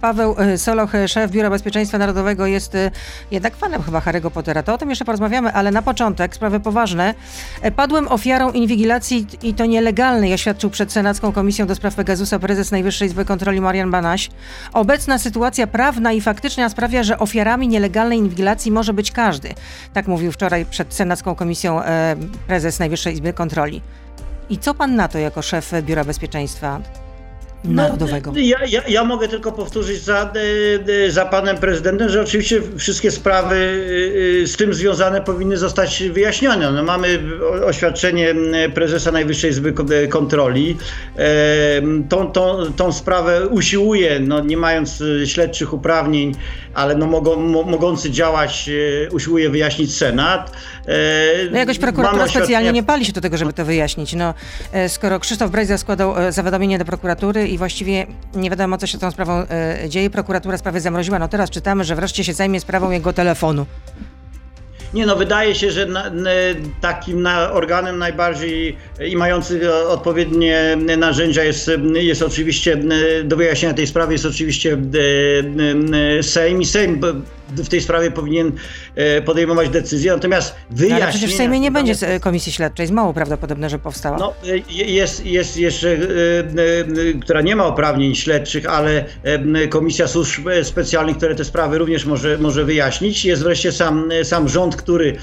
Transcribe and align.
Paweł 0.00 0.36
e, 0.38 0.58
Soloch, 0.58 0.94
e, 0.94 1.08
szef 1.08 1.30
Biura 1.30 1.50
Bezpieczeństwa 1.50 1.98
Narodowego, 1.98 2.46
jest 2.46 2.74
e, 2.74 2.90
jednak 3.30 3.56
fanem 3.56 3.82
chyba 3.82 4.00
Harry'ego 4.00 4.30
Pottera. 4.30 4.62
To 4.62 4.74
o 4.74 4.78
tym 4.78 4.90
jeszcze 4.90 5.04
porozmawiamy, 5.04 5.52
ale 5.52 5.70
na 5.70 5.82
początek 5.82 6.34
sprawy 6.34 6.60
poważne. 6.60 7.14
Padłem 7.76 8.08
ofiarą 8.08 8.52
inwigilacji 8.52 9.26
i 9.42 9.54
to 9.54 9.66
nielegalnej, 9.66 10.34
oświadczył 10.34 10.70
przed 10.70 10.92
Senacką 10.92 11.32
Komisją 11.32 11.66
do 11.66 11.74
Spraw 11.74 11.94
Pegasusa 11.94 12.38
prezes 12.38 12.70
Najwyższej 12.70 13.08
Izby 13.08 13.24
Kontroli 13.24 13.60
Marian 13.60 13.90
Banaś. 13.90 14.30
Obecna 14.72 15.18
sytuacja 15.18 15.66
prawna 15.66 16.12
i 16.12 16.20
faktyczna 16.20 16.68
sprawia, 16.68 17.02
że 17.02 17.18
ofiarami 17.18 17.68
nielegalnej 17.68 18.18
inwigilacji 18.18 18.72
może 18.72 18.92
być 18.92 19.12
każdy. 19.12 19.54
Tak 19.92 20.06
mówił 20.06 20.32
wczoraj 20.32 20.66
przed 20.66 20.94
Senacką 20.94 21.34
Komisją 21.34 21.80
prezes 22.46 22.78
Najwyższej 22.78 23.14
Izby 23.14 23.32
Kontroli. 23.32 23.82
I 24.50 24.58
co 24.58 24.74
pan 24.74 24.96
na 24.96 25.08
to 25.08 25.18
jako 25.18 25.42
szef 25.42 25.72
Biura 25.82 26.04
Bezpieczeństwa 26.04 26.80
Narodowego? 27.68 28.32
No, 28.32 28.38
ja, 28.40 28.58
ja, 28.68 28.82
ja, 28.88 29.04
mogę 29.04 29.28
tylko 29.28 29.52
powtórzyć 29.52 30.02
za, 30.02 30.32
e, 30.34 31.04
e, 31.06 31.10
za 31.10 31.26
panem 31.26 31.56
prezydentem, 31.56 32.08
że 32.08 32.22
oczywiście 32.22 32.60
wszystkie 32.78 33.10
sprawy 33.10 33.56
e, 34.42 34.46
z 34.46 34.56
tym 34.56 34.74
związane 34.74 35.20
powinny 35.20 35.56
zostać 35.56 36.02
wyjaśnione. 36.12 36.72
No, 36.72 36.82
mamy 36.82 37.18
oświadczenie 37.64 38.34
prezesa 38.74 39.12
Najwyższej 39.12 39.50
Izby 39.50 39.72
Kontroli. 40.08 40.76
Tą, 42.08 42.32
tą, 42.32 42.72
tą 42.76 42.92
sprawę 42.92 43.48
usiłuje, 43.48 44.20
no, 44.20 44.40
nie 44.40 44.56
mając 44.56 45.02
śledczych 45.24 45.72
uprawnień, 45.72 46.34
ale 46.74 46.94
no, 46.94 47.06
mogą, 47.06 47.36
mogący 47.64 48.10
działać, 48.10 48.70
usiłuje 49.12 49.50
wyjaśnić 49.50 49.96
Senat. 49.96 50.52
No 51.50 51.58
jakoś 51.58 51.78
prokuratura 51.78 52.28
specjalnie 52.28 52.72
nie 52.72 52.82
pali 52.82 53.04
się 53.04 53.12
do 53.12 53.20
tego, 53.20 53.36
żeby 53.36 53.52
to 53.52 53.64
wyjaśnić. 53.64 54.14
No, 54.14 54.34
skoro 54.88 55.20
Krzysztof 55.20 55.50
Brejza 55.50 55.78
składał 55.78 56.14
zawiadomienie 56.30 56.78
do 56.78 56.84
prokuratury 56.84 57.48
i 57.48 57.58
właściwie 57.58 58.06
nie 58.34 58.50
wiadomo, 58.50 58.78
co 58.78 58.86
się 58.86 58.98
z 58.98 59.00
tą 59.00 59.10
sprawą 59.10 59.46
dzieje, 59.88 60.10
prokuratura 60.10 60.58
sprawę 60.58 60.80
zamroziła. 60.80 61.18
No 61.18 61.28
teraz 61.28 61.50
czytamy, 61.50 61.84
że 61.84 61.96
wreszcie 61.96 62.24
się 62.24 62.32
zajmie 62.32 62.60
sprawą 62.60 62.90
jego 62.90 63.12
telefonu. 63.12 63.66
Nie 64.94 65.06
no, 65.06 65.16
wydaje 65.16 65.54
się, 65.54 65.70
że 65.70 65.86
na, 65.86 66.10
na, 66.10 66.30
takim 66.80 67.22
na, 67.22 67.52
organem 67.52 67.98
najbardziej 67.98 68.76
i 69.08 69.16
mający 69.16 69.72
odpowiednie 69.88 70.76
narzędzia 70.98 71.44
jest, 71.44 71.70
jest 71.94 72.22
oczywiście 72.22 72.80
do 73.24 73.36
wyjaśnienia 73.36 73.74
tej 73.74 73.86
sprawy 73.86 74.12
jest 74.12 74.26
oczywiście 74.26 74.78
Sejm 76.22 76.60
i 76.60 76.64
Sejm 76.64 77.00
w 77.48 77.68
tej 77.68 77.80
sprawie 77.80 78.10
powinien 78.10 78.52
e, 78.94 79.22
podejmować 79.22 79.68
decyzję, 79.68 80.12
natomiast 80.12 80.54
wyjaśnienie... 80.70 81.00
No, 81.00 81.04
ale 81.04 81.12
przecież 81.12 81.34
w 81.34 81.36
Sejmie 81.36 81.60
nie 81.60 81.70
będzie 81.70 81.94
komisji 82.20 82.52
śledczej, 82.52 82.84
jest 82.84 82.92
mało 82.92 83.14
prawdopodobne, 83.14 83.70
że 83.70 83.78
powstała. 83.78 84.18
No, 84.18 84.34
e, 84.48 84.84
jest, 84.84 85.26
jest 85.26 85.56
jeszcze, 85.56 85.92
e, 85.92 85.98
która 87.20 87.40
nie 87.40 87.56
ma 87.56 87.68
uprawnień 87.68 88.14
śledczych, 88.14 88.66
ale 88.66 89.04
Komisja 89.68 90.08
Służb 90.08 90.48
Specjalnych, 90.62 91.16
które 91.16 91.34
te 91.34 91.44
sprawy 91.44 91.78
również 91.78 92.04
może, 92.04 92.38
może 92.38 92.64
wyjaśnić. 92.64 93.24
Jest 93.24 93.42
wreszcie 93.42 93.72
sam, 93.72 94.10
sam 94.24 94.48
rząd, 94.48 94.76
który 94.76 95.16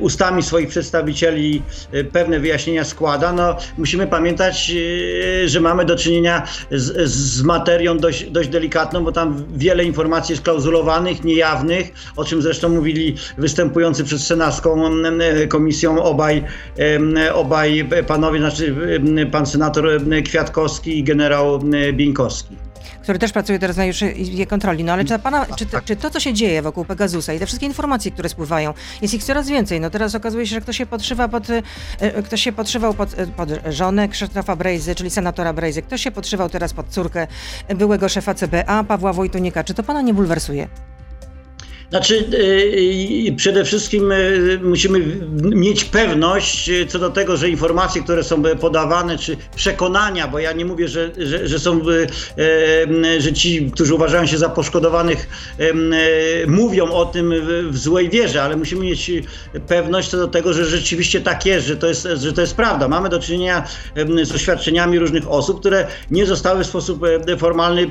ustami 0.00 0.42
swoich 0.42 0.68
przedstawicieli 0.68 1.62
pewne 2.12 2.40
wyjaśnienia 2.40 2.84
składa. 2.84 3.32
No, 3.32 3.56
musimy 3.78 4.06
pamiętać, 4.06 4.72
że 5.46 5.60
mamy 5.60 5.84
do 5.84 5.96
czynienia 5.96 6.42
z, 6.70 7.10
z 7.10 7.42
materią 7.42 7.98
dość, 7.98 8.30
dość 8.30 8.48
delikatną, 8.48 9.04
bo 9.04 9.12
tam 9.12 9.44
wiele 9.56 9.84
informacji 9.84 10.32
jest 10.32 10.44
klauzulowanych 10.44 10.85
niejawnych, 11.24 11.92
o 12.16 12.24
czym 12.24 12.42
zresztą 12.42 12.68
mówili 12.68 13.16
występujący 13.38 14.04
przed 14.04 14.20
Senacką 14.20 14.90
Komisją 15.48 16.02
obaj, 16.02 16.44
obaj 17.34 17.88
panowie, 18.06 18.38
znaczy 18.38 18.76
pan 19.32 19.46
senator 19.46 20.00
Kwiatkowski 20.24 20.98
i 20.98 21.04
generał 21.04 21.60
Bieńkowski 21.92 22.65
który 23.06 23.18
też 23.18 23.32
pracuje 23.32 23.58
teraz 23.58 23.76
na 23.76 23.84
Izbie 23.84 24.46
Kontroli. 24.46 24.84
No 24.84 24.92
ale 24.92 25.04
czy, 25.04 25.18
pana, 25.18 25.46
czy, 25.56 25.66
tak. 25.66 25.84
czy, 25.84 25.96
to, 25.96 26.10
co 26.10 26.20
się 26.20 26.34
dzieje 26.34 26.62
wokół 26.62 26.84
Pegasusa 26.84 27.32
i 27.32 27.38
te 27.38 27.46
wszystkie 27.46 27.66
informacje, 27.66 28.10
które 28.10 28.28
spływają, 28.28 28.74
jest 29.02 29.14
ich 29.14 29.24
coraz 29.24 29.48
więcej. 29.48 29.80
No 29.80 29.90
teraz 29.90 30.14
okazuje 30.14 30.46
się, 30.46 30.54
że 30.54 30.60
ktoś 30.60 30.76
się 30.76 30.86
podszywa 30.86 31.28
pod, 31.28 31.50
e, 31.50 31.62
e, 32.00 32.22
ktoś 32.22 32.42
się 32.42 32.52
podszywał 32.52 32.94
pod, 32.94 33.18
e, 33.18 33.26
pod 33.26 33.48
żonę 33.70 34.08
Krzysztofa 34.08 34.56
Brejzy, 34.56 34.94
czyli 34.94 35.10
senatora 35.10 35.52
Brejzy. 35.52 35.82
Ktoś 35.82 36.02
się 36.02 36.10
podszywał 36.10 36.48
teraz 36.48 36.72
pod 36.72 36.88
córkę 36.88 37.26
byłego 37.68 38.08
szefa 38.08 38.34
CBA, 38.34 38.84
Pawła 38.84 39.12
Wojtunika. 39.12 39.64
Czy 39.64 39.74
to 39.74 39.82
pana 39.82 40.02
nie 40.02 40.14
bulwersuje? 40.14 40.68
Znaczy, 41.90 42.24
y, 42.34 43.28
y, 43.28 43.36
przede 43.36 43.64
wszystkim 43.64 44.12
y, 44.12 44.60
musimy 44.62 45.00
mieć 45.42 45.84
pewność 45.84 46.70
co 46.88 46.98
do 46.98 47.10
tego, 47.10 47.36
że 47.36 47.48
informacje, 47.48 48.02
które 48.02 48.24
są 48.24 48.42
podawane, 48.42 49.18
czy 49.18 49.36
przekonania, 49.56 50.28
bo 50.28 50.38
ja 50.38 50.52
nie 50.52 50.64
mówię, 50.64 50.88
że, 50.88 51.10
że, 51.18 51.48
że 51.48 51.58
są, 51.58 51.80
że 53.18 53.32
ci, 53.32 53.70
którzy 53.74 53.94
uważają 53.94 54.26
się 54.26 54.38
za 54.38 54.48
poszkodowanych, 54.48 55.28
mówią 56.46 56.92
o 56.92 57.06
tym 57.06 57.34
w 57.70 57.78
złej 57.78 58.10
wierze, 58.10 58.42
ale 58.42 58.56
musimy 58.56 58.84
mieć 58.84 59.10
pewność 59.68 60.08
co 60.08 60.16
do 60.16 60.28
tego, 60.28 60.52
że 60.52 60.64
rzeczywiście 60.64 61.20
tak 61.20 61.46
jest, 61.46 61.66
że 61.66 61.76
to 61.76 61.86
jest, 61.86 62.08
że 62.16 62.32
to 62.32 62.40
jest 62.40 62.56
prawda. 62.56 62.88
Mamy 62.88 63.08
do 63.08 63.18
czynienia 63.18 63.64
z 64.22 64.32
oświadczeniami 64.32 64.98
różnych 64.98 65.30
osób, 65.30 65.60
które 65.60 65.86
nie 66.10 66.26
zostały 66.26 66.64
w 66.64 66.66
sposób 66.66 67.02
formalny 67.38 67.90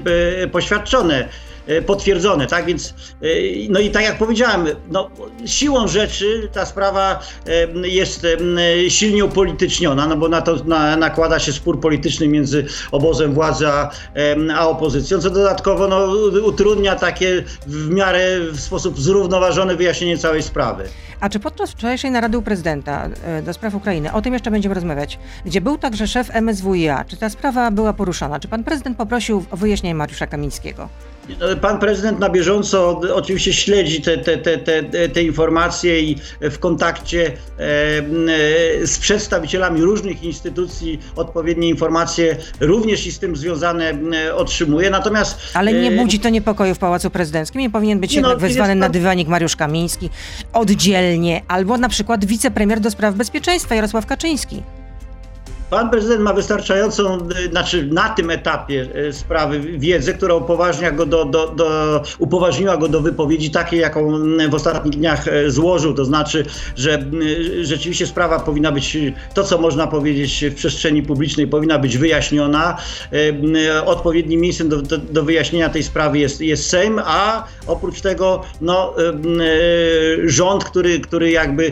poświadczone. 0.51 1.29
E, 1.68 1.81
potwierdzone, 1.81 2.48
tak? 2.48 2.66
Więc, 2.66 2.94
e, 3.22 3.28
no 3.70 3.80
i 3.80 3.92
tak 3.92 4.03
jak 4.03 4.18
powiedziałem, 4.18 4.68
no, 4.92 5.09
siłą 5.46 5.88
rzeczy 5.88 6.50
ta 6.53 6.66
sprawa 6.66 7.20
e, 7.48 7.88
jest 7.88 8.28
silnie 8.88 9.26
upolityczniona, 9.26 10.08
no 10.08 10.18
bo 10.18 10.30
na 10.30 10.42
to 10.42 10.56
na, 10.56 10.98
nakłada 10.98 11.40
się 11.40 11.54
spór 11.54 11.80
polityczny 11.80 12.28
między 12.28 12.66
obozem 12.92 13.34
władzy 13.34 13.68
a, 13.68 13.92
a 14.56 14.68
opozycją, 14.68 15.20
co 15.20 15.30
dodatkowo 15.30 15.88
no, 15.88 16.08
utrudnia 16.46 16.96
takie 16.96 17.44
w 17.68 17.90
miarę 17.90 18.40
w 18.52 18.59
sposób 18.59 19.00
zrównoważony 19.00 19.75
wyjaśnienie 19.75 20.18
całej 20.18 20.44
sprawy. 20.44 20.84
A 21.20 21.30
czy 21.30 21.40
podczas 21.40 21.72
wczorajszej 21.72 22.12
narady 22.12 22.38
u 22.38 22.42
prezydenta 22.42 23.09
do 23.44 23.54
spraw 23.54 23.75
Ukrainy, 23.75 24.14
o 24.14 24.22
tym 24.22 24.34
jeszcze 24.34 24.52
będziemy 24.52 24.75
rozmawiać, 24.75 25.20
gdzie 25.46 25.62
był 25.62 25.78
także 25.78 26.08
szef 26.08 26.30
MSWiA, 26.42 27.06
czy 27.08 27.18
ta 27.18 27.30
sprawa 27.30 27.72
była 27.72 27.94
poruszana? 27.94 28.40
Czy 28.40 28.48
pan 28.48 28.64
prezydent 28.64 28.98
poprosił 28.98 29.46
o 29.52 29.58
wyjaśnienie 29.58 29.96
Mariusza 29.96 30.28
Kamińskiego? 30.28 30.90
Pan 31.62 31.80
prezydent 31.80 32.19
na 32.19 32.30
bieżąco 32.30 33.02
oczywiście 33.13 33.53
śledzi 33.53 34.02
te, 34.02 34.18
te, 34.18 34.38
te, 34.38 34.58
te, 34.58 35.09
te 35.09 35.24
informacje 35.24 36.02
i 36.02 36.18
w 36.41 36.59
kontakcie 36.59 37.25
e, 37.28 37.31
z 38.88 38.97
przedstawicielami 38.97 39.81
różnych 39.81 40.24
instytucji 40.24 41.00
odpowiednie 41.16 41.69
informacje 41.69 42.38
również 42.59 43.08
i 43.08 43.12
z 43.12 43.19
tym 43.19 43.36
związane 43.36 43.94
otrzymuje. 44.36 44.90
Natomiast. 44.90 45.40
Ale 45.53 45.74
nie 45.74 45.90
e, 45.90 45.96
budzi 45.96 46.19
to 46.19 46.30
niepokoju 46.30 46.75
w 46.75 46.78
Pałacu 46.78 47.09
Prezydenckim. 47.09 47.62
Nie 47.62 47.69
powinien 47.69 48.00
być 48.00 48.16
nie 48.16 48.22
no, 48.22 48.38
wezwany 48.38 48.75
na 48.75 48.90
dywanik 48.90 49.28
Mariusz 49.28 49.56
Kamiński 49.56 50.09
oddzielnie, 50.53 51.42
albo 51.47 51.78
na 51.78 51.90
przykład 51.90 52.25
wicepremier 52.25 52.80
do 52.80 52.92
spraw 52.92 53.16
bezpieczeństwa 53.16 53.75
Jarosław 53.75 54.06
Kaczyński. 54.06 54.63
Pan 55.70 55.90
prezydent 55.90 56.22
ma 56.22 56.34
wystarczającą, 56.34 57.18
y, 57.46 57.50
znaczy 57.50 57.90
na 57.92 58.09
tym 58.09 58.30
etapie 58.30 58.88
y, 58.96 59.14
sprawy 59.14 59.59
wiedzę, 59.59 60.14
która 60.14 60.36
upoważnia 60.36 60.92
go 60.92 61.06
do, 61.06 61.26
do, 61.26 61.48
do, 61.48 62.02
upoważniła 62.20 62.78
go 62.78 62.88
do 62.88 63.02
wypowiedzi 63.02 63.52
takiej, 63.52 63.80
jaką 63.80 64.20
w 64.50 64.54
ostatnich 64.54 64.94
dniach 64.94 65.28
y, 65.28 65.52
złożył. 65.52 65.94
To 65.94 66.06
znaczy, 66.06 66.46
że 66.75 67.04
rzeczywiście 67.62 68.08
sprawa 68.08 68.40
powinna 68.40 68.72
być, 68.72 68.98
to 69.34 69.44
co 69.44 69.58
można 69.58 69.88
powiedzieć 69.88 70.46
w 70.52 70.56
przestrzeni 70.56 71.04
publicznej, 71.04 71.48
powinna 71.48 71.80
być 71.80 71.98
wyjaśniona. 71.98 72.78
Odpowiednim 73.86 74.42
miejscem 74.42 74.70
do, 74.70 74.81
do, 74.81 74.98
do 74.98 75.24
wyjaśnienia 75.24 75.70
tej 75.70 75.84
sprawy 75.84 76.20
jest, 76.20 76.42
jest 76.42 76.70
Sejm, 76.70 77.02
a 77.06 77.48
oprócz 77.68 78.02
tego 78.02 78.42
no, 78.62 78.94
rząd, 80.25 80.64
który, 80.64 81.00
który 81.00 81.31
jakby 81.31 81.72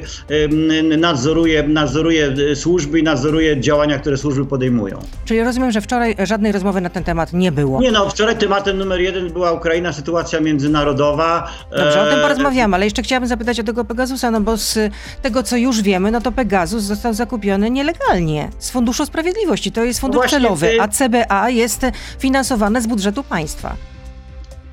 nadzoruje, 0.97 1.63
nadzoruje 1.63 2.35
służby 2.55 2.99
i 2.99 3.03
nadzoruje 3.03 3.61
działania 3.61 3.82
działania, 3.83 3.99
które 3.99 4.17
służby 4.17 4.45
podejmują. 4.45 4.99
Czyli 5.25 5.43
rozumiem, 5.43 5.71
że 5.71 5.81
wczoraj 5.81 6.15
żadnej 6.19 6.51
rozmowy 6.51 6.81
na 6.81 6.89
ten 6.89 7.03
temat 7.03 7.33
nie 7.33 7.51
było. 7.51 7.81
Nie 7.81 7.91
no, 7.91 8.09
wczoraj 8.09 8.37
tematem 8.37 8.77
numer 8.77 9.01
jeden 9.01 9.29
była 9.29 9.51
Ukraina, 9.51 9.93
sytuacja 9.93 10.39
międzynarodowa. 10.39 11.49
Dobrze, 11.71 12.01
o 12.01 12.09
tym 12.09 12.19
e, 12.19 12.21
porozmawiamy, 12.21 12.75
ale 12.75 12.85
jeszcze 12.85 13.01
chciałabym 13.01 13.29
zapytać 13.29 13.59
o 13.59 13.63
tego 13.63 13.85
Pegasusa, 13.85 14.31
no 14.31 14.41
bo 14.41 14.57
z 14.57 14.79
tego, 15.21 15.43
co 15.43 15.57
już 15.57 15.81
wiemy, 15.81 16.11
no 16.11 16.21
to 16.21 16.31
Pegasus 16.31 16.83
został 16.83 17.13
zakupiony 17.13 17.69
nielegalnie 17.69 18.49
z 18.59 18.69
Funduszu 18.69 19.05
Sprawiedliwości. 19.05 19.71
To 19.71 19.83
jest 19.83 19.99
fundusz 19.99 20.29
celowy, 20.29 20.67
ty... 20.67 20.81
a 20.81 20.87
CBA 20.87 21.49
jest 21.49 21.81
finansowane 22.19 22.81
z 22.81 22.87
budżetu 22.87 23.23
państwa. 23.23 23.75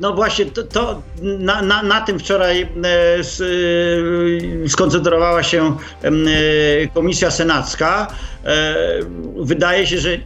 No 0.00 0.14
właśnie, 0.14 0.46
to, 0.46 0.62
to 0.62 1.02
na, 1.22 1.62
na, 1.62 1.82
na, 1.82 2.00
tym 2.00 2.18
wczoraj 2.18 2.62
e, 2.62 2.66
e, 4.64 4.68
skoncentrowała 4.68 5.42
się 5.42 5.76
e, 6.02 6.10
Komisja 6.94 7.30
Senacka. 7.30 8.06
Wydaje 9.36 9.86
się, 9.86 9.98
że 9.98 10.16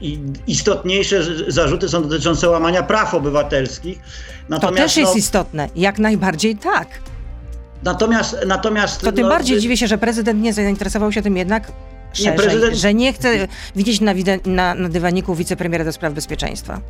istotniejsze 0.47 1.23
zarzuty 1.49 1.89
są 1.89 2.03
dotyczące 2.03 2.49
łamania 2.49 2.83
praw 2.83 3.15
obywatelskich. 3.15 3.99
Natomiast, 4.49 4.77
to 4.77 4.83
też 4.83 4.97
jest 4.97 5.13
no, 5.13 5.19
istotne, 5.19 5.69
jak 5.77 5.99
najbardziej 5.99 6.57
tak. 6.57 6.89
Natomiast, 7.83 8.37
natomiast 8.47 9.01
to 9.01 9.13
tym 9.13 9.23
no, 9.23 9.29
bardziej 9.29 9.61
dziwię 9.61 9.77
się, 9.77 9.87
że 9.87 9.99
prezydent 9.99 10.43
nie 10.43 10.53
zainteresował 10.53 11.13
się 11.13 11.23
tym 11.23 11.37
jednak 11.37 11.73
szerzej, 12.13 12.33
nie, 12.33 12.39
prezydent... 12.39 12.77
że 12.77 12.95
nie 12.95 13.13
chce 13.13 13.49
widzieć 13.77 14.01
na, 14.01 14.13
na, 14.47 14.75
na 14.75 14.89
dywaniku 14.89 15.35
wicepremiera 15.35 15.85
do 15.85 15.93
spraw 15.93 16.13
bezpieczeństwa. 16.13 16.81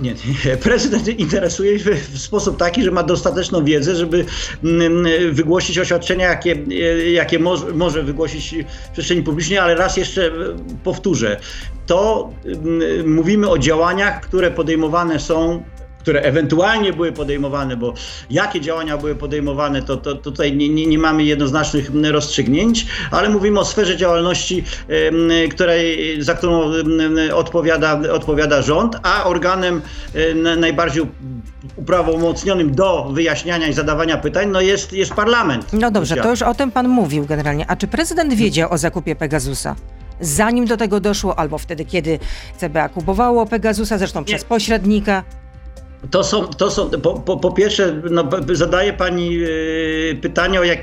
Nie, 0.00 0.14
nie, 0.44 0.56
prezydent 0.62 1.08
interesuje 1.08 1.78
się 1.78 1.94
w 1.94 2.18
sposób 2.18 2.56
taki, 2.56 2.82
że 2.82 2.90
ma 2.90 3.02
dostateczną 3.02 3.64
wiedzę, 3.64 3.96
żeby 3.96 4.24
mm, 4.64 5.04
wygłosić 5.34 5.78
oświadczenia, 5.78 6.28
jakie, 6.28 6.56
jakie 7.12 7.38
może, 7.74 8.02
wygłosić 8.02 8.54
w 8.88 8.92
przestrzeni 8.92 9.22
publicznej, 9.22 9.58
ale 9.58 9.74
raz 9.74 9.96
jeszcze 9.96 10.32
powtórzę. 10.84 11.40
To 11.86 12.30
mm, 12.44 13.14
mówimy 13.14 13.48
o 13.50 13.58
działaniach, 13.58 14.20
które 14.20 14.50
podejmowane 14.50 15.20
są 15.20 15.64
które 16.04 16.20
ewentualnie 16.20 16.92
były 16.92 17.12
podejmowane, 17.12 17.76
bo 17.76 17.94
jakie 18.30 18.60
działania 18.60 18.98
były 18.98 19.14
podejmowane, 19.14 19.82
to, 19.82 19.96
to, 19.96 20.14
tutaj 20.14 20.56
nie, 20.56 20.68
nie, 20.68 20.86
nie, 20.86 20.98
mamy 20.98 21.24
jednoznacznych 21.24 21.90
rozstrzygnięć, 22.12 22.86
ale 23.10 23.28
mówimy 23.28 23.60
o 23.60 23.64
sferze 23.64 23.96
działalności, 23.96 24.64
której, 25.50 26.16
za 26.22 26.34
którą 26.34 26.72
odpowiada, 27.34 28.00
odpowiada 28.12 28.62
rząd, 28.62 28.96
a 29.02 29.24
organem 29.24 29.82
najbardziej 30.56 31.06
uprawomocnionym 31.76 32.74
do 32.74 33.08
wyjaśniania 33.12 33.66
i 33.66 33.72
zadawania 33.72 34.16
pytań 34.16 34.50
no 34.50 34.60
jest, 34.60 34.92
jest 34.92 35.14
parlament. 35.14 35.72
No 35.72 35.90
dobrze, 35.90 36.16
to 36.16 36.30
już 36.30 36.42
o 36.42 36.54
tym 36.54 36.70
pan 36.70 36.88
mówił 36.88 37.26
generalnie. 37.26 37.64
A 37.68 37.76
czy 37.76 37.86
prezydent 37.86 38.34
wiedział 38.34 38.72
o 38.72 38.78
zakupie 38.78 39.16
Pegasusa? 39.16 39.76
Zanim 40.20 40.66
do 40.66 40.76
tego 40.76 41.00
doszło, 41.00 41.38
albo 41.38 41.58
wtedy, 41.58 41.84
kiedy 41.84 42.18
CBA 42.56 42.88
kupowało 42.88 43.46
Pegasusa, 43.46 43.98
zresztą 43.98 44.24
przez 44.24 44.44
pośrednika? 44.44 45.24
To 46.10 46.24
są, 46.24 46.44
to 46.46 46.70
są 46.70 46.90
po, 46.90 47.14
po, 47.14 47.36
po 47.36 47.52
pierwsze, 47.52 48.00
no, 48.10 48.28
zadaje 48.52 48.92
Pani 48.92 49.38
y, 49.42 50.18
pytania 50.22 50.60
o 50.60 50.64
jak, 50.64 50.78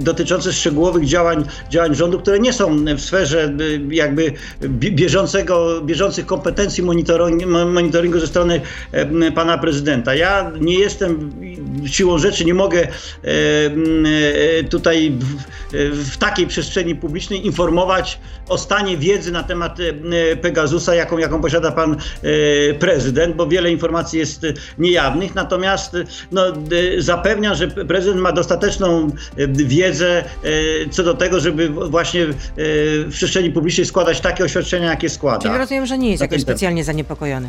dotyczące 0.00 0.52
szczegółowych 0.52 1.04
działań, 1.04 1.44
działań 1.70 1.94
rządu, 1.94 2.18
które 2.18 2.38
nie 2.38 2.52
są 2.52 2.84
w 2.84 3.00
sferze 3.00 3.52
y, 3.60 3.80
jakby 3.90 4.32
bieżącego, 4.68 5.80
bieżących 5.80 6.26
kompetencji 6.26 6.82
monitoringu, 6.82 7.46
monitoringu 7.48 8.20
ze 8.20 8.26
strony 8.26 8.60
y, 8.94 9.32
Pana 9.32 9.58
Prezydenta. 9.58 10.14
Ja 10.14 10.52
nie 10.60 10.78
jestem, 10.78 11.32
siłą 11.86 12.18
rzeczy 12.18 12.44
nie 12.44 12.54
mogę 12.54 12.88
tutaj 14.70 15.12
w, 15.18 16.12
w 16.12 16.16
takiej 16.18 16.46
przestrzeni 16.46 16.94
publicznej 16.94 17.46
informować 17.46 18.18
o 18.48 18.58
stanie 18.58 18.96
wiedzy 18.96 19.32
na 19.32 19.42
temat 19.42 19.78
Pegasusa, 20.42 20.94
jaką, 20.94 21.18
jaką 21.18 21.40
posiada 21.40 21.72
Pan 21.72 21.96
Prezydent, 22.78 23.36
bo 23.36 23.46
wiele 23.46 23.70
informacji 23.70 24.18
jest 24.18 24.46
niejawnych, 24.78 25.34
natomiast 25.34 25.96
no, 26.32 26.42
zapewnia, 26.98 27.54
że 27.54 27.68
prezydent 27.68 28.20
ma 28.20 28.32
dostateczną 28.32 29.10
e, 29.36 29.48
wiedzę 29.48 30.24
co 30.90 31.02
do 31.02 31.14
tego, 31.14 31.40
żeby 31.40 31.68
właśnie 31.68 32.26
w 32.56 33.10
przestrzeni 33.10 33.50
publicznej 33.50 33.86
składać 33.86 34.20
takie 34.20 34.44
oświadczenia, 34.44 34.90
jakie 34.90 35.08
składa. 35.08 35.42
Czyli 35.42 35.58
rozumiem, 35.58 35.86
że 35.86 35.98
nie 35.98 36.10
jest 36.10 36.20
jakoś 36.20 36.40
specjalnie 36.40 36.84
zaniepokojony. 36.84 37.48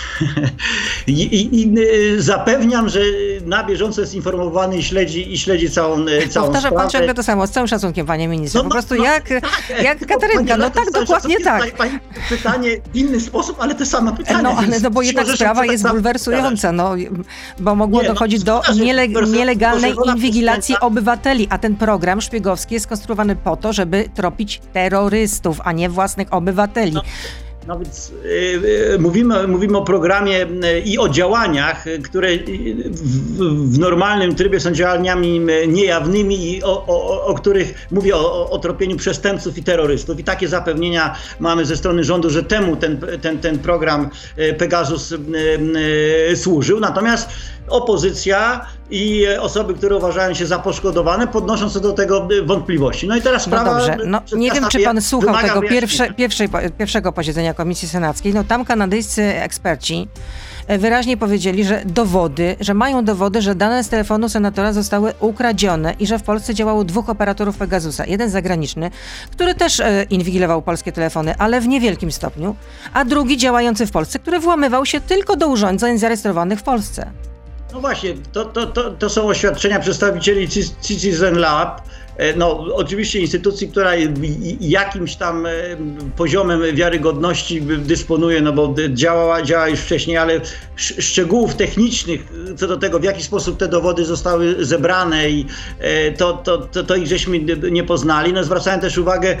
I, 1.06 1.12
i, 1.12 1.60
I, 1.62 1.74
y, 1.78 2.22
zapewniam, 2.22 2.88
że 2.88 3.00
na 3.46 3.64
bieżąco 3.64 4.00
jest 4.00 4.14
informowany 4.14 4.78
i 4.78 4.82
śledzi, 4.82 5.32
i 5.32 5.38
śledzi 5.38 5.70
całą, 5.70 6.06
y, 6.08 6.28
całą 6.28 6.46
Powtarza 6.46 6.68
sprawę. 6.68 6.76
pan 6.76 6.90
ciągle 6.90 7.14
to 7.14 7.22
samo, 7.22 7.46
z 7.46 7.50
całym 7.50 7.68
szacunkiem, 7.68 8.06
panie 8.06 8.28
ministrze. 8.28 8.58
No, 8.58 8.62
po 8.62 8.68
no, 8.68 8.72
prostu 8.72 8.94
no, 8.94 9.04
jak, 9.04 9.28
tak, 9.28 9.82
jak 9.82 10.00
no, 10.00 10.06
Katarynka, 10.06 10.56
no 10.56 10.70
tak, 10.70 10.90
dokładnie 10.90 11.40
tak. 11.40 11.76
Pani, 11.76 11.98
pytanie 12.28 12.70
w 12.92 12.96
inny 12.96 13.20
sposób, 13.20 13.56
ale 13.60 13.74
te 13.74 13.86
same 13.86 14.16
pytanie. 14.16 14.42
No, 14.42 14.50
ale 14.50 14.80
no 14.80 14.90
bo 14.90 15.02
jednak 15.02 15.26
sprawa 15.28 15.64
jest 15.66 15.82
tak 15.82 15.92
bulwersująca, 15.92 16.72
no, 16.72 16.94
bo 17.58 17.74
mogło 17.74 18.02
nie, 18.02 18.08
no, 18.08 18.14
dochodzić 18.14 18.42
do 18.42 18.62
niele, 18.80 19.08
nielegalnej 19.08 19.94
inwigilacji 20.06 20.76
obywateli, 20.80 21.46
a 21.50 21.58
ten 21.58 21.76
program 21.76 22.20
szpiegowski 22.20 22.74
jest 22.74 22.86
skonstruowany 22.86 23.36
po 23.36 23.56
to, 23.56 23.72
żeby 23.72 24.08
tropić 24.14 24.60
terrorystów, 24.72 25.60
a 25.64 25.72
nie 25.72 25.88
własnych 25.88 26.32
obywateli. 26.32 26.96
No. 27.66 27.78
Więc 27.78 28.12
yy, 28.24 28.98
mówimy, 28.98 29.48
mówimy 29.48 29.78
o 29.78 29.82
programie 29.82 30.38
yy, 30.38 30.80
i 30.80 30.98
o 30.98 31.08
działaniach, 31.08 31.84
które 32.04 32.28
w, 32.90 33.72
w, 33.72 33.78
normalnym 33.78 34.34
trybie 34.34 34.60
są 34.60 34.72
działaniami 34.72 35.40
niejawnymi 35.68 36.50
i 36.50 36.62
o, 36.62 36.86
o, 36.86 37.26
o 37.26 37.34
których 37.34 37.86
mówię 37.90 38.16
o, 38.16 38.50
o 38.50 38.58
tropieniu 38.58 38.96
przestępców 38.96 39.58
i 39.58 39.62
terrorystów. 39.62 40.20
I 40.20 40.24
takie 40.24 40.48
zapewnienia 40.48 41.14
mamy 41.40 41.64
ze 41.64 41.76
strony 41.76 42.04
rządu, 42.04 42.30
że 42.30 42.42
temu 42.42 42.76
ten, 42.76 43.00
ten, 43.20 43.38
ten 43.38 43.58
program 43.58 44.10
Pegasus 44.58 45.14
służył. 46.34 46.80
Natomiast 46.80 47.28
opozycja 47.68 48.66
i 48.92 49.26
osoby, 49.40 49.74
które 49.74 49.96
uważają 49.96 50.34
się 50.34 50.46
za 50.46 50.58
poszkodowane, 50.58 51.26
podnoszą 51.26 51.70
co 51.70 51.80
do 51.80 51.92
tego 51.92 52.28
wątpliwości. 52.44 53.08
No 53.08 53.16
i 53.16 53.22
teraz 53.22 53.42
sprawa... 53.42 53.64
No 53.64 53.78
dobrze, 53.78 53.96
no, 54.06 54.20
nie 54.36 54.50
wiem, 54.50 54.64
czy 54.68 54.80
pan 54.80 55.00
słuchał 55.00 55.36
tego 55.36 55.62
pierwsze, 55.62 56.14
pierwszej, 56.14 56.48
pierwszego 56.78 57.12
posiedzenia 57.12 57.54
Komisji 57.54 57.88
Senackiej. 57.88 58.34
No 58.34 58.44
tam 58.44 58.64
kanadyjscy 58.64 59.22
eksperci 59.22 60.08
e, 60.66 60.78
wyraźnie 60.78 61.16
powiedzieli, 61.16 61.64
że 61.64 61.82
dowody, 61.86 62.56
że 62.60 62.74
mają 62.74 63.04
dowody, 63.04 63.42
że 63.42 63.54
dane 63.54 63.84
z 63.84 63.88
telefonu 63.88 64.28
senatora 64.28 64.72
zostały 64.72 65.12
ukradzione 65.20 65.94
i 65.98 66.06
że 66.06 66.18
w 66.18 66.22
Polsce 66.22 66.54
działało 66.54 66.84
dwóch 66.84 67.08
operatorów 67.08 67.56
Pegasusa. 67.56 68.06
Jeden 68.06 68.30
zagraniczny, 68.30 68.90
który 69.30 69.54
też 69.54 69.80
e, 69.80 70.06
inwigilował 70.10 70.62
polskie 70.62 70.92
telefony, 70.92 71.34
ale 71.38 71.60
w 71.60 71.68
niewielkim 71.68 72.12
stopniu, 72.12 72.56
a 72.92 73.04
drugi 73.04 73.36
działający 73.36 73.86
w 73.86 73.90
Polsce, 73.90 74.18
który 74.18 74.40
włamywał 74.40 74.86
się 74.86 75.00
tylko 75.00 75.36
do 75.36 75.48
urządzeń 75.48 75.98
zarejestrowanych 75.98 76.58
w 76.58 76.62
Polsce. 76.62 77.31
No 77.72 77.80
właśnie, 77.80 78.14
to, 78.32 78.44
to, 78.44 78.66
to, 78.66 78.90
to 78.90 79.08
są 79.08 79.26
oświadczenia 79.26 79.80
przedstawicieli 79.80 80.48
Citizen 80.82 81.38
Lab, 81.38 81.82
E, 82.16 82.36
no, 82.36 82.66
oczywiście 82.74 83.20
instytucji, 83.20 83.68
która 83.68 83.92
jakimś 84.60 85.16
tam 85.16 85.46
e, 85.46 85.50
poziomem 86.16 86.60
wiarygodności 86.74 87.62
dysponuje, 87.62 88.42
no 88.42 88.52
bo 88.52 88.74
działała, 88.94 89.42
działała 89.42 89.68
już 89.68 89.80
wcześniej, 89.80 90.16
ale 90.16 90.40
szczegółów 90.76 91.54
technicznych 91.54 92.32
co 92.56 92.66
do 92.66 92.76
tego, 92.76 92.98
w 92.98 93.04
jaki 93.04 93.22
sposób 93.22 93.58
te 93.58 93.68
dowody 93.68 94.04
zostały 94.04 94.64
zebrane 94.64 95.30
i 95.30 95.46
e, 95.78 96.12
to, 96.12 96.32
to, 96.32 96.58
to, 96.58 96.84
to 96.84 96.96
ich 96.96 97.06
żeśmy 97.06 97.38
nie 97.70 97.84
poznali. 97.84 98.32
No, 98.32 98.44
zwracałem 98.44 98.80
też 98.80 98.98
uwagę 98.98 99.36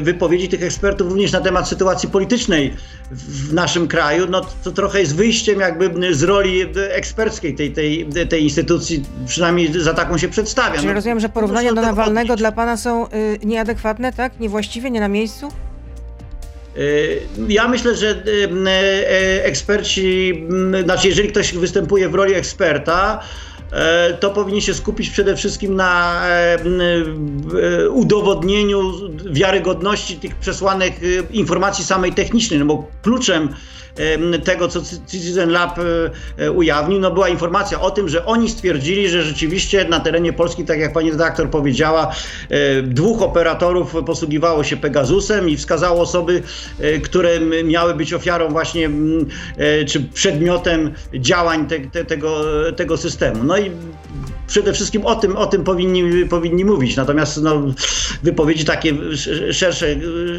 wypowiedzi 0.00 0.48
tych 0.48 0.62
ekspertów 0.62 1.08
również 1.08 1.32
na 1.32 1.40
temat 1.40 1.68
sytuacji 1.68 2.08
politycznej 2.08 2.74
w 3.10 3.52
naszym 3.52 3.88
kraju. 3.88 4.26
No, 4.30 4.40
to 4.64 4.70
trochę 4.70 5.00
jest 5.00 5.16
wyjściem 5.16 5.60
jakby 5.60 6.14
z 6.14 6.22
roli 6.22 6.66
eksperckiej 6.90 7.54
tej, 7.54 7.72
tej, 7.72 8.06
tej 8.28 8.42
instytucji, 8.42 9.04
przynajmniej 9.26 9.80
za 9.80 9.94
taką 9.94 10.18
się 10.18 10.28
przedstawia. 10.28 10.74
Czyli 10.74 10.86
no, 10.86 10.92
rozumiem, 10.92 11.20
że 11.20 11.28
porównania 11.28 11.72
do 11.72 11.82
Nawalnego 11.82 12.36
dla 12.36 12.52
pana 12.52 12.76
są 12.76 13.06
y, 13.06 13.38
nieadekwatne, 13.44 14.12
tak? 14.12 14.40
Niewłaściwie, 14.40 14.90
nie 14.90 15.00
na 15.00 15.08
miejscu? 15.08 15.48
Y, 16.76 17.20
ja 17.48 17.68
myślę, 17.68 17.94
że 17.94 18.10
y, 18.10 18.48
y, 18.68 19.44
eksperci, 19.44 20.34
znaczy 20.84 21.08
jeżeli 21.08 21.28
ktoś 21.28 21.54
występuje 21.54 22.08
w 22.08 22.14
roli 22.14 22.34
eksperta, 22.34 23.20
to 24.20 24.30
powinien 24.30 24.60
się 24.60 24.74
skupić 24.74 25.10
przede 25.10 25.36
wszystkim 25.36 25.76
na 25.76 26.22
udowodnieniu 27.90 28.92
wiarygodności 29.30 30.16
tych 30.16 30.34
przesłanek 30.34 30.94
informacji 31.30 31.84
samej 31.84 32.12
technicznej, 32.12 32.58
no 32.58 32.66
bo 32.66 32.86
kluczem 33.02 33.48
tego, 34.44 34.68
co 34.68 34.80
Citizen 35.06 35.50
Lab 35.50 35.78
e, 35.78 35.82
e, 36.44 36.52
ujawnił, 36.52 37.00
no 37.00 37.10
była 37.10 37.28
informacja 37.28 37.80
o 37.80 37.90
tym, 37.90 38.08
że 38.08 38.26
oni 38.26 38.48
stwierdzili, 38.48 39.08
że 39.08 39.22
rzeczywiście 39.22 39.84
na 39.88 40.00
terenie 40.00 40.32
Polski, 40.32 40.64
tak 40.64 40.78
jak 40.78 40.92
pani 40.92 41.10
redaktor 41.10 41.50
powiedziała, 41.50 42.14
e, 42.50 42.82
dwóch 42.82 43.22
operatorów 43.22 43.94
posługiwało 44.06 44.64
się 44.64 44.76
Pegasusem 44.76 45.48
i 45.48 45.56
wskazało 45.56 46.00
osoby, 46.00 46.42
które 47.02 47.40
miały 47.64 47.94
być 47.94 48.14
ofiarą 48.14 48.48
właśnie, 48.48 48.90
czy 49.86 50.00
przedmiotem 50.00 50.94
działań 51.14 51.66
te, 51.66 51.80
te, 51.80 52.04
tego, 52.04 52.44
tego 52.76 52.96
systemu. 52.96 53.44
No 53.44 53.58
i 53.58 53.70
przede 54.48 54.72
wszystkim 54.72 55.06
o 55.06 55.16
tym, 55.16 55.36
o 55.36 55.46
tym 55.46 55.64
powinni, 55.64 56.26
powinni 56.26 56.64
mówić. 56.64 56.96
Natomiast 56.96 57.42
no, 57.42 57.62
wypowiedzi 58.22 58.64
takie 58.64 58.94
szersze, 59.52 59.86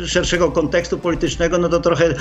szerszego 0.06 0.51
kontekstu 0.51 1.00
politycznego, 1.00 1.58
no 1.58 1.70
to 1.70 1.80
trochę 1.80 2.13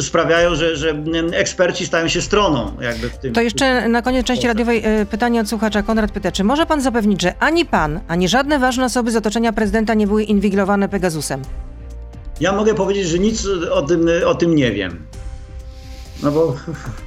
sprawiają, 0.00 0.54
że, 0.54 0.76
że 0.76 1.04
eksperci 1.32 1.86
stają 1.86 2.08
się 2.08 2.22
stroną 2.22 2.72
jakby 2.80 3.08
w 3.08 3.18
tym. 3.18 3.32
To 3.32 3.40
jeszcze 3.40 3.88
na 3.88 4.02
koniec 4.02 4.26
części 4.26 4.46
radiowej 4.46 4.82
e, 4.84 5.06
pytanie 5.06 5.40
od 5.40 5.48
słuchacza. 5.48 5.82
Konrad 5.82 6.12
pyta, 6.12 6.32
czy 6.32 6.44
może 6.44 6.66
pan 6.66 6.80
zapewnić, 6.80 7.22
że 7.22 7.34
ani 7.40 7.64
pan, 7.64 8.00
ani 8.08 8.28
żadne 8.28 8.58
ważne 8.58 8.84
osoby 8.84 9.10
z 9.10 9.16
otoczenia 9.16 9.52
prezydenta 9.52 9.94
nie 9.94 10.06
były 10.06 10.24
inwigilowane 10.24 10.88
Pegasusem? 10.88 11.42
Ja 12.40 12.52
mogę 12.52 12.74
powiedzieć, 12.74 13.08
że 13.08 13.18
nic 13.18 13.46
o 13.70 13.82
tym, 13.82 14.08
o 14.26 14.34
tym 14.34 14.54
nie 14.54 14.72
wiem. 14.72 15.06
No 16.22 16.30
bo... 16.30 16.56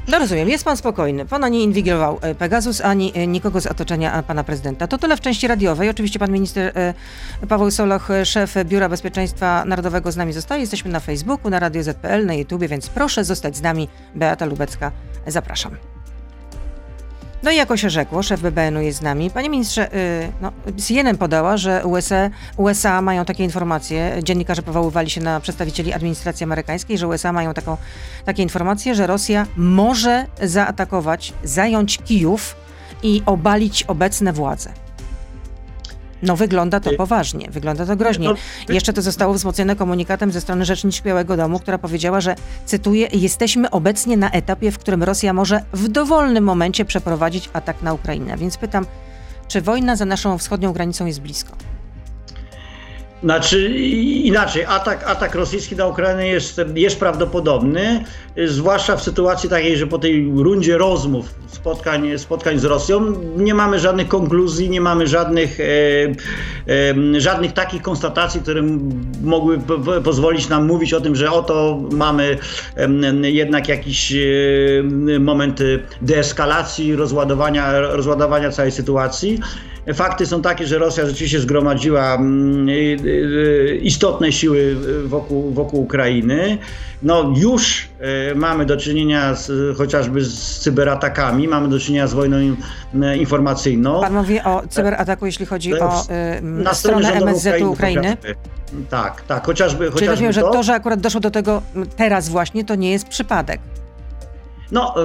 No 0.08 0.20
rozumiem, 0.20 0.50
jest 0.50 0.66
pan 0.66 0.78
spokojny. 0.78 1.26
Pana 1.26 1.50
nie 1.50 1.64
inwigilował 1.64 2.20
e, 2.22 2.36
Pegasus, 2.36 2.82
ani 2.82 3.12
e, 3.16 3.28
nikogo 3.28 3.62
z 3.62 3.66
otoczenia 3.66 4.24
pana 4.24 4.44
prezydenta. 4.44 4.88
To 4.88 4.98
tyle 4.98 5.18
w 5.18 5.22
części 5.22 5.48
radiowej. 5.48 5.90
Oczywiście 5.90 6.20
pan 6.20 6.32
minister 6.32 6.72
e, 6.76 6.94
Paweł 7.48 7.72
Soloch, 7.72 8.10
szef 8.24 8.56
Biura 8.66 8.90
Bezpieczeństwa 8.90 9.66
Narodowego 9.66 10.12
z 10.12 10.18
nami 10.18 10.34
zostaje. 10.34 10.62
Jesteśmy 10.62 10.92
na 10.92 11.00
Facebooku, 11.00 11.50
na 11.50 11.60
Radio 11.60 11.84
ZPL, 11.84 12.26
na 12.26 12.34
YouTubie, 12.34 12.68
więc 12.68 12.90
proszę 12.90 13.24
zostać 13.24 13.58
z 13.58 13.62
nami. 13.62 13.90
Beata 14.16 14.46
Lubecka, 14.46 14.92
zapraszam. 15.28 15.97
No 17.44 17.52
i 17.52 17.56
jako 17.56 17.78
się 17.78 17.90
rzekło, 17.90 18.24
szef 18.24 18.42
BBN-u 18.42 18.82
jest 18.82 19.00
z 19.00 19.02
nami. 19.02 19.32
Panie 19.32 19.50
ministrze, 19.50 19.90
yy, 20.22 20.32
no, 20.42 20.52
CNN 20.78 21.18
podała, 21.18 21.58
że 21.58 21.86
USA, 21.86 22.30
USA 22.58 23.02
mają 23.02 23.26
takie 23.26 23.44
informacje, 23.44 24.20
dziennikarze 24.24 24.62
powoływali 24.62 25.10
się 25.10 25.22
na 25.22 25.40
przedstawicieli 25.40 25.94
administracji 25.94 26.44
amerykańskiej, 26.44 26.98
że 26.98 27.08
USA 27.08 27.34
mają 27.34 27.54
taką, 27.54 27.78
takie 28.26 28.44
informacje, 28.44 28.96
że 28.96 29.08
Rosja 29.08 29.48
może 29.58 30.26
zaatakować, 30.44 31.34
zająć 31.44 31.98
Kijów 31.98 32.56
i 33.04 33.22
obalić 33.26 33.84
obecne 33.84 34.34
władze. 34.34 34.87
No 36.22 36.36
wygląda 36.36 36.80
to 36.80 36.92
poważnie, 36.94 37.48
wygląda 37.52 37.86
to 37.86 37.96
groźnie. 37.96 38.30
Jeszcze 38.70 38.94
to 38.94 39.02
zostało 39.02 39.34
wzmocnione 39.34 39.76
komunikatem 39.76 40.32
ze 40.32 40.42
strony 40.42 40.66
Rzeczniczki 40.66 41.04
Białego 41.04 41.38
Domu, 41.38 41.60
która 41.60 41.78
powiedziała, 41.78 42.22
że, 42.22 42.36
cytuję, 42.66 43.08
jesteśmy 43.14 43.72
obecnie 43.72 44.18
na 44.18 44.32
etapie, 44.32 44.72
w 44.72 44.80
którym 44.80 45.04
Rosja 45.04 45.34
może 45.34 45.64
w 45.74 45.88
dowolnym 45.88 46.44
momencie 46.44 46.86
przeprowadzić 46.86 47.50
atak 47.54 47.82
na 47.82 47.94
Ukrainę. 47.94 48.38
Więc 48.38 48.58
pytam, 48.58 48.86
czy 49.48 49.62
wojna 49.62 49.96
za 49.96 50.06
naszą 50.06 50.38
wschodnią 50.38 50.74
granicą 50.74 51.06
jest 51.06 51.22
blisko? 51.22 51.56
Znaczy 53.24 53.70
inaczej, 54.24 54.66
atak, 54.66 55.04
atak 55.08 55.36
rosyjski 55.36 55.76
na 55.76 55.88
Ukrainę 55.88 56.28
jest, 56.28 56.62
jest 56.76 57.00
prawdopodobny, 57.00 58.04
zwłaszcza 58.46 58.96
w 58.96 59.04
sytuacji 59.04 59.50
takiej, 59.50 59.78
że 59.78 59.88
po 59.88 59.98
tej 60.00 60.32
rundzie 60.36 60.78
rozmów, 60.78 61.26
spotkań, 61.48 62.18
spotkań 62.18 62.60
z 62.60 62.64
Rosją 62.64 63.14
nie 63.38 63.54
mamy 63.54 63.80
żadnych 63.80 64.08
konkluzji, 64.08 64.70
nie 64.70 64.82
mamy 64.82 65.08
żadnych, 65.08 65.60
e, 65.60 65.64
e, 67.14 67.22
żadnych 67.22 67.54
takich 67.54 67.82
konstatacji, 67.82 68.42
które 68.42 68.62
mogły 69.24 69.60
po, 69.60 69.78
pozwolić 70.04 70.50
nam 70.50 70.66
mówić 70.66 70.94
o 70.94 71.02
tym, 71.02 71.16
że 71.16 71.32
oto 71.32 71.82
mamy 71.92 72.38
e, 72.78 73.30
jednak 73.30 73.68
jakiś 73.68 74.14
moment 75.20 75.60
deeskalacji, 76.02 76.96
rozładowania, 76.96 77.80
rozładowania 77.80 78.52
całej 78.52 78.72
sytuacji. 78.72 79.40
Fakty 79.94 80.26
są 80.26 80.42
takie, 80.42 80.68
że 80.68 80.78
Rosja 80.78 81.06
rzeczywiście 81.06 81.40
zgromadziła 81.40 82.16
mm, 82.16 82.68
istotne 83.82 84.32
siły 84.32 84.76
wokół, 85.06 85.52
wokół 85.52 85.82
Ukrainy. 85.82 86.58
No 87.04 87.34
już 87.36 87.90
y, 88.32 88.36
mamy 88.36 88.66
do 88.66 88.78
czynienia 88.78 89.36
z, 89.36 89.78
chociażby 89.78 90.22
z 90.22 90.60
cyberatakami, 90.60 91.48
mamy 91.48 91.68
do 91.68 91.80
czynienia 91.80 92.08
z 92.08 92.14
wojną 92.14 92.38
informacyjną. 93.20 94.02
Pan 94.02 94.14
mówi 94.14 94.42
o 94.42 94.64
cyberataku, 94.70 95.26
jeśli 95.26 95.46
chodzi 95.46 95.80
o 95.80 96.04
na 96.42 96.74
stronę 96.74 97.14
MSZ-u 97.14 97.72
Ukrainy? 97.72 98.18
Tak, 98.90 99.22
tak, 99.22 99.46
chociażby, 99.46 99.86
chociażby 99.86 100.00
Czyli 100.00 100.10
rozumiem, 100.10 100.34
to. 100.34 100.36
że 100.36 100.42
to, 100.42 100.64
że 100.64 100.74
akurat 100.74 101.00
doszło 101.00 101.22
do 101.22 101.32
tego 101.32 101.62
teraz 101.96 102.30
właśnie, 102.30 102.66
to 102.66 102.76
nie 102.76 102.92
jest 102.92 103.08
przypadek. 103.08 103.60
No, 104.72 104.96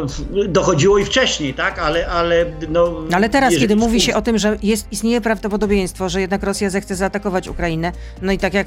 dochodziło 0.49 0.99
i 0.99 1.05
wcześniej, 1.05 1.55
tak, 1.55 1.79
ale. 1.79 2.07
Ale, 2.07 2.47
no, 2.69 2.95
ale 3.13 3.29
teraz, 3.29 3.55
kiedy 3.55 3.77
mówi 3.77 4.01
się 4.01 4.15
o 4.15 4.23
tym, 4.23 4.39
że 4.39 4.57
jest, 4.63 4.87
istnieje 4.93 5.21
prawdopodobieństwo, 5.21 6.09
że 6.09 6.21
jednak 6.21 6.43
Rosja 6.43 6.71
zechce 6.71 6.97
zaatakować 6.97 7.49
Ukrainę, 7.49 7.93
no 8.23 8.33
i 8.33 8.39
tak 8.39 8.55
jak 8.55 8.67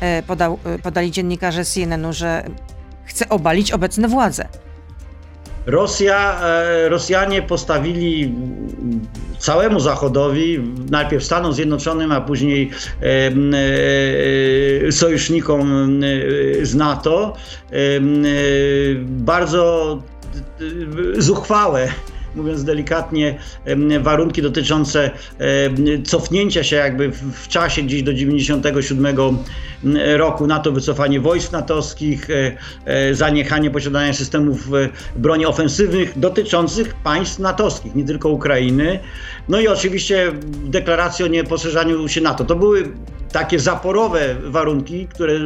e, 0.00 0.22
podał, 0.22 0.58
e, 0.64 0.78
podali 0.78 1.10
dziennikarze 1.10 1.64
CNN-u, 1.64 2.12
że 2.12 2.44
chce 3.04 3.28
obalić 3.28 3.72
obecne 3.72 4.08
władze. 4.08 4.48
Rosja, 5.66 6.40
e, 6.42 6.88
Rosjanie 6.88 7.42
postawili 7.42 8.34
całemu 9.42 9.80
Zachodowi, 9.80 10.60
najpierw 10.90 11.24
Stanom 11.24 11.52
Zjednoczonym, 11.52 12.12
a 12.12 12.20
później 12.20 12.70
sojusznikom 14.90 16.00
z 16.62 16.74
NATO, 16.74 17.36
bardzo 19.02 19.98
zuchwałe 21.18 21.88
mówiąc 22.34 22.64
delikatnie, 22.64 23.38
warunki 24.00 24.42
dotyczące 24.42 25.10
cofnięcia 26.04 26.64
się 26.64 26.76
jakby 26.76 27.10
w 27.10 27.48
czasie 27.48 27.82
gdzieś 27.82 28.02
do 28.02 28.14
97 28.14 29.16
roku 30.16 30.46
NATO, 30.46 30.72
wycofanie 30.72 31.20
wojsk 31.20 31.52
natowskich, 31.52 32.30
e, 32.30 32.56
e, 32.84 33.14
zaniechanie 33.14 33.70
posiadania 33.70 34.12
systemów 34.12 34.74
e, 34.74 34.88
broni 35.16 35.46
ofensywnych 35.46 36.18
dotyczących 36.18 36.94
państw 36.94 37.38
natowskich, 37.38 37.94
nie 37.94 38.04
tylko 38.04 38.28
Ukrainy. 38.28 38.98
No 39.48 39.60
i 39.60 39.68
oczywiście 39.68 40.32
deklaracje 40.64 41.26
o 41.26 41.28
nieposzerzaniu 41.28 42.08
się 42.08 42.20
NATO. 42.20 42.44
To 42.44 42.56
były 42.56 42.88
takie 43.32 43.60
zaporowe 43.60 44.36
warunki, 44.44 45.06
które 45.08 45.38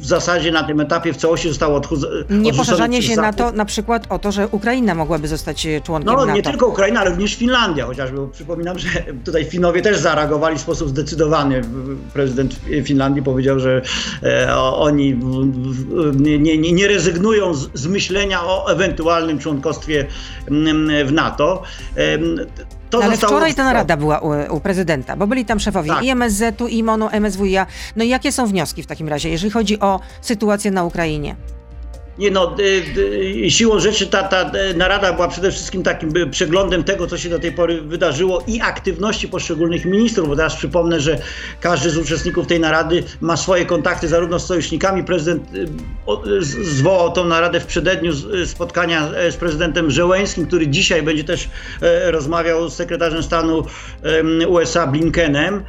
w 0.00 0.06
zasadzie 0.06 0.52
na 0.52 0.62
tym 0.62 0.80
etapie 0.80 1.12
w 1.12 1.16
całości 1.16 1.48
zostało 1.48 1.76
odchudzone. 1.76 2.14
Nie 2.30 2.54
poszerzanie 2.54 3.02
się 3.02 3.16
na 3.16 3.32
to 3.32 3.52
na 3.52 3.64
przykład 3.64 4.06
o 4.08 4.18
to, 4.18 4.32
że 4.32 4.48
Ukraina 4.48 4.94
mogłaby 4.94 5.28
zostać 5.28 5.66
członkiem 5.84 6.06
no, 6.06 6.12
NATO. 6.12 6.26
No 6.26 6.34
nie 6.34 6.42
tylko 6.42 6.66
Ukraina, 6.66 7.00
ale 7.00 7.10
również 7.10 7.34
Finlandia 7.34 7.86
chociażby. 7.86 8.18
Przypominam, 8.32 8.78
że 8.78 8.88
tutaj 9.24 9.44
Finowie 9.44 9.82
też 9.82 9.98
zareagowali 9.98 10.58
w 10.58 10.60
sposób 10.60 10.88
zdecydowany. 10.88 11.60
Prezydent 12.12 12.60
Finlandii 12.84 13.22
powiedział, 13.22 13.60
że 13.60 13.82
e, 14.22 14.56
oni 14.56 15.20
nie, 16.14 16.38
nie, 16.38 16.72
nie 16.72 16.88
rezygnują 16.88 17.54
z, 17.54 17.70
z 17.74 17.86
myślenia 17.86 18.44
o 18.44 18.72
ewentualnym 18.72 19.38
członkostwie 19.38 20.06
w 21.04 21.12
NATO. 21.12 21.62
To 22.90 23.04
Ale 23.04 23.16
wczoraj 23.16 23.54
ta 23.54 23.64
narada 23.64 23.96
była 23.96 24.18
u, 24.18 24.56
u, 24.56 24.60
prezydenta, 24.60 25.16
bo 25.16 25.26
byli 25.26 25.44
tam 25.44 25.60
szefowie 25.60 25.90
tak. 25.90 26.04
i 26.04 26.10
MSZ-u, 26.10 26.66
i 26.68 26.82
MONU, 26.82 27.08
MSWiA. 27.20 27.66
No 27.96 28.04
i 28.04 28.08
jakie 28.08 28.32
są 28.32 28.46
wnioski 28.46 28.82
w 28.82 28.86
takim 28.86 29.08
razie, 29.08 29.28
jeżeli 29.28 29.50
chodzi 29.50 29.80
o 29.80 30.00
sytuację 30.20 30.70
na 30.70 30.84
Ukrainie? 30.84 31.36
Nie 32.18 32.30
no, 32.30 32.56
siłą 33.48 33.80
rzeczy 33.80 34.06
ta, 34.06 34.22
ta 34.22 34.50
narada 34.76 35.12
była 35.12 35.28
przede 35.28 35.50
wszystkim 35.50 35.82
takim 35.82 36.12
przeglądem 36.30 36.84
tego, 36.84 37.06
co 37.06 37.18
się 37.18 37.28
do 37.28 37.38
tej 37.38 37.52
pory 37.52 37.82
wydarzyło 37.82 38.44
i 38.46 38.60
aktywności 38.60 39.28
poszczególnych 39.28 39.84
ministrów, 39.84 40.28
bo 40.28 40.36
teraz 40.36 40.56
przypomnę, 40.56 41.00
że 41.00 41.18
każdy 41.60 41.90
z 41.90 41.96
uczestników 41.96 42.46
tej 42.46 42.60
narady 42.60 43.04
ma 43.20 43.36
swoje 43.36 43.66
kontakty 43.66 44.08
zarówno 44.08 44.38
z 44.38 44.46
sojusznikami. 44.46 45.04
Prezydent 45.04 45.42
zwołał 46.60 47.12
tą 47.12 47.24
naradę 47.24 47.60
w 47.60 47.66
przededniu 47.66 48.12
spotkania 48.46 49.10
z 49.30 49.36
prezydentem 49.36 49.90
Żeleńskim, 49.90 50.46
który 50.46 50.68
dzisiaj 50.68 51.02
będzie 51.02 51.24
też 51.24 51.48
rozmawiał 52.04 52.68
z 52.68 52.74
sekretarzem 52.74 53.22
stanu 53.22 53.64
USA 54.48 54.86
Blinkenem. 54.86 55.62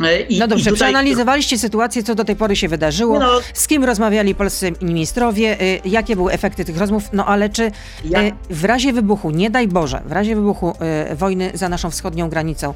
E, 0.00 0.20
I, 0.20 0.38
no 0.38 0.48
dobrze, 0.48 0.64
tutaj... 0.64 0.76
przeanalizowaliście 0.76 1.58
sytuację, 1.58 2.02
co 2.02 2.14
do 2.14 2.24
tej 2.24 2.36
pory 2.36 2.56
się 2.56 2.68
wydarzyło, 2.68 3.18
no, 3.18 3.40
z 3.54 3.66
kim 3.66 3.84
rozmawiali 3.84 4.34
polscy 4.34 4.72
ministrowie, 4.82 5.60
y, 5.60 5.80
jakie 5.84 6.16
były 6.16 6.32
efekty 6.32 6.64
tych 6.64 6.78
rozmów, 6.78 7.04
no 7.12 7.26
ale 7.26 7.50
czy 7.50 7.72
ja... 8.04 8.22
y, 8.22 8.32
w 8.50 8.64
razie 8.64 8.92
wybuchu, 8.92 9.30
nie 9.30 9.50
daj 9.50 9.68
Boże, 9.68 10.02
w 10.06 10.12
razie 10.12 10.36
wybuchu 10.36 10.76
wojny 11.16 11.50
za 11.54 11.68
naszą 11.68 11.90
wschodnią 11.90 12.28
granicą, 12.28 12.74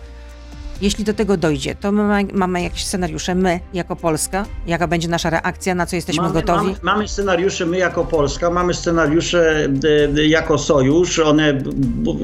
jeśli 0.80 1.04
do 1.04 1.14
tego 1.14 1.36
dojdzie, 1.36 1.74
to 1.74 1.92
my 1.92 2.24
mamy 2.32 2.62
jakieś 2.62 2.84
scenariusze, 2.86 3.34
my 3.34 3.60
jako 3.74 3.96
Polska, 3.96 4.46
jaka 4.66 4.88
będzie 4.88 5.08
nasza 5.08 5.30
reakcja, 5.30 5.74
na 5.74 5.86
co 5.86 5.96
jesteśmy 5.96 6.22
mamy, 6.22 6.34
gotowi? 6.34 6.66
Mamy, 6.66 6.78
mamy, 6.82 7.08
scenariusze 7.08 7.66
my 7.66 7.78
jako 7.78 8.04
Polska, 8.04 8.50
mamy 8.50 8.74
scenariusze 8.74 9.68
e, 10.16 10.26
jako 10.26 10.58
Sojusz, 10.58 11.18
one 11.18 11.54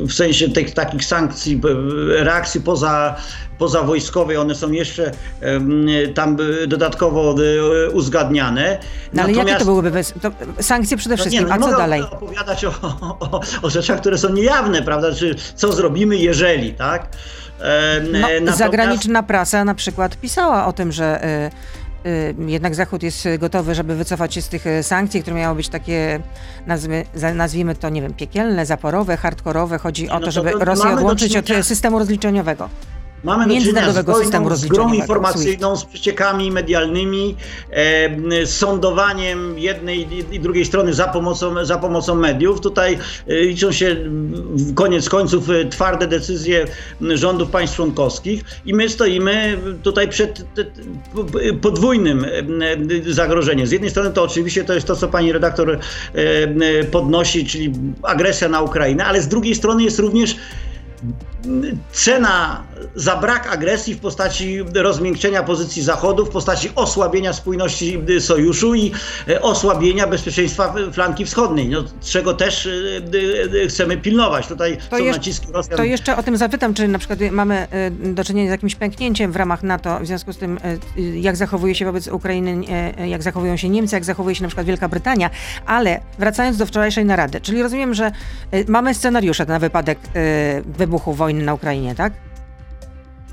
w 0.08 0.12
sensie 0.12 0.48
tych 0.48 0.74
takich 0.74 1.04
sankcji, 1.04 1.60
reakcji 2.08 2.60
poza 2.60 3.16
pozawojskowej, 3.58 4.36
one 4.36 4.54
są 4.54 4.70
jeszcze 4.70 5.12
tam 6.14 6.36
dodatkowo 6.68 7.34
e, 7.86 7.90
uzgadniane. 7.90 8.78
No 9.12 9.22
ale 9.22 9.32
Natomiast, 9.32 9.48
jakie 9.48 9.58
to 9.58 9.64
byłyby 9.64 9.90
bez, 9.90 10.14
to 10.22 10.30
sankcje 10.60 10.96
przede 10.96 11.16
wszystkim, 11.16 11.48
no 11.48 11.54
nie, 11.54 11.60
no, 11.60 11.66
a 11.66 11.70
co 11.70 11.78
dalej? 11.78 12.02
opowiadać 12.02 12.64
o, 12.64 12.72
o, 13.20 13.40
o, 13.62 13.70
rzeczach, 13.70 14.00
które 14.00 14.18
są 14.18 14.32
niejawne, 14.32 14.82
prawda? 14.82 15.14
Czy 15.14 15.34
co 15.54 15.72
zrobimy, 15.72 16.16
jeżeli, 16.16 16.74
tak? 16.74 17.08
No, 18.12 18.18
Natomiast... 18.18 18.58
Zagraniczna 18.58 19.22
prasa 19.22 19.64
na 19.64 19.74
przykład 19.74 20.16
pisała 20.16 20.66
o 20.66 20.72
tym, 20.72 20.92
że 20.92 21.24
y, 22.04 22.08
y, 22.08 22.34
jednak 22.46 22.74
Zachód 22.74 23.02
jest 23.02 23.28
gotowy, 23.38 23.74
żeby 23.74 23.96
wycofać 23.96 24.34
się 24.34 24.42
z 24.42 24.48
tych 24.48 24.64
sankcji, 24.82 25.22
które 25.22 25.36
miały 25.36 25.56
być 25.56 25.68
takie, 25.68 26.20
nazwijmy, 26.66 27.04
nazwijmy 27.34 27.74
to, 27.74 27.88
nie 27.88 28.02
wiem, 28.02 28.14
piekielne, 28.14 28.66
zaporowe, 28.66 29.16
hardkorowe. 29.16 29.78
Chodzi 29.78 30.10
o 30.10 30.18
no 30.18 30.24
to, 30.24 30.30
żeby 30.30 30.50
to 30.50 30.64
Rosję 30.64 30.90
odłączyć 30.90 31.36
od 31.36 31.46
systemu 31.62 31.98
rozliczeniowego. 31.98 32.68
Mamy 33.26 33.46
do 33.46 33.60
czynienia 33.60 33.92
z 33.92 34.04
wojną, 34.04 34.56
z 34.56 34.66
grą 34.66 34.92
informacyjną, 34.92 35.76
z 35.76 35.84
przeciekami 35.84 36.50
medialnymi, 36.50 37.36
e, 37.70 38.46
sądowaniem 38.46 39.58
jednej 39.58 40.06
i 40.32 40.40
drugiej 40.40 40.64
strony 40.64 40.94
za 40.94 41.08
pomocą, 41.08 41.64
za 41.64 41.78
pomocą 41.78 42.14
mediów. 42.14 42.60
Tutaj 42.60 42.98
e, 43.28 43.40
liczą 43.40 43.72
się 43.72 43.96
koniec 44.74 45.08
końców 45.08 45.50
e, 45.50 45.64
twarde 45.64 46.06
decyzje 46.06 46.66
rządów 47.00 47.50
państw 47.50 47.76
członkowskich 47.76 48.44
i 48.66 48.74
my 48.74 48.88
stoimy 48.88 49.58
tutaj 49.82 50.08
przed 50.08 50.44
podwójnym 51.62 52.24
e, 52.24 53.12
zagrożeniem. 53.12 53.66
Z 53.66 53.72
jednej 53.72 53.90
strony 53.90 54.10
to 54.10 54.22
oczywiście 54.22 54.64
to 54.64 54.74
jest 54.74 54.86
to, 54.86 54.96
co 54.96 55.08
pani 55.08 55.32
redaktor 55.32 55.78
podnosi, 56.90 57.46
czyli 57.46 57.72
agresja 58.02 58.48
na 58.48 58.60
Ukrainę, 58.60 59.04
ale 59.04 59.22
z 59.22 59.28
drugiej 59.28 59.54
strony 59.54 59.82
jest 59.82 59.98
również 59.98 60.36
cena 61.92 62.62
za 62.94 63.16
brak 63.16 63.52
agresji 63.52 63.94
w 63.94 64.00
postaci 64.00 64.58
rozmiękczenia 64.74 65.42
pozycji 65.42 65.82
Zachodu, 65.82 66.26
w 66.26 66.30
postaci 66.30 66.70
osłabienia 66.74 67.32
spójności 67.32 68.02
sojuszu 68.20 68.74
i 68.74 68.92
osłabienia 69.40 70.06
bezpieczeństwa 70.06 70.74
flanki 70.92 71.24
wschodniej, 71.24 71.68
no, 71.68 71.84
czego 72.00 72.34
też 72.34 72.68
chcemy 73.68 73.96
pilnować. 73.96 74.46
Tutaj 74.46 74.76
to 74.90 74.96
są 74.96 75.02
jeszcze, 75.02 75.18
naciski 75.18 75.52
Rosjan. 75.52 75.76
To 75.76 75.84
jeszcze 75.84 76.16
o 76.16 76.22
tym 76.22 76.36
zapytam, 76.36 76.74
czy 76.74 76.88
na 76.88 76.98
przykład 76.98 77.18
mamy 77.30 77.68
do 78.04 78.24
czynienia 78.24 78.48
z 78.48 78.50
jakimś 78.50 78.74
pęknięciem 78.74 79.32
w 79.32 79.36
ramach 79.36 79.62
NATO, 79.62 80.00
w 80.00 80.06
związku 80.06 80.32
z 80.32 80.38
tym 80.38 80.58
jak 81.14 81.36
zachowuje 81.36 81.74
się 81.74 81.84
wobec 81.84 82.08
Ukrainy, 82.08 82.60
jak 83.06 83.22
zachowują 83.22 83.56
się 83.56 83.68
Niemcy, 83.68 83.96
jak 83.96 84.04
zachowuje 84.04 84.34
się 84.34 84.42
na 84.42 84.48
przykład 84.48 84.66
Wielka 84.66 84.88
Brytania, 84.88 85.30
ale 85.66 86.00
wracając 86.18 86.56
do 86.56 86.66
wczorajszej 86.66 87.04
narady, 87.04 87.40
czyli 87.40 87.62
rozumiem, 87.62 87.94
że 87.94 88.12
mamy 88.68 88.94
scenariusze 88.94 89.46
na 89.46 89.58
wypadek 89.58 89.98
wybuchu 90.86 91.12
wojny 91.12 91.44
na 91.44 91.54
Ukrainie, 91.54 91.94
tak? 91.94 92.12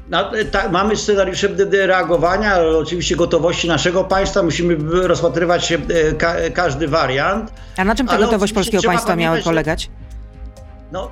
No, 0.10 0.32
tak, 0.52 0.72
mamy 0.72 0.96
scenariusze 0.96 1.48
reagowania, 1.72 2.54
ale 2.54 2.78
oczywiście 2.78 3.16
gotowości 3.16 3.68
naszego 3.68 4.04
państwa. 4.04 4.44
Musimy 4.44 4.78
rozpatrywać 5.08 5.72
e, 5.72 5.78
ka 6.14 6.36
każdy 6.54 6.88
wariant. 6.88 7.54
A 7.78 7.84
na 7.84 7.96
czym 7.96 8.08
ta 8.08 8.18
gotowość 8.18 8.54
polskiego 8.54 8.84
państwa 8.84 9.16
miała 9.16 9.38
polegać? 9.38 9.90
No, 10.92 11.12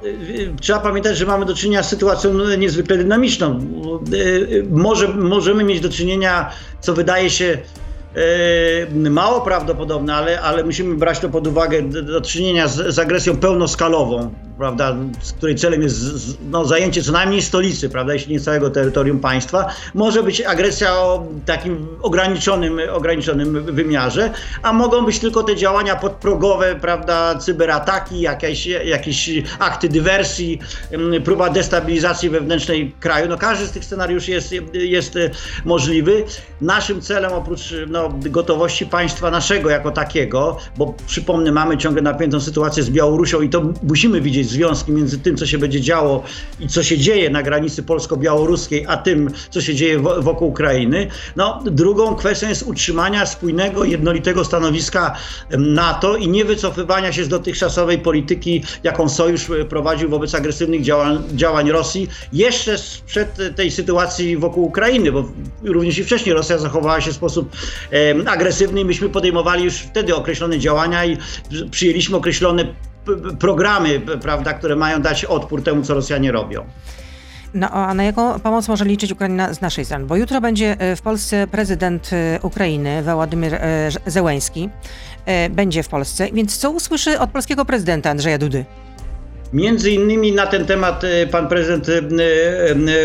e, 0.53 0.57
trzeba 0.61 0.79
pamiętać, 0.79 1.17
że 1.17 1.25
mamy 1.25 1.45
do 1.45 1.55
czynienia 1.55 1.83
z 1.83 1.89
sytuacją 1.89 2.33
niezwykle 2.57 2.97
dynamiczną. 2.97 3.59
Może, 4.69 5.07
możemy 5.07 5.63
mieć 5.63 5.79
do 5.79 5.89
czynienia, 5.89 6.51
co 6.79 6.93
wydaje 6.93 7.29
się 7.29 7.57
mało 9.09 9.41
prawdopodobne, 9.41 10.15
ale, 10.15 10.41
ale 10.41 10.63
musimy 10.63 10.95
brać 10.95 11.19
to 11.19 11.29
pod 11.29 11.47
uwagę 11.47 11.81
do, 11.81 12.03
do 12.03 12.21
czynienia 12.21 12.67
z, 12.67 12.95
z, 12.95 12.99
agresją 12.99 13.37
pełnoskalową, 13.37 14.33
prawda, 14.61 14.95
z 15.21 15.33
której 15.33 15.55
celem 15.55 15.81
jest 15.81 15.97
no, 16.49 16.65
zajęcie 16.65 17.03
co 17.03 17.11
najmniej 17.11 17.41
stolicy, 17.41 17.89
prawda, 17.89 18.13
jeśli 18.13 18.33
nie 18.33 18.39
całego 18.39 18.69
terytorium 18.69 19.19
państwa. 19.19 19.67
Może 19.93 20.23
być 20.23 20.41
agresja 20.41 20.93
o 20.93 21.27
takim 21.45 21.87
ograniczonym, 22.01 22.79
ograniczonym 22.91 23.63
wymiarze, 23.63 24.31
a 24.63 24.73
mogą 24.73 25.05
być 25.05 25.19
tylko 25.19 25.43
te 25.43 25.55
działania 25.55 25.95
podprogowe, 25.95 26.75
prawda, 26.75 27.35
cyberataki, 27.35 28.21
jakieś, 28.21 28.65
jakieś 28.65 29.29
akty 29.59 29.89
dywersji, 29.89 30.59
mm, 30.91 31.23
próba 31.23 31.49
destabilizacji 31.49 32.29
wewnętrznej 32.29 32.95
kraju. 32.99 33.29
No 33.29 33.37
każdy 33.37 33.67
z 33.67 33.71
tych 33.71 33.85
scenariuszy 33.85 34.31
jest, 34.31 34.53
jest 34.73 35.17
możliwy. 35.65 36.23
Naszym 36.61 37.01
celem 37.01 37.33
oprócz 37.33 37.73
no, 37.87 38.09
gotowości 38.15 38.85
państwa 38.85 39.31
naszego 39.31 39.69
jako 39.69 39.91
takiego, 39.91 40.57
bo 40.77 40.93
przypomnę, 41.07 41.51
mamy 41.51 41.77
ciągle 41.77 42.01
napiętą 42.01 42.39
sytuację 42.39 42.83
z 42.83 42.89
Białorusią 42.89 43.41
i 43.41 43.49
to 43.49 43.61
musimy 43.83 44.21
widzieć 44.21 44.50
związki 44.51 44.91
między 44.91 45.19
tym, 45.19 45.37
co 45.37 45.45
się 45.45 45.57
będzie 45.57 45.81
działo 45.81 46.23
i 46.59 46.67
co 46.67 46.83
się 46.83 46.97
dzieje 46.97 47.29
na 47.29 47.43
granicy 47.43 47.83
polsko-białoruskiej, 47.83 48.85
a 48.87 48.97
tym, 48.97 49.29
co 49.49 49.61
się 49.61 49.75
dzieje 49.75 49.99
wokół 49.99 50.47
Ukrainy. 50.47 51.07
No, 51.35 51.63
drugą 51.65 52.15
kwestią 52.15 52.49
jest 52.49 52.63
utrzymania 52.63 53.25
spójnego, 53.25 53.83
jednolitego 53.83 54.45
stanowiska 54.45 55.15
NATO 55.57 56.15
i 56.15 56.27
nie 56.27 56.45
wycofywania 56.45 57.13
się 57.13 57.23
z 57.23 57.27
dotychczasowej 57.27 57.99
polityki, 57.99 58.63
jaką 58.83 59.09
Sojusz 59.09 59.49
e, 59.49 59.65
prowadził 59.65 60.09
wobec 60.09 60.35
agresywnych 60.35 60.81
działań, 60.81 61.23
działań 61.33 61.71
Rosji, 61.71 62.07
jeszcze 62.33 62.77
sprzed 62.77 63.55
tej 63.55 63.71
sytuacji 63.71 64.37
wokół 64.37 64.65
Ukrainy, 64.65 65.11
bo 65.11 65.29
również 65.63 65.97
i 65.97 66.03
wcześniej 66.03 66.35
Rosja 66.35 66.57
zachowała 66.57 67.01
się 67.01 67.11
w 67.11 67.15
sposób 67.15 67.55
agresywny 68.25 68.81
i 68.81 68.85
myśmy 68.85 69.09
podejmowali 69.09 69.63
już 69.63 69.75
wtedy 69.75 70.15
określone 70.15 70.59
działania 70.59 71.05
i 71.05 71.17
przyjęliśmy 71.71 72.17
określone 72.17 72.65
programy, 73.39 74.01
prawda, 74.21 74.53
które 74.53 74.75
mają 74.75 75.01
dać 75.01 75.25
odpór 75.25 75.63
temu, 75.63 75.83
co 75.83 75.93
Rosjanie 75.93 76.31
robią. 76.31 76.65
No 77.53 77.69
a 77.69 77.93
na 77.93 78.03
jaką 78.03 78.39
pomoc 78.39 78.67
może 78.67 78.85
liczyć 78.85 79.11
Ukraina 79.11 79.53
z 79.53 79.61
naszej 79.61 79.85
strony? 79.85 80.05
Bo 80.05 80.15
jutro 80.15 80.41
będzie 80.41 80.75
e, 80.79 80.95
w 80.95 81.01
Polsce 81.01 81.47
prezydent 81.47 82.09
e, 82.13 82.39
Ukrainy, 82.41 83.03
Władimir 83.03 83.55
e, 83.55 83.89
Zełenski, 84.05 84.69
będzie 85.49 85.83
w 85.83 85.87
Polsce, 85.87 86.27
więc 86.33 86.57
co 86.57 86.71
usłyszy 86.71 87.19
od 87.19 87.31
polskiego 87.31 87.65
prezydenta 87.65 88.09
Andrzeja 88.09 88.37
Dudy? 88.37 88.65
Między 89.53 89.91
innymi 89.91 90.31
na 90.31 90.47
ten 90.47 90.65
temat 90.65 91.03
pan 91.31 91.47
prezydent 91.47 91.87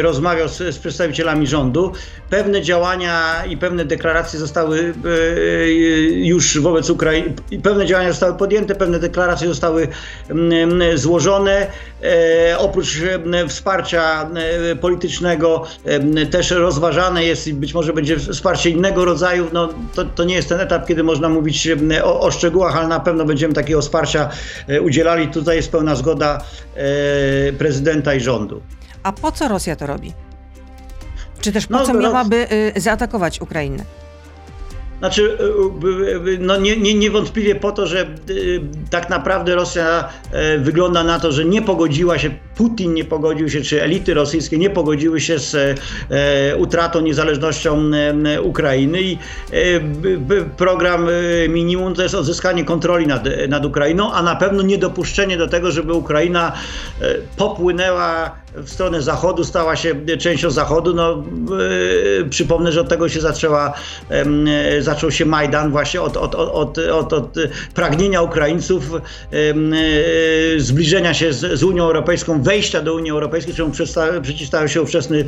rozmawiał 0.01 0.49
z, 0.49 0.57
z, 0.57 0.79
przedstawicielami 0.79 1.47
rządu. 1.47 1.93
Pewne 2.31 2.63
działania 2.63 3.45
i 3.49 3.57
pewne 3.57 3.85
deklaracje 3.85 4.39
zostały 4.39 4.95
już 6.13 6.61
wobec 6.61 6.91
Ukrainy, 6.91 7.35
pewne 7.63 7.87
działania 7.87 8.11
zostały 8.11 8.35
podjęte, 8.35 8.75
pewne 8.75 8.99
deklaracje 8.99 9.49
zostały 9.49 9.89
złożone. 10.95 11.67
Oprócz 12.59 13.01
wsparcia 13.49 14.31
politycznego 14.81 15.65
też 16.31 16.51
rozważane 16.51 17.25
jest 17.25 17.47
i 17.47 17.55
być 17.55 17.75
może 17.75 17.93
będzie 17.93 18.19
wsparcie 18.19 18.71
innego 18.71 19.05
rodzaju. 19.05 19.47
No, 19.53 19.69
to, 19.95 20.05
to 20.05 20.25
nie 20.25 20.35
jest 20.35 20.49
ten 20.49 20.61
etap, 20.61 20.87
kiedy 20.87 21.05
można 21.05 21.29
mówić 21.29 21.69
o, 22.03 22.21
o 22.21 22.31
szczegółach, 22.31 22.77
ale 22.77 22.89
na 22.89 23.01
pewno 23.01 23.25
będziemy 23.25 23.55
takiego 23.55 23.81
wsparcia 23.81 24.31
udzielali. 24.83 25.29
Tutaj 25.29 25.57
jest 25.57 25.73
pełna 25.73 25.95
zgoda 25.95 26.45
e, 26.77 27.53
prezydenta 27.53 28.15
i 28.15 28.21
rządu. 28.21 28.63
A 29.03 29.13
po 29.13 29.33
co 29.33 29.49
Rosja 29.49 29.77
to 29.77 29.87
robi? 29.87 30.13
Czy 31.47 31.53
też 31.53 31.67
po 31.67 31.75
no, 31.75 31.87
co 31.87 31.95
miałaby 31.95 32.47
y, 32.77 32.81
zaatakować 32.81 33.41
Ukrainę? 33.41 33.85
Znaczy, 34.99 35.39
y, 36.25 36.29
y, 36.29 36.39
no 36.41 36.57
nie, 36.57 36.77
nie, 36.77 36.95
niewątpliwie 36.95 37.55
po 37.55 37.73
to, 37.73 37.87
że 37.87 38.07
tak 38.91 39.11
naprawdę 39.11 39.55
Rosja 39.55 40.09
e, 40.33 40.59
wygląda 40.59 41.05
na 41.05 41.21
to, 41.21 41.33
że 41.33 41.45
nie 41.45 41.63
pogodziła 41.63 42.19
się, 42.19 42.31
Putin 42.57 42.95
nie 42.95 43.05
pogodził 43.05 43.49
się, 43.51 43.61
czy 43.61 43.83
elity 43.83 44.15
rosyjskie 44.15 44.59
nie 44.59 44.71
pogodziły 44.71 45.21
się 45.21 45.39
z 45.39 45.55
e, 46.11 46.57
utratą 46.57 47.01
niezależnością 47.01 47.91
e, 48.35 48.43
Ukrainy 48.43 49.03
i 49.03 49.19
program 50.57 51.07
minimum 51.49 51.95
to 51.95 52.03
jest 52.03 52.15
odzyskanie 52.15 52.65
kontroli 52.65 53.07
nad, 53.07 53.25
nad 53.49 53.65
Ukrainą, 53.65 54.13
a 54.13 54.23
na 54.23 54.37
pewno 54.37 54.63
niedopuszczenie 54.63 55.37
do 55.37 55.49
tego, 55.49 55.71
żeby 55.71 55.93
Ukraina 55.93 56.53
popłynęła 57.37 58.37
w 58.57 58.71
stronę 58.71 59.03
zachodu, 59.03 59.45
stała 59.45 59.77
się 59.77 59.95
częścią 60.19 60.51
zachodu. 60.51 60.95
No, 60.95 61.23
yy, 62.19 62.27
przypomnę, 62.31 62.73
że 62.73 62.81
od 62.81 62.89
tego 62.89 63.09
się 63.09 63.21
zaczęła, 63.21 63.73
yy, 64.11 64.83
zaczął 64.83 65.11
się 65.11 65.27
Majdan 65.27 65.71
właśnie 65.71 66.01
od, 66.01 66.17
od, 66.17 66.35
od, 66.35 66.79
od, 66.79 67.13
od 67.13 67.35
pragnienia 67.75 68.23
Ukraińców 68.23 68.91
yy, 69.33 70.61
zbliżenia 70.61 71.15
się 71.15 71.33
z, 71.33 71.59
z, 71.59 71.63
Unią 71.63 71.85
Europejską, 71.85 72.43
wejścia 72.43 72.83
do 72.83 72.95
Unii 72.95 73.11
Europejskiej, 73.11 73.55
czemu 73.55 73.71
przeciwstawiał 74.23 74.69
się 74.69 74.83
ówczesny 74.83 75.25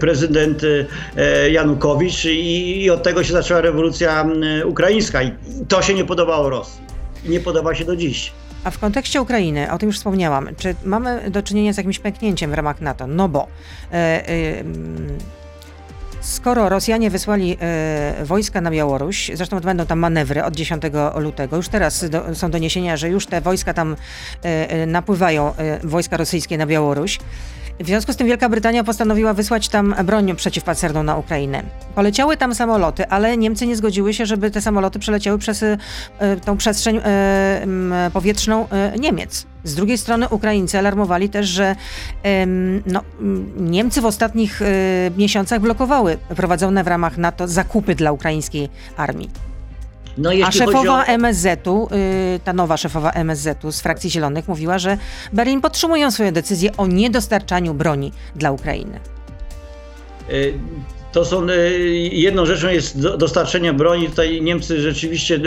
prezydent 0.00 0.62
Janukowicz 1.50 2.24
i, 2.24 2.82
i 2.82 2.90
od 2.90 3.02
tego 3.02 3.24
się 3.24 3.32
zaczęła 3.32 3.60
rewolucja 3.60 4.26
ukraińska 4.64 5.22
i 5.22 5.32
to 5.68 5.82
się 5.82 5.94
nie 5.94 6.04
podobało 6.04 6.50
Rosji. 6.50 6.80
Nie 7.24 7.40
podoba 7.40 7.74
się 7.74 7.84
do 7.84 7.96
dziś. 7.96 8.32
A 8.64 8.70
w 8.70 8.78
kontekście 8.78 9.22
Ukrainy, 9.22 9.72
o 9.72 9.78
tym 9.78 9.86
już 9.86 9.96
wspomniałam, 9.96 10.48
czy 10.56 10.74
mamy 10.84 11.30
do 11.30 11.42
czynienia 11.42 11.72
z 11.72 11.76
jakimś 11.76 11.98
pęknięciem 11.98 12.50
w 12.50 12.54
ramach 12.54 12.80
NATO? 12.80 13.06
No 13.06 13.28
bo 13.28 13.46
e, 13.92 13.96
e, 14.28 14.64
skoro 16.20 16.68
Rosjanie 16.68 17.10
wysłali 17.10 17.56
e, 17.60 18.24
wojska 18.24 18.60
na 18.60 18.70
Białoruś, 18.70 19.30
zresztą 19.34 19.60
będą 19.60 19.86
tam 19.86 19.98
manewry 19.98 20.44
od 20.44 20.56
10 20.56 20.82
lutego, 21.16 21.56
już 21.56 21.68
teraz 21.68 22.10
do, 22.10 22.34
są 22.34 22.50
doniesienia, 22.50 22.96
że 22.96 23.08
już 23.08 23.26
te 23.26 23.40
wojska 23.40 23.74
tam 23.74 23.96
e, 24.44 24.70
e, 24.70 24.86
napływają, 24.86 25.56
e, 25.56 25.80
wojska 25.84 26.16
rosyjskie 26.16 26.58
na 26.58 26.66
Białoruś, 26.66 27.18
w 27.80 27.86
związku 27.86 28.12
z 28.12 28.16
tym 28.16 28.26
Wielka 28.26 28.48
Brytania 28.48 28.84
postanowiła 28.84 29.34
wysłać 29.34 29.68
tam 29.68 29.94
broń 30.04 30.36
przeciwpancerną 30.36 31.02
na 31.02 31.16
Ukrainę. 31.16 31.62
Poleciały 31.94 32.36
tam 32.36 32.54
samoloty, 32.54 33.08
ale 33.08 33.36
Niemcy 33.36 33.66
nie 33.66 33.76
zgodziły 33.76 34.14
się, 34.14 34.26
żeby 34.26 34.50
te 34.50 34.60
samoloty 34.60 34.98
przeleciały 34.98 35.38
przez 35.38 35.62
y, 35.62 35.78
tą 36.44 36.56
przestrzeń 36.56 36.96
y, 36.96 37.00
y, 37.00 38.10
powietrzną 38.10 38.68
Niemiec. 38.98 39.46
Z 39.64 39.74
drugiej 39.74 39.98
strony 39.98 40.28
Ukraińcy 40.28 40.78
alarmowali 40.78 41.28
też, 41.28 41.46
że 41.46 41.76
no, 42.86 43.02
Niemcy 43.56 44.00
w 44.00 44.04
ostatnich 44.04 44.60
miesiącach 45.16 45.60
blokowały 45.60 46.18
prowadzone 46.36 46.84
w 46.84 46.86
ramach 46.86 47.18
NATO 47.18 47.48
zakupy 47.48 47.94
dla 47.94 48.12
ukraińskiej 48.12 48.68
armii. 48.96 49.49
No, 50.18 50.30
A 50.46 50.52
szefowa 50.52 51.00
o... 51.00 51.04
MSZ-u, 51.04 51.88
yy, 51.90 52.40
ta 52.44 52.52
nowa 52.52 52.76
szefowa 52.76 53.10
MSZ-u 53.10 53.72
z 53.72 53.80
frakcji 53.80 54.10
Zielonych 54.10 54.48
mówiła, 54.48 54.78
że 54.78 54.98
Berlin 55.32 55.60
podtrzymują 55.60 56.10
swoją 56.10 56.32
decyzję 56.32 56.76
o 56.76 56.86
niedostarczaniu 56.86 57.74
broni 57.74 58.12
dla 58.36 58.50
Ukrainy. 58.50 59.00
To 61.12 61.24
są, 61.24 61.46
jedną 62.12 62.46
rzeczą 62.46 62.68
jest 62.68 63.00
dostarczenie 63.00 63.72
broni. 63.72 64.08
Tutaj 64.08 64.42
Niemcy 64.42 64.80
rzeczywiście, 64.80 65.40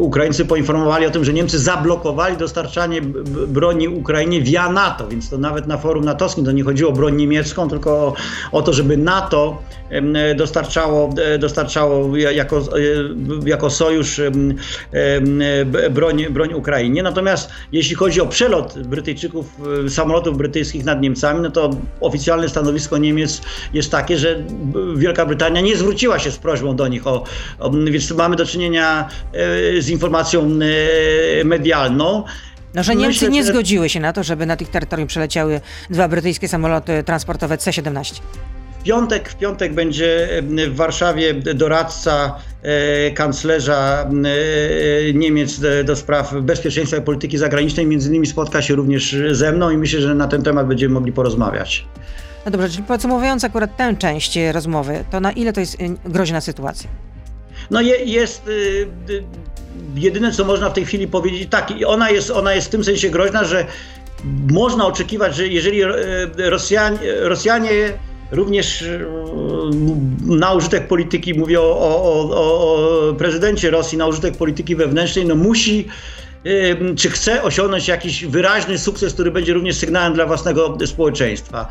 Ukraińcy 0.00 0.44
poinformowali 0.44 1.06
o 1.06 1.10
tym, 1.10 1.24
że 1.24 1.32
Niemcy 1.32 1.58
zablokowali 1.58 2.36
dostarczanie 2.36 3.02
broni 3.48 3.88
Ukrainie 3.88 4.40
via 4.40 4.72
NATO, 4.72 5.08
więc 5.08 5.30
to 5.30 5.38
nawet 5.38 5.66
na 5.66 5.78
forum 5.78 6.04
natowskim 6.04 6.44
to 6.44 6.52
nie 6.52 6.64
chodziło 6.64 6.90
o 6.90 6.92
broń 6.92 7.16
niemiecką, 7.16 7.68
tylko 7.68 8.14
o, 8.52 8.62
to, 8.62 8.72
żeby 8.72 8.96
NATO 8.96 9.62
dostarczało, 10.36 11.14
dostarczało 11.38 12.16
jako, 12.16 12.58
e, 12.58 13.48
jako 13.48 13.70
sojusz 13.70 14.20
broń, 15.90 16.26
broń 16.30 16.54
Ukrainie. 16.54 17.02
Natomiast 17.02 17.50
jeśli 17.72 17.94
chodzi 17.94 18.20
o 18.20 18.26
przelot 18.26 18.78
Brytyjczyków, 18.78 19.46
e, 19.86 19.90
samolotów 19.90 20.36
brytyjskich 20.36 20.84
nad 20.84 21.00
Niemcami, 21.00 21.40
no 21.40 21.50
to 21.50 21.70
oficjalne 22.00 22.48
stanowisko 22.48 22.98
Niemiec 22.98 23.42
jest 23.74 23.90
takie, 23.90 24.18
że 24.18 24.44
Wielka 24.96 25.26
Brytania 25.26 25.60
nie 25.60 25.76
zwróciła 25.76 26.18
się 26.18 26.30
z 26.30 26.38
prośbą 26.38 26.76
do 26.76 26.88
nich 26.88 27.06
o, 27.06 27.24
o 27.58 27.70
więc 27.70 28.10
mamy 28.10 28.36
do 28.36 28.46
czynienia 28.46 29.08
e, 29.32 29.82
z 29.82 29.88
informacją 29.88 30.50
medialną. 31.44 32.24
No, 32.74 32.82
że 32.82 32.94
Niemcy 32.94 33.30
nie 33.30 33.44
zgodziły 33.44 33.88
się 33.88 34.00
na 34.00 34.12
to, 34.12 34.22
żeby 34.22 34.46
na 34.46 34.54
ich 34.54 34.68
terytorium 34.68 35.08
przeleciały 35.08 35.60
dwa 35.90 36.08
brytyjskie 36.08 36.48
samoloty 36.48 37.02
transportowe 37.02 37.58
C-17 37.58 38.20
piątek, 38.84 39.28
w 39.28 39.36
piątek 39.36 39.74
będzie 39.74 40.28
w 40.70 40.76
Warszawie 40.76 41.34
doradca 41.34 42.36
e, 42.62 43.10
kanclerza 43.10 44.10
e, 45.08 45.12
Niemiec 45.14 45.60
do 45.84 45.96
spraw 45.96 46.34
bezpieczeństwa 46.42 46.96
i 46.96 47.02
polityki 47.02 47.38
zagranicznej. 47.38 47.86
Między 47.86 48.08
innymi 48.08 48.26
spotka 48.26 48.62
się 48.62 48.74
również 48.74 49.16
ze 49.30 49.52
mną 49.52 49.70
i 49.70 49.76
myślę, 49.76 50.00
że 50.00 50.14
na 50.14 50.28
ten 50.28 50.42
temat 50.42 50.66
będziemy 50.66 50.94
mogli 50.94 51.12
porozmawiać. 51.12 51.86
No 52.44 52.50
dobrze, 52.50 52.68
czyli 52.68 52.82
podsumowując 52.82 53.44
akurat 53.44 53.76
tę 53.76 53.96
część 53.96 54.38
rozmowy, 54.52 55.04
to 55.10 55.20
na 55.20 55.32
ile 55.32 55.52
to 55.52 55.60
jest 55.60 55.76
groźna 56.04 56.40
sytuacja? 56.40 56.90
No 57.70 57.80
je, 57.80 57.96
jest 58.04 58.48
y, 58.48 58.50
y, 59.10 59.24
jedyne, 59.94 60.32
co 60.32 60.44
można 60.44 60.70
w 60.70 60.72
tej 60.72 60.84
chwili 60.84 61.08
powiedzieć, 61.08 61.50
tak, 61.50 61.72
ona 61.86 62.10
jest, 62.10 62.30
ona 62.30 62.54
jest 62.54 62.66
w 62.66 62.70
tym 62.70 62.84
sensie 62.84 63.10
groźna, 63.10 63.44
że 63.44 63.66
można 64.50 64.86
oczekiwać, 64.86 65.36
że 65.36 65.48
jeżeli 65.48 65.80
Rosjanie, 66.36 66.98
Rosjanie 67.20 67.92
Również 68.32 68.82
e, 68.82 69.06
na 70.22 70.52
użytek 70.52 70.88
polityki, 70.88 71.34
mówię 71.34 71.60
o, 71.60 71.78
o, 71.78 72.30
o, 72.30 73.10
o 73.10 73.14
prezydencie 73.14 73.70
Rosji, 73.70 73.98
na 73.98 74.06
użytek 74.06 74.36
polityki 74.36 74.76
wewnętrznej, 74.76 75.26
no 75.26 75.34
musi 75.34 75.88
czy 76.96 77.10
chce 77.10 77.42
osiągnąć 77.42 77.88
jakiś 77.88 78.24
wyraźny 78.24 78.78
sukces, 78.78 79.14
który 79.14 79.30
będzie 79.30 79.52
również 79.52 79.76
sygnałem 79.76 80.14
dla 80.14 80.26
własnego 80.26 80.78
społeczeństwa. 80.86 81.68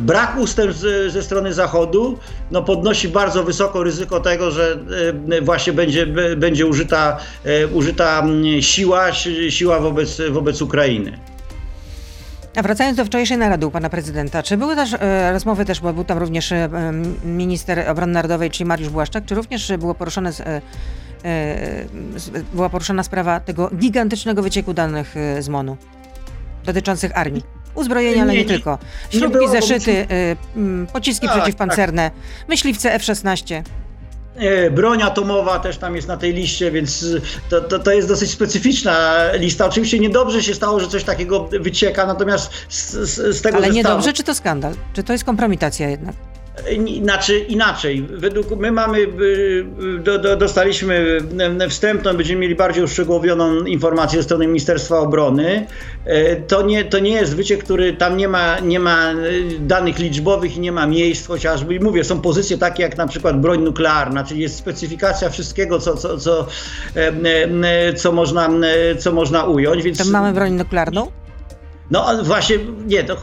Brak 0.00 0.38
ustępstw 0.38 0.84
ze 1.08 1.22
strony 1.22 1.52
Zachodu 1.52 2.18
no, 2.50 2.62
podnosi 2.62 3.08
bardzo 3.08 3.44
wysoko 3.44 3.82
ryzyko 3.82 4.20
tego, 4.20 4.50
że 4.50 4.78
e, 5.30 5.40
właśnie 5.40 5.72
będzie, 5.72 6.06
będzie 6.36 6.66
użyta, 6.66 7.18
użyta 7.72 8.26
siła, 8.60 9.12
siła 9.48 9.80
wobec, 9.80 10.20
wobec 10.30 10.62
Ukrainy. 10.62 11.18
A 12.56 12.62
wracając 12.62 12.96
do 12.96 13.04
wczorajszej 13.04 13.38
narady 13.38 13.66
u 13.66 13.70
pana 13.70 13.90
prezydenta, 13.90 14.42
czy 14.42 14.56
były 14.56 14.76
też 14.76 14.94
e, 15.00 15.32
rozmowy 15.32 15.64
też, 15.64 15.80
bo 15.80 15.92
był 15.92 16.04
tam 16.04 16.18
również 16.18 16.52
e, 16.52 16.68
minister 17.24 17.90
obrony 17.90 18.12
narodowej, 18.12 18.50
czyli 18.50 18.64
Mariusz 18.64 18.88
Błaszczak, 18.88 19.24
czy 19.24 19.34
również 19.34 19.72
było 19.78 19.94
poruszone 19.94 20.32
z, 20.32 20.40
e 20.40 20.60
była 22.52 22.68
poruszona 22.68 23.02
sprawa 23.02 23.40
tego 23.40 23.70
gigantycznego 23.76 24.42
wycieku 24.42 24.74
danych 24.74 25.16
e, 25.16 25.42
z 25.42 25.48
MONU 25.48 25.76
dotyczących 26.64 27.18
armii? 27.18 27.42
Uzbrojenia, 27.74 28.22
ale 28.22 28.32
nie, 28.32 28.38
nie 28.38 28.44
tylko. 28.44 28.78
Śrubki, 29.10 29.48
zeszyty, 29.48 30.06
e, 30.10 30.36
pociski 30.92 31.26
tak, 31.26 31.36
przeciwpancerne, 31.36 32.10
tak. 32.10 32.48
myśliwce 32.48 32.92
F-16. 32.92 33.62
E, 34.36 34.70
broń 34.70 35.02
atomowa 35.02 35.58
też 35.58 35.78
tam 35.78 35.96
jest 35.96 36.08
na 36.08 36.16
tej 36.16 36.34
liście, 36.34 36.70
więc 36.70 37.06
to, 37.50 37.60
to, 37.60 37.78
to, 37.78 37.92
jest 37.92 38.08
dosyć 38.08 38.30
specyficzna 38.30 39.18
lista. 39.32 39.66
Oczywiście 39.66 39.98
niedobrze 39.98 40.42
się 40.42 40.54
stało, 40.54 40.80
że 40.80 40.88
coś 40.88 41.04
takiego 41.04 41.48
wycieka, 41.60 42.06
natomiast 42.06 42.50
z, 42.68 42.92
z, 42.92 43.36
z 43.36 43.42
tego 43.42 43.56
Ale 43.56 43.70
niedobrze, 43.70 44.12
czy 44.12 44.22
to 44.22 44.34
skandal? 44.34 44.74
Czy 44.92 45.02
to 45.02 45.12
jest 45.12 45.24
kompromitacja 45.24 45.88
jednak? 45.88 46.14
Znaczy 47.02 47.38
inaczej, 47.38 48.02
według 48.10 48.56
my 48.56 48.72
mamy, 48.72 48.98
y, 48.98 49.64
do, 49.98 50.18
do, 50.18 50.36
dostaliśmy 50.36 51.18
wstępną, 51.68 52.14
będziemy 52.16 52.40
mieli 52.40 52.54
bardziej 52.54 52.84
uszczegółowioną 52.84 53.64
informację 53.64 54.18
ze 54.18 54.22
strony 54.22 54.46
Ministerstwa 54.46 54.98
Obrony. 54.98 55.66
E, 56.04 56.36
to 56.36 56.62
nie, 56.62 56.84
to 56.84 56.98
nie 56.98 57.10
jest 57.10 57.36
wyciek, 57.36 57.64
który 57.64 57.92
tam 57.92 58.16
nie 58.16 58.28
ma, 58.28 58.60
nie 58.60 58.80
ma 58.80 59.12
y, 59.12 59.58
danych 59.60 59.98
liczbowych 59.98 60.56
i 60.56 60.60
nie 60.60 60.72
ma 60.72 60.86
miejsc 60.86 61.26
chociażby. 61.26 61.74
I 61.74 61.80
mówię, 61.80 62.04
są 62.04 62.20
pozycje 62.20 62.58
takie 62.58 62.82
jak 62.82 62.96
na 62.96 63.06
przykład 63.06 63.40
broń 63.40 63.62
nuklearna, 63.62 64.24
czyli 64.24 64.40
jest 64.40 64.56
specyfikacja 64.56 65.30
wszystkiego, 65.30 65.78
co, 65.78 65.96
co, 65.96 66.18
co, 66.18 66.46
co, 67.96 68.12
można, 68.12 68.48
co 68.98 69.12
można 69.12 69.44
ująć. 69.44 69.82
Więc... 69.82 69.98
Tam 69.98 70.10
mamy 70.10 70.32
broń 70.32 70.52
nuklearną? 70.52 71.10
No 71.90 72.24
właśnie, 72.24 72.58
nie, 72.86 73.04
to 73.04 73.16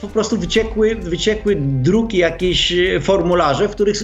po 0.00 0.08
prostu 0.08 0.38
wyciekły, 0.38 0.94
wyciekły 0.94 1.56
druki, 1.60 2.18
jakieś 2.18 2.72
e, 2.72 3.00
formularze, 3.00 3.68
w 3.68 3.70
których 3.70 3.96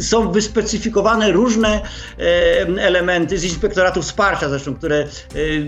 są 0.00 0.32
wyspecyfikowane 0.32 1.32
różne 1.32 1.80
e, 2.18 2.22
elementy 2.82 3.38
z 3.38 3.44
inspektoratu 3.44 4.02
wsparcia 4.02 4.48
zresztą, 4.48 4.74
które 4.74 4.96
e, 4.98 5.06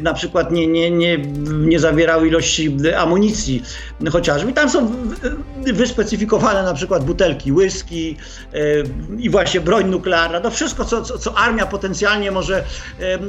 na 0.03 0.15
przykład 0.15 0.53
nie, 0.53 0.67
nie, 0.67 0.91
nie, 0.91 1.19
nie 1.49 1.79
zawierały 1.79 2.29
ilości 2.29 2.77
amunicji 2.99 3.63
chociażby. 4.13 4.51
I 4.51 4.55
tam 4.55 4.71
są 4.71 4.93
wyspecyfikowane 5.73 6.63
na 6.63 6.75
przykład 6.75 7.05
butelki 7.05 7.53
whisky 7.53 8.17
i 9.19 9.31
właśnie 9.31 9.61
broń 9.61 9.89
nuklearna, 9.89 10.41
to 10.41 10.51
wszystko, 10.51 10.85
co, 10.85 11.03
co, 11.03 11.19
co 11.19 11.39
armia 11.39 11.67
potencjalnie 11.67 12.31
może, 12.31 12.65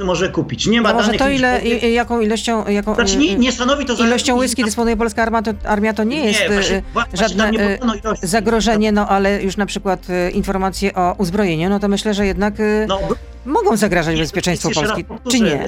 może 0.04 0.30
kupić. 0.30 0.68
Nie 0.68 0.82
ma 0.82 0.94
no 0.94 1.02
danych... 1.02 1.20
to 1.20 1.30
ile, 1.30 1.62
jaką 1.92 2.22
ilością... 2.22 2.68
Jaką, 2.68 2.96
znaczy 2.96 3.18
nie, 3.18 3.36
nie 3.36 3.52
stanowi 3.52 3.86
to... 3.86 3.94
Ilością 3.94 4.38
whisky 4.38 4.64
dysponuje 4.64 4.98
polska 4.98 5.22
armia, 5.22 5.42
to, 5.42 5.52
armia, 5.64 5.94
to 5.94 6.04
nie 6.04 6.26
jest 6.26 6.40
nie, 6.49 6.54
właśnie, 6.54 6.82
właśnie 6.93 7.17
żadne 7.17 7.49
e, 7.49 7.77
zagrożenie, 8.23 8.91
no 8.91 9.08
ale 9.08 9.43
już 9.43 9.58
na 9.58 9.65
przykład 9.65 10.10
e, 10.10 10.32
informacje 10.32 10.93
o 10.93 11.15
uzbrojeniu, 11.17 11.69
no 11.69 11.80
to 11.80 11.88
myślę, 11.88 12.13
że 12.13 12.25
jednak 12.25 12.60
e, 12.60 12.86
no, 12.88 12.99
mogą 13.45 13.77
zagrażać 13.77 14.17
bezpieczeństwu 14.17 14.71
Polski, 14.71 15.06
czy 15.32 15.39
nie? 15.39 15.65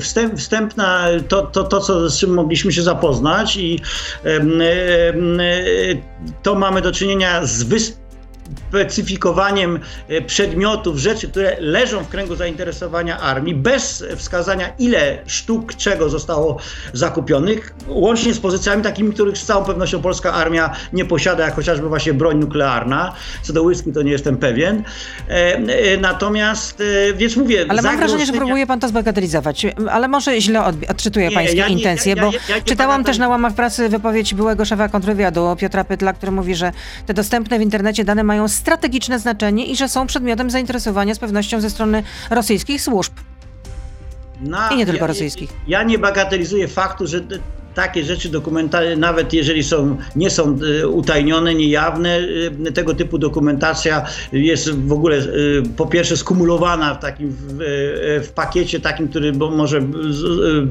Wstęp, 0.00 0.38
wstępna, 0.38 1.06
to, 1.28 1.42
to, 1.42 1.64
to 1.64 1.80
co, 1.80 2.10
z 2.10 2.18
czym 2.18 2.34
mogliśmy 2.34 2.72
się 2.72 2.82
zapoznać 2.82 3.56
i 3.56 3.80
to 6.42 6.54
mamy 6.54 6.82
do 6.82 6.92
czynienia 6.92 7.46
z 7.46 7.62
wysp 7.62 8.07
specyfikowaniem 8.68 9.80
e, 10.08 10.22
przedmiotów, 10.22 10.98
rzeczy, 10.98 11.28
które 11.28 11.56
leżą 11.60 12.04
w 12.04 12.08
kręgu 12.08 12.36
zainteresowania 12.36 13.20
armii, 13.20 13.54
bez 13.54 14.04
wskazania, 14.16 14.68
ile 14.78 15.18
sztuk 15.26 15.74
czego 15.74 16.08
zostało 16.08 16.58
zakupionych, 16.92 17.74
łącznie 17.88 18.34
z 18.34 18.40
pozycjami 18.40 18.82
takimi, 18.82 19.12
których 19.12 19.38
z 19.38 19.44
całą 19.44 19.64
pewnością 19.64 20.02
polska 20.02 20.32
armia 20.32 20.76
nie 20.92 21.04
posiada, 21.04 21.44
jak 21.44 21.54
chociażby 21.54 21.88
właśnie 21.88 22.14
broń 22.14 22.38
nuklearna. 22.38 23.12
Co 23.42 23.52
do 23.52 23.62
whisky 23.62 23.92
to 23.92 24.02
nie 24.02 24.12
jestem 24.12 24.36
pewien. 24.36 24.82
E, 25.28 25.54
e, 25.54 25.96
natomiast, 25.96 26.82
więc 27.16 27.36
mówię... 27.36 27.66
Ale 27.68 27.82
mam 27.82 27.96
wrażenie, 27.96 28.26
że 28.26 28.32
próbuje 28.32 28.66
pan 28.66 28.80
to 28.80 28.88
zbagatelizować, 28.88 29.66
ale 29.90 30.08
może 30.08 30.40
źle 30.40 30.64
odczytuję 30.88 31.30
pańskie 31.30 31.56
ja 31.56 31.66
intencje, 31.66 32.14
ja, 32.14 32.22
bo 32.22 32.32
ja, 32.32 32.60
czytałam 32.64 33.04
też 33.04 33.18
na 33.18 33.28
łamach 33.28 33.54
pracy 33.54 33.88
wypowiedź 33.88 34.34
byłego 34.34 34.64
szefa 34.64 34.88
kontrwywiadu 34.88 35.56
Piotra 35.58 35.84
Pytla, 35.84 36.12
który 36.12 36.32
mówi, 36.32 36.54
że 36.54 36.72
te 37.06 37.14
dostępne 37.14 37.58
w 37.58 37.62
internecie 37.62 38.04
dane 38.04 38.24
mają 38.24 38.37
strategiczne 38.46 39.18
znaczenie 39.18 39.66
i 39.66 39.76
że 39.76 39.88
są 39.88 40.06
przedmiotem 40.06 40.50
zainteresowania 40.50 41.14
z 41.14 41.18
pewnością 41.18 41.60
ze 41.60 41.70
strony 41.70 42.02
rosyjskich 42.30 42.82
służb. 42.82 43.12
I 44.72 44.76
nie 44.76 44.86
tylko 44.86 45.06
rosyjskich. 45.06 45.50
Ja, 45.50 45.78
ja 45.78 45.84
nie 45.84 45.98
bagatelizuję 45.98 46.68
faktu, 46.68 47.06
że 47.06 47.20
takie 47.78 48.04
rzeczy 48.04 48.28
dokumentalne, 48.28 48.96
nawet 48.96 49.32
jeżeli 49.32 49.64
są, 49.64 49.96
nie 50.16 50.30
są 50.30 50.58
e, 50.82 50.88
utajnione, 50.88 51.54
niejawne, 51.54 52.20
e, 52.66 52.72
tego 52.72 52.94
typu 52.94 53.18
dokumentacja 53.18 54.06
jest 54.32 54.70
w 54.70 54.92
ogóle 54.92 55.16
e, 55.16 55.22
po 55.76 55.86
pierwsze 55.86 56.16
skumulowana 56.16 56.94
w 56.94 57.00
takim 57.00 57.30
w, 57.30 57.58
w 58.26 58.32
pakiecie 58.34 58.80
takim, 58.80 59.08
który 59.08 59.32
może 59.32 59.82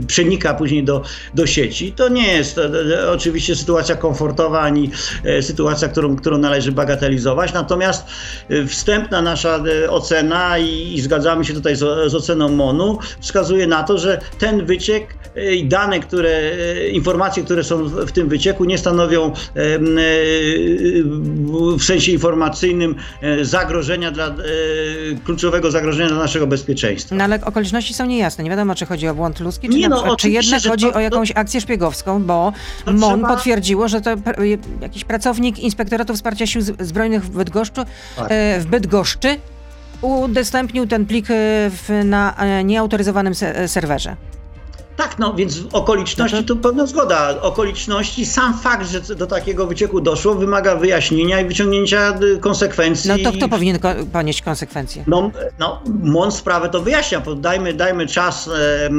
przenika 0.07 0.53
później 0.53 0.83
do, 0.83 1.03
do 1.33 1.47
sieci. 1.47 1.91
To 1.91 2.09
nie 2.09 2.33
jest 2.33 2.55
to, 2.55 2.61
oczywiście 3.11 3.55
sytuacja 3.55 3.95
komfortowa 3.95 4.61
ani 4.61 4.91
sytuacja, 5.41 5.87
którą, 5.87 6.15
którą 6.15 6.37
należy 6.37 6.71
bagatelizować. 6.71 7.53
Natomiast 7.53 8.07
wstępna 8.67 9.21
nasza 9.21 9.63
ocena 9.89 10.57
i, 10.57 10.93
i 10.93 11.01
zgadzamy 11.01 11.45
się 11.45 11.53
tutaj 11.53 11.75
z, 11.75 12.11
z 12.11 12.15
oceną 12.15 12.49
MONU 12.49 12.99
wskazuje 13.19 13.67
na 13.67 13.83
to, 13.83 13.97
że 13.97 14.19
ten 14.39 14.65
wyciek 14.65 15.17
i 15.55 15.65
dane, 15.65 15.99
które 15.99 16.51
informacje, 16.97 17.43
które 17.43 17.63
są 17.63 17.83
w 17.83 18.11
tym 18.11 18.29
wycieku, 18.29 18.65
nie 18.65 18.77
stanowią 18.77 19.33
w 21.77 21.83
sensie 21.83 22.11
informacyjnym 22.11 22.95
zagrożenia 23.41 24.11
dla 24.11 24.35
kluczowego 25.25 25.71
zagrożenia 25.71 26.09
dla 26.09 26.17
naszego 26.17 26.47
bezpieczeństwa. 26.47 27.15
No 27.15 27.23
ale 27.23 27.45
okoliczności 27.45 27.93
są 27.93 28.05
niejasne. 28.05 28.43
Nie 28.43 28.49
wiadomo, 28.49 28.75
czy 28.75 28.85
chodzi 28.85 29.07
o 29.07 29.15
błąd 29.15 29.39
ludzki, 29.39 29.69
czy, 29.69 29.77
nie, 29.77 29.89
no, 29.89 30.15
czy 30.15 30.29
jednak 30.29 30.63
chodzi 30.63 30.85
to, 30.85 30.93
o 30.93 30.99
jakąś 30.99 31.31
akcję 31.35 31.61
szpiegowską, 31.61 32.23
bo 32.23 32.53
MON 32.85 33.19
trzeba... 33.19 33.27
potwierdziło, 33.27 33.87
że 33.87 34.01
to 34.01 34.09
jakiś 34.81 35.03
pracownik 35.03 35.59
Inspektoratu 35.59 36.13
Wsparcia 36.13 36.47
Sił 36.47 36.61
Zbrojnych 36.61 37.23
w 37.23 37.29
Bydgoszczy, 37.29 37.81
tak. 38.15 38.29
w 38.59 38.65
Bydgoszczy 38.65 39.35
udostępnił 40.01 40.87
ten 40.87 41.05
plik 41.05 41.25
w, 41.29 42.01
na 42.05 42.35
nieautoryzowanym 42.63 43.33
serwerze. 43.67 44.15
Tak, 44.97 45.19
no 45.19 45.33
więc 45.33 45.59
okoliczności, 45.73 46.43
to 46.43 46.55
pewna 46.55 46.85
zgoda. 46.85 47.41
Okoliczności, 47.41 48.25
sam 48.25 48.59
fakt, 48.59 48.87
że 48.89 49.15
do 49.15 49.27
takiego 49.27 49.67
wycieku 49.67 50.01
doszło, 50.01 50.35
wymaga 50.35 50.75
wyjaśnienia 50.75 51.41
i 51.41 51.45
wyciągnięcia 51.45 52.19
y, 52.21 52.37
konsekwencji. 52.37 53.09
No 53.09 53.31
to 53.31 53.37
kto 53.37 53.49
powinien 53.49 53.79
ko 53.79 53.89
ponieść 54.13 54.41
konsekwencje? 54.41 55.03
No, 55.07 55.31
no 55.59 55.81
MON 56.03 56.31
sprawę 56.31 56.69
to 56.69 56.81
wyjaśnia. 56.81 57.21
Dajmy, 57.37 57.73
dajmy 57.73 58.07
czas 58.07 58.47
e, 58.47 58.89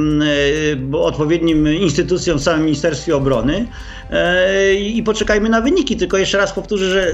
e, 0.93 0.99
odpowiednim 0.99 1.69
instytucjom 1.69 2.39
w 2.39 2.43
samym 2.43 2.65
Ministerstwie 2.65 3.17
Obrony 3.17 3.67
e, 4.11 4.75
i 4.75 5.03
poczekajmy 5.03 5.49
na 5.49 5.61
wyniki. 5.61 5.97
Tylko 5.97 6.19
jeszcze 6.19 6.39
raz 6.39 6.53
powtórzę, 6.53 6.91
że 6.91 7.13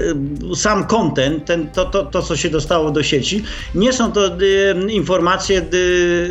sam 0.55 0.87
content, 0.87 1.45
ten, 1.45 1.69
to, 1.69 1.85
to, 1.85 2.05
to 2.05 2.21
co 2.21 2.35
się 2.35 2.49
dostało 2.49 2.91
do 2.91 3.03
sieci, 3.03 3.43
nie 3.75 3.93
są 3.93 4.11
to 4.11 4.21
informacje 4.89 5.65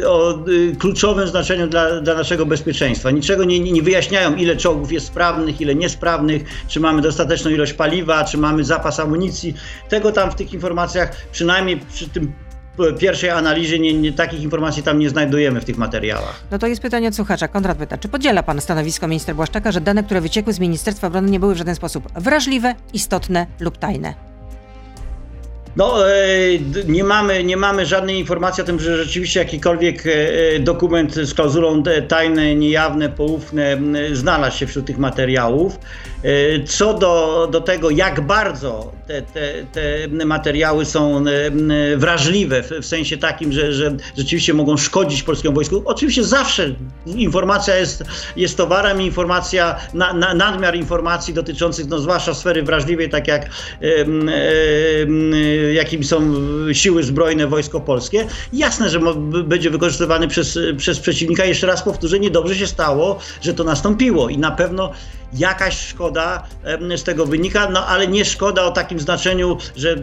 o 0.07 0.39
kluczowym 0.79 1.29
znaczeniu 1.29 1.67
dla, 1.67 2.01
dla 2.01 2.15
naszego 2.15 2.44
bezpieczeństwa. 2.47 3.11
Niczego 3.11 3.45
nie, 3.45 3.61
nie 3.61 3.83
wyjaśniają, 3.83 4.35
ile 4.35 4.57
czołgów 4.57 4.93
jest 4.93 5.07
sprawnych, 5.07 5.61
ile 5.61 5.75
niesprawnych, 5.75 6.43
czy 6.69 6.81
mamy 6.81 7.03
dostateczną 7.03 7.51
ilość 7.51 7.73
paliwa, 7.73 8.25
czy 8.25 8.39
mamy 8.39 8.65
zapas 8.65 9.01
amunicji. 9.01 9.55
Tego 9.89 10.13
tam 10.13 10.31
w 10.31 10.35
tych 10.35 10.53
informacjach, 10.53 11.11
przynajmniej 11.33 11.81
przy 11.93 12.09
tym 12.09 12.33
pierwszej 12.99 13.31
analizie 13.31 13.79
nie, 13.79 13.95
nie, 13.95 14.13
takich 14.13 14.43
informacji 14.43 14.83
tam 14.83 14.99
nie 14.99 15.11
znajdujemy 15.11 15.61
w 15.61 15.65
tych 15.65 15.79
materiałach. 15.79 16.45
No 16.51 16.59
to 16.59 16.67
jest 16.67 16.83
pytanie 16.83 17.09
od 17.09 17.15
słuchacza. 17.15 17.49
Konrad 17.49 17.79
pyta, 17.79 17.99
czy 17.99 18.09
podziela 18.09 18.43
pan 18.43 18.61
stanowisko 18.61 19.09
ministra 19.09 19.35
Błaszczaka, 19.35 19.73
że 19.73 19.81
dane, 19.81 20.03
które 20.03 20.21
wyciekły 20.21 20.53
z 20.53 20.61
Ministerstwa 20.61 21.07
Obrony 21.07 21.31
nie 21.31 21.41
były 21.41 21.55
w 21.55 21.59
żaden 21.59 21.75
sposób 21.75 22.09
wrażliwe, 22.17 22.75
istotne 22.93 23.47
lub 23.61 23.79
tajne? 23.79 24.34
No, 25.77 26.11
e, 26.11 26.15
nie 26.89 27.05
mamy, 27.05 27.45
nie 27.45 27.57
mamy 27.57 27.87
żadnej 27.87 28.19
informacji 28.19 28.63
o 28.63 28.67
tym, 28.67 28.81
że 28.81 29.05
rzeczywiście 29.05 29.41
jakikolwiek 29.41 30.05
e, 30.07 30.59
dokument 30.61 31.15
z 31.15 31.35
klauzulą 31.35 31.83
tajne, 32.09 32.55
niejawne, 32.55 33.09
poufne 33.09 33.79
znalazł 34.13 34.59
się 34.59 34.67
wśród 34.67 34.87
tych 34.87 34.99
materiałów. 34.99 35.79
E, 36.25 36.65
co 36.65 36.95
do, 36.95 37.49
do 37.53 37.61
tego, 37.61 37.91
jak 37.91 38.21
bardzo 38.21 38.93
te, 39.07 39.23
te, 39.23 39.53
te 39.73 40.25
materiały 40.25 40.85
są 40.85 41.25
wrażliwe, 41.97 42.63
w, 42.63 42.87
sensie 42.87 43.17
takim, 43.17 43.53
że, 43.53 43.73
że 43.73 43.97
rzeczywiście 44.17 44.55
mogą 44.55 44.77
szkodzić 44.77 45.23
polskiemu 45.23 45.55
wojsku, 45.55 45.83
oczywiście 45.85 46.25
zawsze 46.25 46.75
informacja 47.07 47.77
jest, 47.77 48.05
jest 48.37 48.57
towarem, 48.57 49.03
informacja, 49.03 49.77
na, 49.95 50.13
na, 50.13 50.35
nadmiar 50.35 50.77
informacji 50.77 51.35
dotyczących, 51.35 51.87
no, 51.87 51.99
zwłaszcza 51.99 52.35
sfery 52.35 52.63
wrażliwej, 52.63 53.09
tak 53.09 53.29
jak 53.29 53.51
jakim 55.75 56.05
są 56.05 56.35
siły 56.73 57.03
zbrojne 57.03 57.47
wojsko 57.47 57.81
polskie. 57.81 58.27
Jasne, 58.53 58.91
że 58.91 59.01
będzie 59.45 59.71
wykorzystywany 59.71 60.29
przez, 60.29 60.59
przez 60.77 61.01
przeciwnika. 61.01 61.45
Jeszcze 61.45 61.67
raz 61.67 61.83
powtórzę, 61.83 62.21
niedobrze 62.21 62.57
się 62.57 62.67
stało, 62.67 63.19
że 63.41 63.55
to 63.55 63.65
nastąpiło 63.65 64.29
i 64.29 64.39
na 64.39 64.51
pewno 64.51 64.93
jakaś 65.35 65.79
szkoda 65.79 66.43
z 66.97 67.03
tego 67.03 67.27
wynika, 67.27 67.71
no 67.71 67.87
ale 67.87 68.09
nie 68.09 68.25
szkoda 68.25 68.63
o 68.63 68.71
takim 68.71 69.01
znaczeniu, 69.01 69.59
że 69.77 69.97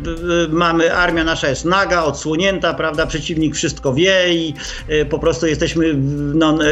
mamy, 0.50 0.96
armia 0.96 1.24
nasza 1.24 1.50
jest 1.50 1.65
naga, 1.65 2.04
odsłonięta, 2.04 2.74
prawda, 2.74 3.06
przeciwnik 3.06 3.56
wszystko 3.56 3.94
wie 3.94 4.34
i 4.34 4.54
e, 4.88 5.06
po 5.06 5.20
prostu 5.20 5.48
jesteśmy, 5.48 5.94
no, 6.34 6.65
e, 6.65 6.67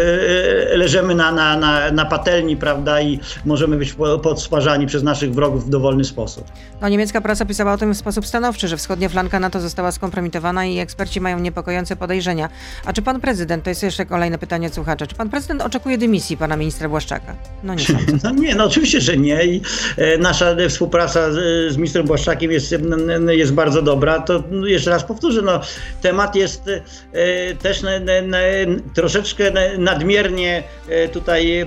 e, 0.72 0.78
leżymy 0.78 1.16
na, 1.16 1.32
na, 1.32 1.58
na, 1.58 1.92
na 1.92 2.06
patelni, 2.06 2.58
prawda, 2.58 3.02
i 3.02 3.20
możemy 3.46 3.78
być 3.78 3.96
podsparzani 4.24 4.88
przez 4.88 5.04
naszych 5.04 5.34
wrogów 5.34 5.66
w 5.66 5.70
dowolny 5.70 6.04
sposób. 6.04 6.46
No, 6.82 6.90
niemiecka 6.90 7.22
prasa 7.22 7.46
pisała 7.46 7.74
o 7.74 7.78
tym 7.78 7.94
w 7.94 7.98
sposób 7.98 8.26
stanowczy, 8.26 8.68
że 8.68 8.78
wschodnia 8.78 9.10
flanka 9.10 9.40
NATO 9.40 9.60
została 9.62 9.92
skompromitowana 9.92 10.66
i 10.66 10.80
eksperci 10.80 11.22
mają 11.22 11.40
niepokojące 11.40 11.96
podejrzenia. 11.96 12.50
A 12.86 12.94
czy 12.94 13.02
pan 13.02 13.22
prezydent, 13.22 13.64
to 13.64 13.70
jest 13.70 13.84
jeszcze 13.84 14.06
kolejne 14.06 14.38
pytanie 14.38 14.68
od 14.68 14.74
słuchacza, 14.74 15.08
czy 15.08 15.16
pan 15.16 15.30
prezydent 15.30 15.62
oczekuje 15.62 15.98
dymisji 15.98 16.38
pana 16.38 16.58
ministra 16.58 16.90
Błaszczaka? 16.90 17.36
No 17.64 17.74
nie 17.74 17.86
sądzę. 17.96 18.18
No 18.24 18.32
nie, 18.32 18.49
no 18.56 18.66
oczywiście, 18.66 19.02
że 19.02 19.18
nie 19.18 19.46
i 19.46 19.62
e, 19.98 20.18
nasza 20.18 20.56
współpraca 20.70 21.32
z, 21.32 21.78
ministrem 21.78 22.06
Błaszczakiem 22.06 22.52
jest, 22.52 22.76
jest 23.30 23.54
bardzo 23.54 23.82
dobra. 23.82 24.20
To 24.20 24.44
jeszcze 24.66 24.90
raz 24.90 25.04
powtórzę, 25.04 25.42
no, 25.42 25.62
temat 26.02 26.36
jest 26.36 26.64
e, 26.68 27.56
też 27.56 27.82
troszeczkę 28.96 29.52
nadmiernie 29.78 30.64
e, 30.90 31.08
tutaj 31.08 31.66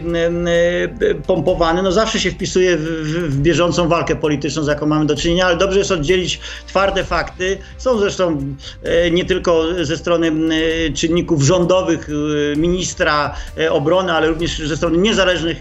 pompowany. 1.27 1.83
No 1.83 1.93
zawsze 1.93 2.21
się 2.21 2.31
wpisuje 2.31 2.77
w, 2.77 2.85
w 3.29 3.39
bieżącą 3.39 3.89
walkę 3.89 4.17
polityczną, 4.17 4.63
z 4.63 4.67
jaką 4.67 4.87
mamy 4.87 5.07
do 5.07 5.17
czynienia, 5.17 5.47
ale 5.47 5.57
dobrze 5.57 5.79
jest 5.79 5.91
oddzielić 5.91 6.41
twarde 6.67 7.05
fakty. 7.05 7.59
Są 7.79 7.99
zresztą 7.99 8.55
nie 9.13 9.25
tylko 9.25 9.85
ze 9.85 9.97
strony 9.97 10.33
czynników 10.95 11.43
rządowych, 11.43 12.09
ministra 12.57 13.35
obrony, 13.71 14.13
ale 14.13 14.29
również 14.29 14.59
ze 14.59 14.77
strony 14.77 14.99
niezależnych 14.99 15.59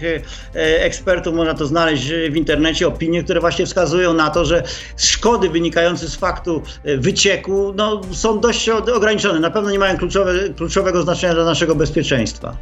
ekspertów, 0.54 1.11
ekspertów, 1.12 1.34
można 1.34 1.54
to 1.54 1.66
znaleźć 1.66 2.12
w 2.30 2.36
internecie, 2.36 2.86
opinie, 2.86 3.24
które 3.24 3.40
właśnie 3.40 3.66
wskazują 3.66 4.14
na 4.14 4.30
to, 4.30 4.44
że 4.44 4.62
szkody 4.96 5.48
wynikające 5.48 6.08
z 6.08 6.14
faktu 6.14 6.62
e, 6.84 6.96
wycieku 6.96 7.72
no, 7.76 8.00
są 8.12 8.40
dość 8.40 8.68
ograniczone. 8.68 9.40
Na 9.40 9.50
pewno 9.50 9.70
nie 9.70 9.78
mają 9.78 9.98
kluczowe, 9.98 10.32
kluczowego 10.56 11.02
znaczenia 11.02 11.34
dla 11.34 11.44
naszego 11.44 11.74
bezpieczeństwa. 11.74 12.56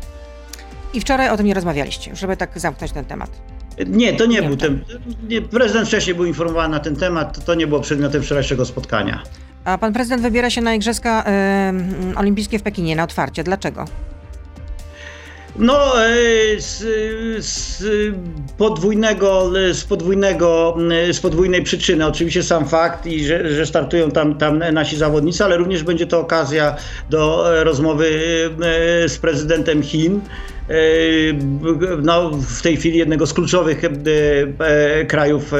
I 0.95 1.01
wczoraj 1.01 1.29
o 1.29 1.37
tym 1.37 1.47
nie 1.47 1.55
rozmawialiście, 1.55 2.17
żeby 2.17 2.37
tak 2.37 2.59
zamknąć 2.59 2.93
ten 2.93 3.05
temat. 3.05 3.31
Nie, 3.87 4.13
to 4.13 4.27
nie, 4.27 4.41
nie 4.41 4.49
był 4.49 4.57
ten. 4.57 4.85
Nie, 5.29 5.43
prezydent 5.43 5.89
wcześniej 5.89 6.17
był 6.17 6.25
informowany 6.25 6.75
na 6.75 6.81
ten 6.81 6.97
temat, 6.97 7.45
to 7.45 7.55
nie 7.55 7.67
było 7.67 7.81
przedmiotem 7.81 8.23
wczorajszego 8.23 8.65
spotkania. 8.65 9.23
A 9.65 9.79
pan 9.79 9.93
prezydent 9.93 10.23
wybiera 10.23 10.51
się 10.51 10.61
na 10.61 10.75
Igrzyska 10.75 11.25
y, 12.13 12.17
Olimpijskie 12.17 12.59
w 12.59 12.63
Pekinie 12.63 12.97
na 12.97 13.05
otwarcie. 13.05 13.45
Dlaczego? 13.45 13.85
No, 15.57 16.05
e, 16.05 16.61
z, 16.61 16.85
z, 17.45 17.83
podwójnego, 18.59 19.51
z, 19.73 19.85
podwójnego, 19.85 20.77
z 21.13 21.21
podwójnej 21.21 21.63
przyczyny. 21.63 22.07
Oczywiście 22.07 22.43
sam 22.43 22.69
fakt, 22.69 23.07
i 23.07 23.25
że, 23.25 23.55
że 23.55 23.67
startują 23.67 24.11
tam, 24.11 24.39
tam 24.39 24.59
nasi 24.73 24.97
zawodnicy, 24.97 25.45
ale 25.45 25.57
również 25.57 25.83
będzie 25.83 26.07
to 26.07 26.21
okazja 26.21 26.77
do 27.11 27.45
rozmowy 27.65 28.11
e, 29.05 29.09
z 29.09 29.19
prezydentem 29.19 29.83
Chin. 29.83 30.21
E, 30.71 30.73
no, 32.03 32.31
w 32.31 32.63
tej 32.63 32.77
chwili 32.77 32.99
jednego 32.99 33.27
z 33.27 33.35
kluczowych 33.35 33.85
e, 33.85 33.89
e, 34.59 35.05
krajów 35.05 35.53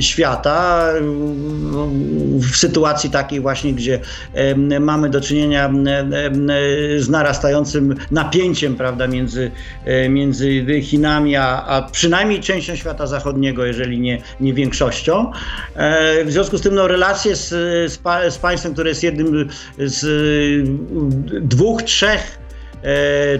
świata, 0.00 0.86
w 2.38 2.56
sytuacji 2.56 3.10
takiej 3.10 3.40
właśnie, 3.40 3.72
gdzie 3.72 4.00
mamy 4.80 5.10
do 5.10 5.20
czynienia 5.20 5.72
z 6.98 7.08
narastającym 7.08 7.94
napięciem 8.10 8.76
prawda, 8.76 9.06
między, 9.06 9.50
między 10.08 10.64
Chinami, 10.82 11.36
a, 11.36 11.66
a 11.66 11.82
przynajmniej 11.82 12.40
częścią 12.40 12.76
świata 12.76 13.06
zachodniego, 13.06 13.64
jeżeli 13.64 14.00
nie, 14.00 14.22
nie 14.40 14.54
większością. 14.54 15.30
W 16.24 16.28
związku 16.28 16.58
z 16.58 16.60
tym 16.60 16.74
no, 16.74 16.88
relacje 16.88 17.36
z, 17.36 17.48
z, 17.92 18.00
z 18.34 18.38
państwem, 18.38 18.72
które 18.72 18.88
jest 18.88 19.02
jednym 19.02 19.48
z 19.78 20.06
dwóch, 21.42 21.82
trzech 21.82 22.45
E, 22.45 22.45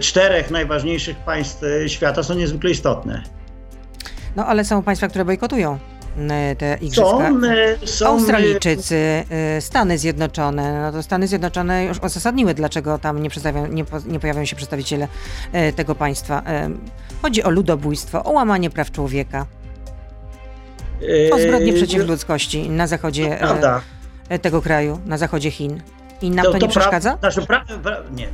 czterech 0.01 0.51
najważniejszych 0.51 1.17
państw 1.17 1.63
e, 1.63 1.89
świata 1.89 2.23
są 2.23 2.35
niezwykle 2.35 2.71
istotne. 2.71 3.23
No 4.37 4.47
ale 4.47 4.65
są 4.65 4.83
państwa, 4.83 5.09
które 5.09 5.25
bojkotują 5.25 5.79
e, 6.31 6.57
te 6.57 6.79
igrzyska. 6.81 7.31
Są, 7.81 7.87
są 7.87 8.07
Australijczycy, 8.07 9.25
Stany 9.61 9.99
Zjednoczone. 9.99 10.83
No 10.83 10.93
to 10.93 11.03
Stany 11.03 11.29
Zjednoczone 11.29 11.85
już 11.85 11.99
uzasadniły, 12.03 12.55
dlaczego 12.55 12.99
tam 12.99 13.23
nie, 13.23 13.29
nie, 13.71 13.85
nie 14.07 14.21
pojawiają 14.21 14.45
się 14.47 14.57
przedstawiciele 14.57 15.09
tego 15.77 15.95
państwa. 15.95 16.43
Chodzi 17.23 17.43
o 17.43 17.51
ludobójstwo, 17.51 18.25
o 18.25 18.31
łamanie 18.31 18.71
praw 18.71 18.91
człowieka, 18.91 19.47
o 21.33 21.39
zbrodnie 21.39 21.73
przeciw 21.73 22.09
ludzkości 22.09 22.71
na 22.71 22.87
zachodzie 22.87 23.39
tego 24.43 24.63
kraju, 24.63 25.01
na 25.07 25.19
zachodzie 25.19 25.51
Chin. 25.51 25.83
I 26.23 26.31
nam 26.31 26.45
to, 26.45 26.53
to 26.53 26.59
nie 26.59 26.69
przeszkadza? 26.69 27.17
Pra, 27.17 27.31
znaczy, 27.31 27.47
pra, 27.47 27.65
pra, 27.83 27.97
nie, 28.17 28.29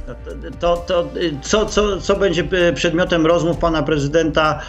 to, 0.61 0.77
to, 0.77 1.09
co, 1.43 1.67
co, 1.67 2.01
co 2.01 2.17
będzie 2.17 2.45
przedmiotem 2.75 3.27
rozmów 3.27 3.59
pana 3.59 3.83
prezydenta 3.83 4.61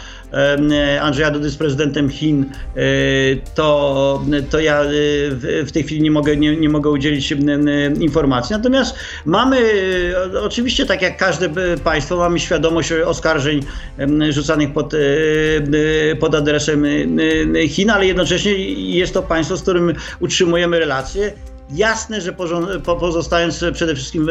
Andrzeja 1.00 1.30
Dudy 1.30 1.50
z 1.50 1.56
prezydentem 1.56 2.10
Chin, 2.10 2.44
e, 2.76 2.80
to, 3.54 4.22
to 4.50 4.60
ja 4.60 4.80
e, 4.80 4.86
w 5.64 5.70
tej 5.72 5.82
chwili 5.82 6.02
nie 6.02 6.10
mogę, 6.10 6.36
nie, 6.36 6.56
nie 6.56 6.68
mogę 6.68 6.90
udzielić 6.90 7.34
informacji. 8.00 8.56
Natomiast 8.56 8.96
mamy, 9.24 9.58
oczywiście 10.42 10.86
tak 10.86 11.02
jak 11.02 11.16
każde 11.16 11.48
państwo, 11.84 12.16
mamy 12.16 12.40
świadomość 12.40 12.92
oskarżeń 12.92 13.60
rzucanych 14.30 14.72
pod, 14.72 14.92
pod 16.20 16.34
adresem 16.34 16.84
Chin, 17.68 17.90
ale 17.90 18.06
jednocześnie 18.06 18.52
jest 18.74 19.14
to 19.14 19.22
państwo, 19.22 19.56
z 19.56 19.62
którym 19.62 19.94
utrzymujemy 20.20 20.78
relacje 20.78 21.32
Jasne, 21.70 22.20
że 22.20 22.32
pozostając 22.84 23.64
przede 23.72 23.94
wszystkim 23.94 24.28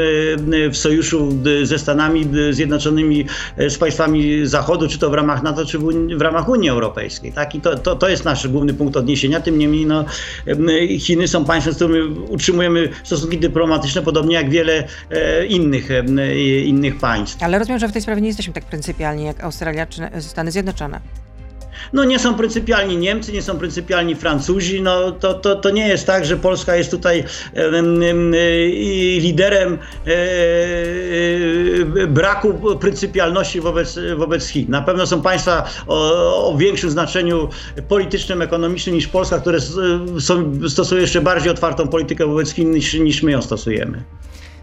w 0.71 0.77
sojuszu 0.77 1.29
ze 1.63 1.79
Stanami 1.79 2.29
Zjednoczonymi, 2.51 3.25
e, 3.57 3.69
z 3.69 3.77
państwami 3.77 4.45
Zachodu, 4.47 4.87
czy 4.87 4.99
to 4.99 5.09
w 5.09 5.13
ramach 5.13 5.43
NATO, 5.43 5.65
czy 5.65 5.79
w 6.17 6.21
ramach 6.21 6.49
Unii 6.49 6.69
Europejskiej. 6.69 7.33
Tak? 7.33 7.55
I 7.55 7.61
to, 7.61 7.77
to, 7.77 7.95
to 7.95 8.09
jest 8.09 8.25
nasz 8.25 8.47
główny 8.47 8.73
punkt 8.73 8.97
odniesienia. 8.97 9.41
Tym 9.41 9.57
niemniej 9.57 9.85
no, 9.85 10.05
Chiny 10.99 11.27
są 11.27 11.45
państwem, 11.45 11.73
z 11.73 11.75
którym 11.75 12.25
utrzymujemy 12.29 12.89
stosunki 13.03 13.37
dyplomatyczne, 13.37 14.01
podobnie 14.01 14.35
jak 14.35 14.49
wiele 14.49 14.87
e, 15.11 15.45
innych, 15.45 15.89
innych 16.65 16.97
państw. 16.99 17.43
Ale 17.43 17.59
rozumiem, 17.59 17.79
że 17.79 17.87
w 17.87 17.91
tej 17.91 18.01
sprawie 18.01 18.21
nie 18.21 18.27
jesteśmy 18.27 18.53
tak 18.53 18.65
pryncypialni 18.65 19.25
jak 19.25 19.43
Australia 19.43 19.85
czy 19.85 20.01
Stany 20.19 20.51
Zjednoczone. 20.51 20.99
No 21.93 22.03
nie 22.03 22.19
są 22.19 22.35
pryncypialni 22.35 22.97
Niemcy, 22.97 23.33
nie 23.33 23.41
są 23.41 23.57
pryncypialni 23.57 24.15
Francuzi. 24.15 24.81
No 24.81 25.11
to, 25.11 25.33
to, 25.33 25.55
to 25.55 25.69
nie 25.69 25.87
jest 25.87 26.07
tak, 26.07 26.25
że 26.25 26.37
Polska 26.37 26.75
jest 26.75 26.91
tutaj 26.91 27.23
liderem 29.19 29.77
e, 30.07 30.11
e, 32.01 32.07
braku 32.07 32.77
pryncypialności 32.79 33.61
wobec, 33.61 33.99
wobec 34.17 34.47
Chin. 34.47 34.65
Na 34.69 34.81
pewno 34.81 35.07
są 35.07 35.21
państwa 35.21 35.69
o, 35.87 36.47
o 36.49 36.57
większym 36.57 36.89
znaczeniu 36.89 37.49
politycznym, 37.87 38.41
ekonomicznym 38.41 38.95
niż 38.95 39.07
Polska, 39.07 39.39
które 39.39 39.59
są, 40.19 40.53
stosują 40.69 41.01
jeszcze 41.01 41.21
bardziej 41.21 41.51
otwartą 41.51 41.87
politykę 41.87 42.25
wobec 42.25 42.53
Chin 42.53 42.71
niż, 42.71 42.93
niż 42.93 43.23
my 43.23 43.31
ją 43.31 43.41
stosujemy. 43.41 44.03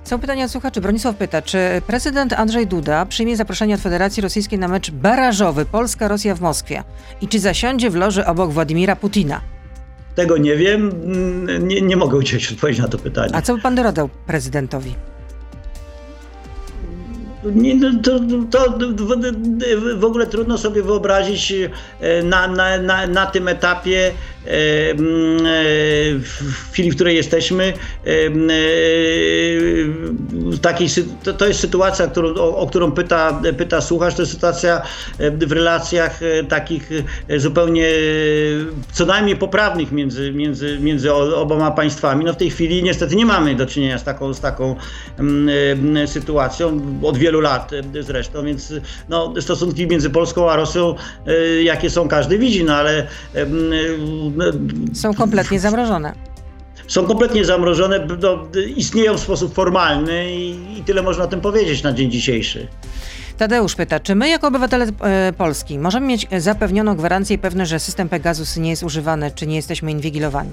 Są 0.04 0.18
pytania 0.18 0.44
od 0.44 0.50
słuchaczy. 0.50 0.80
Bronisław 0.80 1.16
pyta, 1.16 1.42
czy 1.42 1.58
prezydent 1.86 2.32
Andrzej 2.32 2.66
Duda 2.66 3.06
przyjmie 3.06 3.36
zaproszenie 3.36 3.74
od 3.74 3.80
Federacji 3.80 4.22
Rosyjskiej 4.22 4.58
na 4.58 4.68
mecz 4.68 4.90
barażowy 4.90 5.64
Polska-Rosja 5.64 6.34
w 6.34 6.40
Moskwie 6.40 6.82
i 7.20 7.28
czy 7.28 7.38
zasiądzie 7.38 7.90
w 7.90 7.94
loży 7.94 8.26
obok 8.26 8.50
Władimira 8.52 8.96
Putina? 8.96 9.40
Tego 10.14 10.36
nie 10.36 10.56
wiem, 10.56 10.92
nie, 11.66 11.80
nie 11.80 11.96
mogę 11.96 12.18
udzielić 12.18 12.52
odpowiedzi 12.52 12.82
na 12.82 12.88
to 12.88 12.98
pytanie. 12.98 13.34
A 13.34 13.42
co 13.42 13.54
by 13.54 13.60
pan 13.62 13.74
doradał 13.74 14.08
prezydentowi? 14.26 14.94
Nie, 17.44 17.74
no 17.74 17.90
to, 18.02 18.20
to, 18.50 18.78
w 19.96 20.04
ogóle 20.04 20.26
trudno 20.26 20.58
sobie 20.58 20.82
wyobrazić 20.82 21.52
e, 22.00 22.22
na, 22.22 22.48
na, 22.48 22.78
na, 22.78 23.06
na 23.06 23.26
tym 23.26 23.48
etapie 23.48 24.12
w 26.22 26.70
chwili, 26.72 26.90
w 26.90 26.94
której 26.94 27.16
jesteśmy, 27.16 27.72
takiej, 30.62 30.88
to, 31.22 31.32
to 31.32 31.48
jest 31.48 31.60
sytuacja, 31.60 32.06
którą, 32.06 32.28
o, 32.28 32.56
o, 32.56 32.66
którą 32.66 32.92
pyta, 32.92 33.40
pyta 33.58 33.80
słuchacz, 33.80 34.14
to 34.14 34.22
jest 34.22 34.32
sytuacja 34.32 34.82
w 35.18 35.52
relacjach 35.52 36.22
e, 36.22 36.44
takich 36.44 36.90
e, 37.28 37.40
zupełnie 37.40 37.88
co 38.92 39.06
najmniej 39.06 39.36
poprawnych 39.36 39.92
między, 39.92 40.32
między, 40.32 40.78
między 40.80 41.12
oboma 41.12 41.70
państwami. 41.70 42.24
No 42.24 42.32
w 42.32 42.36
tej 42.36 42.50
chwili 42.50 42.82
niestety 42.82 43.16
nie 43.16 43.26
mamy 43.26 43.54
do 43.54 43.66
czynienia 43.66 43.98
z 43.98 44.04
taką, 44.04 44.34
z 44.34 44.40
taką 44.40 44.76
sytuacją 46.06 46.80
od 47.02 47.18
wielu 47.18 47.40
lat 47.40 47.70
zresztą, 48.00 48.44
więc 48.44 48.74
no, 49.08 49.34
stosunki 49.40 49.86
między 49.86 50.10
Polską 50.10 50.50
a 50.50 50.56
Rosją, 50.56 50.94
jakie 51.62 51.90
są, 51.90 52.08
każdy 52.08 52.38
widzi, 52.38 52.64
no 52.64 52.74
ale 52.74 53.06
są 54.92 55.14
kompletnie 55.14 55.60
zamrożone. 55.60 56.12
Są 56.86 57.06
kompletnie 57.06 57.44
zamrożone, 57.44 58.06
no, 58.22 58.46
istnieją 58.76 59.14
w 59.14 59.20
sposób 59.20 59.54
formalny 59.54 60.32
i, 60.34 60.78
i 60.78 60.84
tyle 60.84 61.02
można 61.02 61.24
o 61.24 61.26
tym 61.26 61.40
powiedzieć 61.40 61.82
na 61.82 61.92
dzień 61.92 62.10
dzisiejszy. 62.10 62.68
Tadeusz 63.38 63.74
pyta, 63.74 64.00
czy 64.00 64.14
my 64.14 64.28
jako 64.28 64.48
obywatele 64.48 64.86
e, 65.00 65.32
Polski 65.32 65.78
możemy 65.78 66.06
mieć 66.06 66.26
zapewnioną 66.38 66.96
gwarancję 66.96 67.36
i 67.36 67.38
pewność, 67.38 67.70
że 67.70 67.80
system 67.80 68.08
Pegasus 68.08 68.56
nie 68.56 68.70
jest 68.70 68.82
używany, 68.82 69.30
czy 69.34 69.46
nie 69.46 69.56
jesteśmy 69.56 69.90
inwigilowani? 69.90 70.50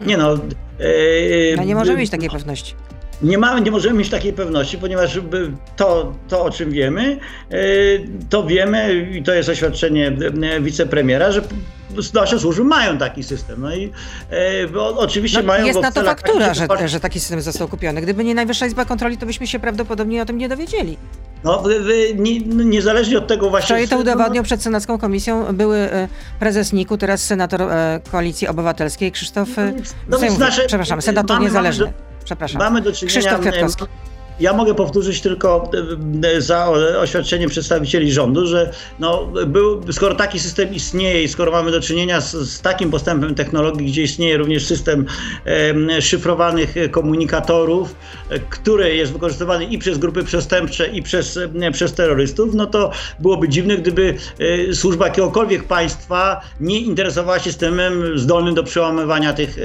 Nie 0.00 0.16
no. 0.16 0.34
E, 0.34 1.56
no 1.56 1.64
nie 1.64 1.74
możemy 1.74 1.98
mieć 1.98 2.10
takiej 2.10 2.30
pewności. 2.30 2.74
Nie, 3.22 3.38
mamy, 3.38 3.60
nie 3.60 3.70
możemy 3.70 3.98
mieć 3.98 4.10
takiej 4.10 4.32
pewności, 4.32 4.78
ponieważ 4.78 5.20
to, 5.76 6.12
to 6.28 6.44
o 6.44 6.50
czym 6.50 6.70
wiemy, 6.70 7.18
e, 7.50 7.56
to 8.30 8.46
wiemy 8.46 9.08
i 9.12 9.22
to 9.22 9.34
jest 9.34 9.48
oświadczenie 9.48 10.12
e, 10.42 10.60
wicepremiera, 10.60 11.32
że 11.32 11.42
nasze 12.14 12.38
służby 12.38 12.64
mają 12.64 12.98
taki 12.98 13.22
system. 13.22 13.60
No 13.60 13.74
i 13.74 13.92
e, 14.32 14.78
oczywiście 14.96 15.38
no, 15.38 15.44
mają 15.44 15.66
Jest 15.66 15.80
na 15.82 15.92
to 15.92 16.04
faktura, 16.04 16.54
że, 16.54 16.88
że 16.88 17.00
taki 17.00 17.20
system 17.20 17.40
został 17.40 17.68
kupiony. 17.68 18.00
Gdyby 18.00 18.24
nie 18.24 18.34
Najwyższa 18.34 18.66
Izba 18.66 18.84
Kontroli, 18.84 19.18
to 19.18 19.26
byśmy 19.26 19.46
się 19.46 19.58
prawdopodobnie 19.58 20.22
o 20.22 20.24
tym 20.24 20.38
nie 20.38 20.48
dowiedzieli. 20.48 20.96
No, 21.44 21.62
nie, 22.14 22.40
no, 22.46 22.62
niezależnie 22.62 23.18
od 23.18 23.26
tego 23.26 23.50
właśnie... 23.50 23.66
Wczoraj 23.66 23.88
to 23.88 23.98
udowodnił 23.98 24.42
przed 24.42 24.62
Senacką 24.62 24.98
Komisją 24.98 25.44
były 25.52 25.76
e, 25.76 26.08
prezes 26.40 26.72
NIK-u, 26.72 26.98
teraz 26.98 27.22
senator 27.22 27.62
Koalicji 28.10 28.48
Obywatelskiej 28.48 29.12
Krzysztof... 29.12 29.48
No, 30.08 30.18
no, 30.18 30.38
nasze, 30.38 30.64
przepraszam, 30.66 31.02
senator 31.02 31.36
mamy, 31.36 31.44
niezależny. 31.44 31.84
Mamy 31.84 32.09
Przepraszam. 32.24 32.58
Mamy 32.58 32.80
do 32.80 32.92
czynienia... 32.92 33.20
Krzysztof 33.20 33.40
Kwiatkowski. 33.40 33.84
Ja 34.40 34.52
mogę 34.52 34.74
powtórzyć 34.74 35.20
tylko 35.20 35.70
e, 36.24 36.28
e, 36.28 36.40
za 36.40 36.68
oświadczenie 36.98 37.48
przedstawicieli 37.48 38.12
rządu, 38.12 38.46
że 38.46 38.72
no, 38.98 39.26
był, 39.46 39.92
skoro 39.92 40.14
taki 40.14 40.38
system 40.38 40.74
istnieje 40.74 41.22
i 41.22 41.28
skoro 41.28 41.52
mamy 41.52 41.70
do 41.70 41.80
czynienia 41.80 42.20
z, 42.20 42.32
z 42.32 42.60
takim 42.60 42.90
postępem 42.90 43.34
technologii, 43.34 43.86
gdzie 43.86 44.02
istnieje 44.02 44.36
również 44.36 44.66
system 44.66 45.06
e, 45.46 46.02
szyfrowanych 46.02 46.74
komunikatorów, 46.90 47.94
e, 48.30 48.38
który 48.38 48.96
jest 48.96 49.12
wykorzystywany 49.12 49.64
i 49.64 49.78
przez 49.78 49.98
grupy 49.98 50.24
przestępcze, 50.24 50.86
i 50.86 51.02
przez, 51.02 51.38
e, 51.62 51.70
przez 51.72 51.92
terrorystów, 51.92 52.54
no 52.54 52.66
to 52.66 52.90
byłoby 53.18 53.48
dziwne, 53.48 53.76
gdyby 53.76 54.14
e, 54.68 54.74
służba 54.74 55.06
jakiegokolwiek 55.06 55.64
państwa 55.64 56.40
nie 56.60 56.80
interesowała 56.80 57.38
się 57.38 57.50
systemem 57.50 58.18
zdolnym 58.18 58.54
do 58.54 58.64
przełamywania 58.64 59.32
tych, 59.32 59.56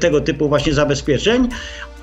tego 0.00 0.20
typu 0.20 0.48
właśnie 0.48 0.74
zabezpieczeń. 0.74 1.48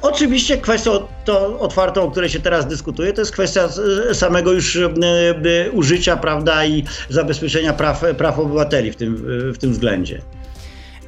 Oczywiście 0.02 0.58
kwestią 0.58 0.92
to 1.26 1.60
otwartą, 1.60 2.02
o 2.02 2.12
której 2.12 2.30
się 2.30 2.40
teraz 2.40 2.68
dyskutuje, 2.68 3.14
to 3.14 3.22
jest 3.22 3.32
kwestia 3.32 3.70
samego 4.14 4.52
już 4.52 4.76
e, 4.76 4.86
e, 4.86 5.72
użycia, 5.72 6.18
prawda, 6.18 6.66
i 6.66 6.84
zabezpieczenia 7.10 7.74
praw, 7.74 8.04
praw 8.18 8.40
obywateli 8.40 8.92
w 8.92 8.96
tym, 8.96 9.16
w 9.54 9.58
tym 9.58 9.72
względzie. 9.72 10.22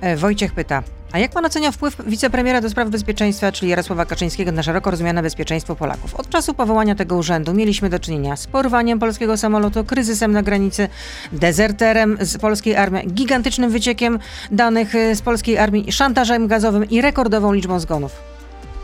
E, 0.02 0.18
Wojciech 0.18 0.54
pyta, 0.54 0.84
a 1.12 1.20
jak 1.20 1.32
pan 1.32 1.46
ocenia 1.46 1.72
wpływ 1.72 1.98
wicepremiera 2.08 2.62
do 2.62 2.70
spraw 2.70 2.90
bezpieczeństwa, 2.90 3.52
czyli 3.52 3.70
Jarosława 3.70 4.06
Kaczyńskiego 4.06 4.52
na 4.52 4.64
szeroko 4.64 4.92
rozumiane 4.92 5.22
bezpieczeństwo 5.22 5.76
Polaków? 5.76 6.16
Od 6.16 6.30
czasu 6.30 6.54
powołania 6.54 6.96
tego 6.96 7.16
urzędu 7.16 7.54
mieliśmy 7.54 7.90
do 7.90 8.00
czynienia 8.00 8.36
z 8.36 8.48
porwaniem 8.48 9.00
polskiego 9.00 9.38
samolotu, 9.38 9.84
kryzysem 9.84 10.32
na 10.32 10.44
granicy, 10.44 10.88
dezerterem 11.32 12.18
z 12.22 12.38
polskiej 12.38 12.76
armii, 12.76 13.08
gigantycznym 13.08 13.70
wyciekiem 13.70 14.20
danych 14.52 14.94
z 15.14 15.22
polskiej 15.22 15.58
armii, 15.58 15.92
szantażem 15.92 16.48
gazowym 16.48 16.90
i 16.90 17.02
rekordową 17.02 17.54
liczbą 17.54 17.80
zgonów. 17.80 18.39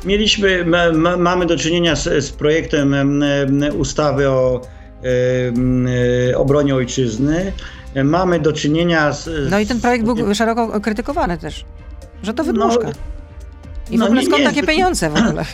Mieliśmy, 0.05 0.65
ma, 0.65 1.17
mamy 1.17 1.45
do 1.45 1.57
czynienia 1.57 1.95
z, 1.95 2.25
z 2.25 2.31
projektem 2.31 2.95
ustawy 3.77 4.29
o 4.29 4.61
e, 6.31 6.37
obronie 6.37 6.75
ojczyzny. 6.75 7.51
Mamy 8.03 8.39
do 8.39 8.53
czynienia 8.53 9.13
z, 9.13 9.23
z, 9.23 9.51
No 9.51 9.59
i 9.59 9.65
ten 9.65 9.81
projekt 9.81 10.05
był 10.05 10.35
szeroko 10.35 10.81
krytykowany 10.81 11.37
też, 11.37 11.65
że 12.23 12.33
to 12.33 12.43
wydmuszka. 12.43 12.87
No, 12.87 12.91
I 13.91 13.97
w 13.97 13.99
no, 13.99 14.05
ogóle 14.05 14.23
skąd 14.23 14.43
takie 14.43 14.63
pieniądze 14.63 15.09
w 15.09 15.15
ogóle? 15.15 15.45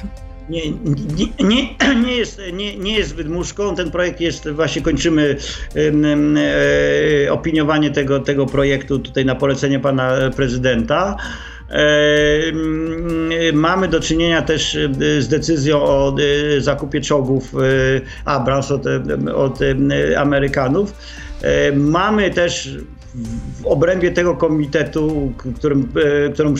Nie, 0.50 0.72
nie, 0.72 1.26
nie, 1.40 1.96
nie, 1.96 2.18
jest, 2.18 2.42
nie, 2.54 2.78
nie 2.78 2.98
jest 2.98 3.16
wydmuszką. 3.16 3.76
Ten 3.76 3.92
projekt 3.92 4.22
jest, 4.22 4.50
właśnie 4.50 4.82
kończymy 4.82 5.38
e, 7.26 7.32
opiniowanie 7.32 7.92
tego, 7.92 8.20
tego 8.20 8.46
projektu 8.46 9.00
tutaj 9.00 9.26
na 9.26 9.36
polecenie 9.36 9.80
pana 9.80 10.18
prezydenta. 10.36 11.16
Mamy 13.53 13.88
do 13.88 13.99
czynienia 13.99 14.41
też 14.41 14.75
e, 14.75 15.21
z 15.21 15.27
decyzją 15.27 15.81
o 15.84 16.15
e, 16.57 16.62
zakupie 16.62 17.01
czołgów 17.01 17.53
e, 17.55 17.57
Abrams 18.25 18.71
od, 18.71 18.84
od 19.36 19.60
Amerykanów. 20.17 20.93
Mamy 21.75 22.31
też 22.31 22.77
w 23.62 23.65
obrębie 23.65 24.12
tego 24.12 24.36
komitetu, 24.36 25.34
którym, 25.56 25.89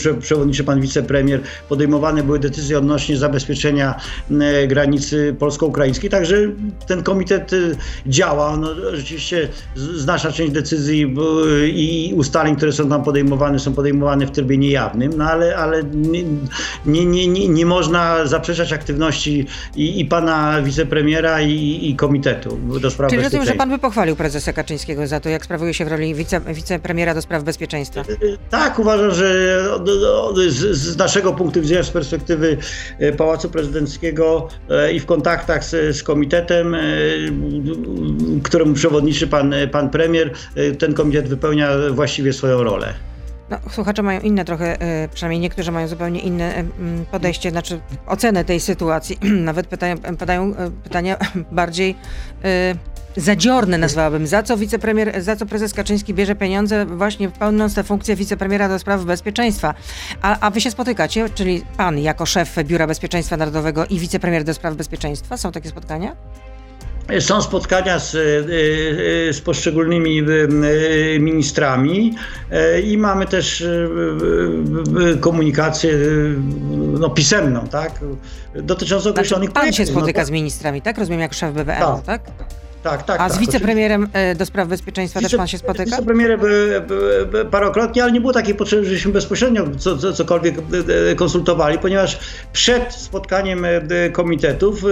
e, 0.06 0.14
przewodniczy 0.20 0.64
pan 0.64 0.80
wicepremier, 0.80 1.40
podejmowane 1.68 2.22
były 2.22 2.38
decyzje 2.38 2.78
odnośnie 2.78 3.16
zabezpieczenia 3.16 3.94
e, 4.30 4.66
granicy 4.66 5.36
polsko-ukraińskiej. 5.38 6.10
Także 6.10 6.36
ten 6.86 7.02
komitet 7.02 7.50
działa. 8.06 8.56
No, 8.56 8.74
rzeczywiście 8.92 9.48
znaczna 9.76 10.32
część 10.32 10.52
decyzji 10.52 11.14
i 11.66 12.12
ustaleń, 12.16 12.56
które 12.56 12.72
są 12.72 12.88
tam 12.88 13.04
podejmowane, 13.04 13.58
są 13.58 13.72
podejmowane 13.72 14.26
w 14.26 14.30
trybie 14.30 14.58
niejawnym, 14.58 15.12
no 15.16 15.24
ale, 15.24 15.56
ale 15.56 15.82
nie, 15.84 16.24
nie, 16.86 17.28
nie, 17.28 17.48
nie 17.48 17.66
można 17.66 18.26
zaprzeczać 18.26 18.72
aktywności 18.72 19.46
i, 19.76 20.00
i 20.00 20.04
pana 20.04 20.62
wicepremiera 20.62 21.40
i, 21.40 21.90
i 21.90 21.96
komitetu 21.96 22.58
do 22.80 22.90
spraw 22.90 23.10
Czyli 23.10 23.22
rozumiem, 23.22 23.46
że 23.46 23.54
pan 23.54 23.70
by 23.70 23.78
pochwalił 23.78 24.16
prezesa 24.16 24.52
Kaczyńskiego 24.52 25.06
za 25.06 25.20
to, 25.20 25.28
jak 25.28 25.44
sprawuje 25.44 25.74
się 25.74 25.84
w 25.84 25.88
roli 25.88 26.14
wice, 26.14 26.41
wicepremiera 26.46 27.14
do 27.14 27.22
spraw 27.22 27.42
bezpieczeństwa. 27.42 28.02
Tak, 28.50 28.78
uważam, 28.78 29.14
że 29.14 29.58
z, 30.48 30.76
z 30.76 30.96
naszego 30.96 31.32
punktu 31.32 31.60
widzenia, 31.60 31.82
z 31.82 31.90
perspektywy 31.90 32.56
e, 32.98 33.12
Pałacu 33.12 33.50
Prezydenckiego 33.50 34.48
i 34.92 35.00
w 35.00 35.06
kontaktach 35.06 35.64
z, 35.64 35.96
z 35.96 36.02
komitetem, 36.02 36.76
któremu 38.42 38.74
przewodniczy 38.74 39.26
pan, 39.26 39.54
pan 39.72 39.90
premier, 39.90 40.32
ten 40.78 40.94
komitet 40.94 41.28
wypełnia 41.28 41.68
właściwie 41.90 42.32
swoją 42.32 42.62
rolę. 42.62 42.94
No, 43.50 43.58
słuchacze 43.70 44.02
mają 44.02 44.20
inne 44.20 44.44
trochę, 44.44 44.78
przynajmniej 45.14 45.40
niektórzy 45.40 45.72
mają 45.72 45.88
zupełnie 45.88 46.20
inne 46.20 46.64
podejście, 47.10 47.50
znaczy 47.50 47.80
ocenę 48.06 48.44
tej 48.44 48.60
sytuacji. 48.60 49.18
Nawet 49.50 49.66
pytają, 49.66 49.98
padają 50.18 50.54
pytania 50.84 51.16
bardziej 51.52 51.96
zadziorne 53.16 53.78
nazwałabym, 53.78 54.26
za 54.26 54.42
co 54.42 54.56
wicepremier, 54.56 55.22
za 55.22 55.36
co 55.36 55.46
prezes 55.46 55.74
Kaczyński 55.74 56.14
bierze 56.14 56.34
pieniądze 56.34 56.86
właśnie 56.86 57.28
pełniąc 57.28 57.74
tę 57.74 57.84
funkcję 57.84 58.16
wicepremiera 58.16 58.68
do 58.68 58.78
spraw 58.78 59.04
bezpieczeństwa. 59.04 59.74
A, 60.22 60.40
a 60.40 60.50
wy 60.50 60.60
się 60.60 60.70
spotykacie, 60.70 61.28
czyli 61.34 61.62
pan 61.76 61.98
jako 61.98 62.26
szef 62.26 62.56
Biura 62.64 62.86
Bezpieczeństwa 62.86 63.36
Narodowego 63.36 63.86
i 63.86 63.98
wicepremier 63.98 64.44
do 64.44 64.54
spraw 64.54 64.74
bezpieczeństwa? 64.74 65.36
Są 65.36 65.52
takie 65.52 65.68
spotkania? 65.68 66.16
Są 67.20 67.42
spotkania 67.42 67.98
z, 67.98 68.14
e, 68.14 68.18
e, 69.28 69.32
z, 69.32 69.40
poszczególnymi 69.40 70.18
e, 70.18 70.24
ministrami 71.18 72.14
i 72.84 72.98
mamy 72.98 73.26
też 73.26 73.64
komunikację 75.20 75.98
no, 76.98 77.10
pisemną, 77.10 77.66
tak? 77.68 78.00
Dotyczącą 78.54 79.10
określonych 79.10 79.50
znaczy, 79.50 79.66
Pan 79.66 79.72
się 79.72 79.82
no 79.82 80.00
spotyka 80.00 80.20
no, 80.20 80.26
z 80.26 80.30
ministrami, 80.30 80.82
tak? 80.82 80.98
Rozumiem, 80.98 81.20
jako 81.20 81.34
szef 81.34 81.54
BBN, 81.54 81.80
tak? 81.80 82.04
tak? 82.04 82.20
Tak, 82.82 83.02
tak. 83.02 83.20
A 83.20 83.28
z 83.28 83.32
tak, 83.32 83.40
wicepremierem 83.40 84.02
oczywiście. 84.02 84.34
do 84.34 84.46
spraw 84.46 84.68
bezpieczeństwa 84.68 85.20
Wice, 85.20 85.30
też 85.30 85.38
pan 85.38 85.48
się 85.48 85.58
spotyka? 85.58 85.84
Z 85.84 85.90
wicepremierem 85.90 86.40
parokrotnie, 87.50 88.02
ale 88.02 88.12
nie 88.12 88.20
było 88.20 88.32
takiej 88.32 88.54
potrzeby, 88.54 88.84
żebyśmy 88.84 89.12
bezpośrednio 89.12 89.64
co, 89.78 89.96
co, 89.98 90.12
cokolwiek 90.12 90.54
konsultowali, 91.16 91.78
ponieważ 91.78 92.18
przed 92.52 92.94
spotkaniem 92.94 93.66
komitetów 94.12 94.82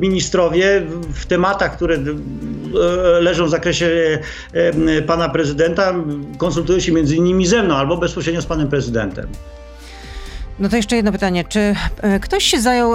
ministrowie 0.00 0.82
w 1.14 1.26
tematach, 1.26 1.76
które 1.76 1.98
leżą 3.20 3.46
w 3.46 3.50
zakresie 3.50 4.18
pana 5.06 5.28
prezydenta, 5.28 5.94
konsultują 6.38 6.80
się 6.80 6.92
między 6.92 7.16
innymi 7.16 7.46
ze 7.46 7.62
mną 7.62 7.76
albo 7.76 7.96
bezpośrednio 7.96 8.42
z 8.42 8.46
panem 8.46 8.68
prezydentem. 8.68 9.26
No 10.58 10.68
to 10.68 10.76
jeszcze 10.76 10.96
jedno 10.96 11.12
pytanie. 11.12 11.44
Czy 11.48 11.74
ktoś 12.20 12.44
się 12.44 12.60
zajął 12.60 12.92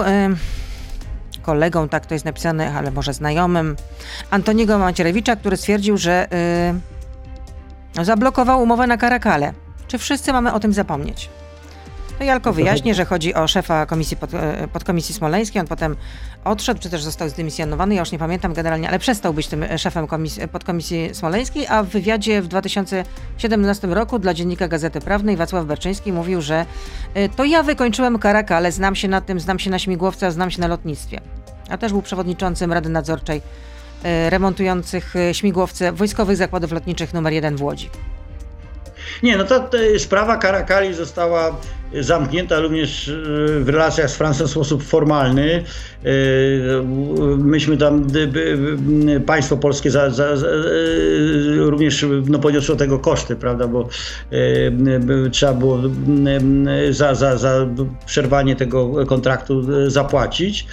kolegą, 1.46 1.88
tak 1.88 2.06
to 2.06 2.14
jest 2.14 2.24
napisane, 2.24 2.74
ale 2.74 2.90
może 2.90 3.12
znajomym, 3.12 3.76
Antoniego 4.30 4.78
Macierewicza, 4.78 5.36
który 5.36 5.56
stwierdził, 5.56 5.96
że 5.96 6.28
yy, 7.96 8.04
zablokował 8.04 8.62
umowę 8.62 8.86
na 8.86 8.96
Karakale. 8.96 9.52
Czy 9.86 9.98
wszyscy 9.98 10.32
mamy 10.32 10.52
o 10.52 10.60
tym 10.60 10.72
zapomnieć? 10.72 11.28
To 12.18 12.24
Jalko 12.24 12.52
wyjaśnię, 12.52 12.94
że 12.94 13.04
chodzi 13.04 13.34
o 13.34 13.48
szefa 13.48 13.86
komisji 13.86 14.16
pod, 14.16 14.34
e, 14.34 14.68
podkomisji 14.72 15.14
smoleńskiej. 15.14 15.60
On 15.60 15.66
potem 15.66 15.96
odszedł, 16.44 16.80
czy 16.80 16.90
też 16.90 17.02
został 17.02 17.28
zdymisjonowany, 17.28 17.94
ja 17.94 18.00
już 18.00 18.12
nie 18.12 18.18
pamiętam 18.18 18.54
generalnie, 18.54 18.88
ale 18.88 18.98
przestał 18.98 19.34
być 19.34 19.46
tym 19.46 19.64
szefem 19.78 20.06
komisji, 20.06 20.48
podkomisji 20.48 21.14
smoleńskiej, 21.14 21.66
a 21.66 21.82
w 21.82 21.86
wywiadzie 21.86 22.42
w 22.42 22.48
2017 22.48 23.86
roku 23.86 24.18
dla 24.18 24.34
dziennika 24.34 24.68
Gazety 24.68 25.00
Prawnej 25.00 25.36
Wacław 25.36 25.66
Berczyński 25.66 26.12
mówił, 26.12 26.42
że 26.42 26.66
to 27.36 27.44
ja 27.44 27.62
wykończyłem 27.62 28.18
Karaka, 28.18 28.56
ale 28.56 28.72
znam 28.72 28.94
się 28.94 29.08
na 29.08 29.20
tym, 29.20 29.40
znam 29.40 29.58
się 29.58 29.70
na 29.70 29.78
śmigłowcach, 29.78 30.32
znam 30.32 30.50
się 30.50 30.60
na 30.60 30.66
lotnictwie. 30.66 31.20
A 31.68 31.78
też 31.78 31.92
był 31.92 32.02
przewodniczącym 32.02 32.72
Rady 32.72 32.88
Nadzorczej 32.88 33.42
e, 34.02 34.30
remontujących 34.30 35.14
śmigłowce 35.32 35.92
Wojskowych 35.92 36.36
Zakładów 36.36 36.72
Lotniczych 36.72 37.14
nr 37.14 37.32
1 37.32 37.56
w 37.56 37.62
Łodzi. 37.62 37.90
Nie, 39.22 39.36
no 39.36 39.44
to, 39.44 39.70
sprawa 39.98 40.36
Karakali 40.36 40.94
została 40.94 41.56
zamknięta 42.00 42.60
również 42.60 43.08
e, 43.08 43.12
w 43.60 43.68
relacjach 43.68 44.10
z 44.10 44.16
Francją 44.16 44.46
w 44.46 44.50
sposób 44.50 44.82
formalny. 44.82 45.64
E, 46.04 46.10
myśmy 47.38 47.76
tam, 47.76 48.06
państwo 49.26 49.56
polskie 49.56 49.90
za, 49.90 50.10
za, 50.10 50.36
za, 50.36 50.46
e, 50.46 50.50
również 51.56 52.06
no, 52.28 52.38
poniosło 52.38 52.76
tego 52.76 52.98
koszty, 52.98 53.36
prawda, 53.36 53.68
bo 53.68 53.88
trzeba 55.30 55.54
było 55.54 55.80
za, 56.90 57.14
za, 57.14 57.36
za 57.36 57.66
przerwanie 58.06 58.56
tego 58.56 59.06
kontraktu 59.06 59.62
zapłacić. 59.90 60.66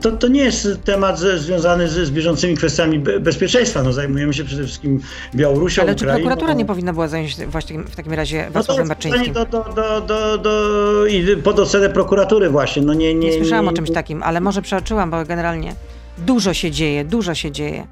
To, 0.00 0.12
to 0.12 0.28
nie 0.28 0.42
jest 0.42 0.68
temat 0.84 1.18
związany 1.18 1.88
z, 1.88 1.92
z 1.92 2.10
bieżącymi 2.10 2.56
kwestiami 2.56 2.98
bezpieczeństwa. 2.98 3.82
No, 3.82 3.92
zajmujemy 3.92 4.34
się 4.34 4.44
przede 4.44 4.64
wszystkim 4.64 5.00
Białorusią, 5.34 5.82
Ale 5.82 5.94
czy 5.94 6.04
prokuratura 6.04 6.52
nie 6.52 6.64
powinna 6.64 6.92
była 6.92 7.08
zająć 7.08 7.46
właśnie 7.46 7.78
w 7.78 7.96
takim 7.96 8.12
razie 8.12 8.50
Wacławem 8.50 8.84
no 8.84 8.88
Baczyńskim? 8.88 9.32
Do, 9.32 9.44
do, 9.44 9.64
do, 9.76 10.00
do, 10.00 10.38
do, 10.38 11.06
i 11.06 11.36
pod 11.36 11.58
ocenę 11.58 11.90
prokuratury 11.90 12.50
właśnie. 12.50 12.82
No 12.82 12.94
nie, 12.94 13.14
nie, 13.14 13.30
nie 13.30 13.36
słyszałam 13.36 13.64
nie, 13.64 13.70
o 13.70 13.74
czymś 13.74 13.90
takim, 13.90 14.22
ale 14.22 14.40
może 14.40 14.62
przeoczyłam, 14.62 15.10
bo 15.10 15.24
generalnie 15.24 15.74
dużo 16.18 16.54
się 16.54 16.70
dzieje, 16.70 17.04
dużo 17.04 17.34
się 17.34 17.50
dzieje. 17.50 17.86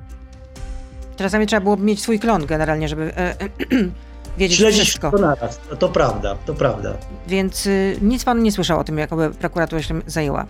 Czasami 1.17 1.47
trzeba 1.47 1.61
było 1.61 1.77
mieć 1.77 2.03
swój 2.03 2.19
klon 2.19 2.47
generalnie, 2.47 2.89
żeby 2.89 3.03
e, 3.03 3.41
e, 3.41 3.49
wiedzieć 4.39 4.59
Śledzić 4.59 4.83
wszystko. 4.83 5.11
To 5.11 5.19
naraz. 5.19 5.61
To, 5.71 5.77
to 5.77 5.89
prawda, 5.89 6.37
to 6.47 6.55
prawda. 6.55 6.95
Więc 7.29 7.67
y, 7.67 7.97
nic 8.03 8.25
pan 8.25 8.43
nie 8.43 8.53
słyszał 8.53 8.81
o 8.81 8.85
tym, 8.85 8.99
jakoby 8.99 9.31
prokuratura 9.31 9.83
się 9.83 10.01
zajęła. 10.07 10.47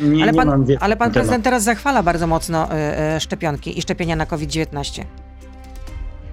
Nie, 0.00 0.22
ale, 0.22 0.32
pan, 0.32 0.64
nie 0.64 0.82
ale 0.82 0.96
pan 0.96 1.10
prezydent 1.10 1.44
teraz 1.44 1.62
zachwala 1.62 2.02
bardzo 2.02 2.26
mocno 2.26 2.68
y, 2.72 3.16
y, 3.16 3.20
szczepionki 3.20 3.78
i 3.78 3.82
szczepienia 3.82 4.16
na 4.16 4.26
COVID-19. 4.26 5.04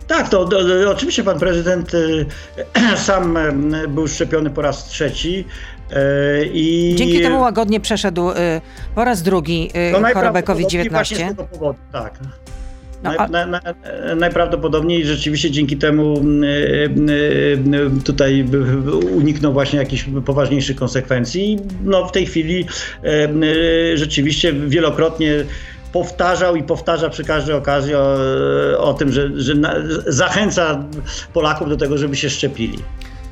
Tak, 0.08 0.30
to, 0.30 0.46
to, 0.46 0.64
to, 0.64 0.92
oczywiście 0.92 1.24
pan 1.24 1.40
prezydent 1.40 1.94
y, 1.94 2.26
sam 3.08 3.38
był 3.88 4.08
szczepiony 4.08 4.50
po 4.50 4.62
raz 4.62 4.86
trzeci. 4.86 5.46
I... 6.54 6.96
Dzięki 6.98 7.22
temu 7.22 7.42
łagodnie 7.42 7.80
przeszedł 7.80 8.32
po 8.96 9.04
raz 9.04 9.22
drugi 9.22 9.72
y, 10.10 10.14
chorobę 10.14 10.44
COVID-19. 10.44 11.16
z 11.16 11.18
tego 11.18 11.44
powodu, 11.44 11.80
tak. 11.92 12.20
No, 13.04 13.10
a... 13.18 13.28
na, 13.28 13.46
na, 13.46 13.62
najprawdopodobniej 14.16 15.06
rzeczywiście 15.06 15.52
dzięki 15.52 15.78
temu 15.78 16.20
mm, 16.20 16.44
y, 16.44 16.48
y, 16.48 18.00
y, 18.00 18.04
tutaj 18.04 18.46
uniknął 19.16 19.54
właśnie 19.54 19.80
jakichś 19.80 20.06
poważniejszych 20.26 20.76
konsekwencji. 20.76 21.58
No 21.84 22.08
w 22.08 22.12
tej 22.12 22.26
chwili 22.26 22.66
rzeczywiście 23.96 24.54
wielokrotnie 24.54 25.34
powtarzał 25.94 26.56
i 26.56 26.64
powtarza 26.64 27.10
przy 27.10 27.24
każdej 27.24 27.56
okazji 27.56 27.96
o, 27.96 28.18
o 28.78 28.94
tym, 28.94 29.12
że, 29.12 29.30
że 29.36 29.56
na, 29.56 29.76
zachęca 30.08 30.84
Polaków 31.34 31.70
do 31.70 31.78
tego, 31.78 31.98
żeby 31.98 32.16
się 32.16 32.30
szczepili. 32.30 32.80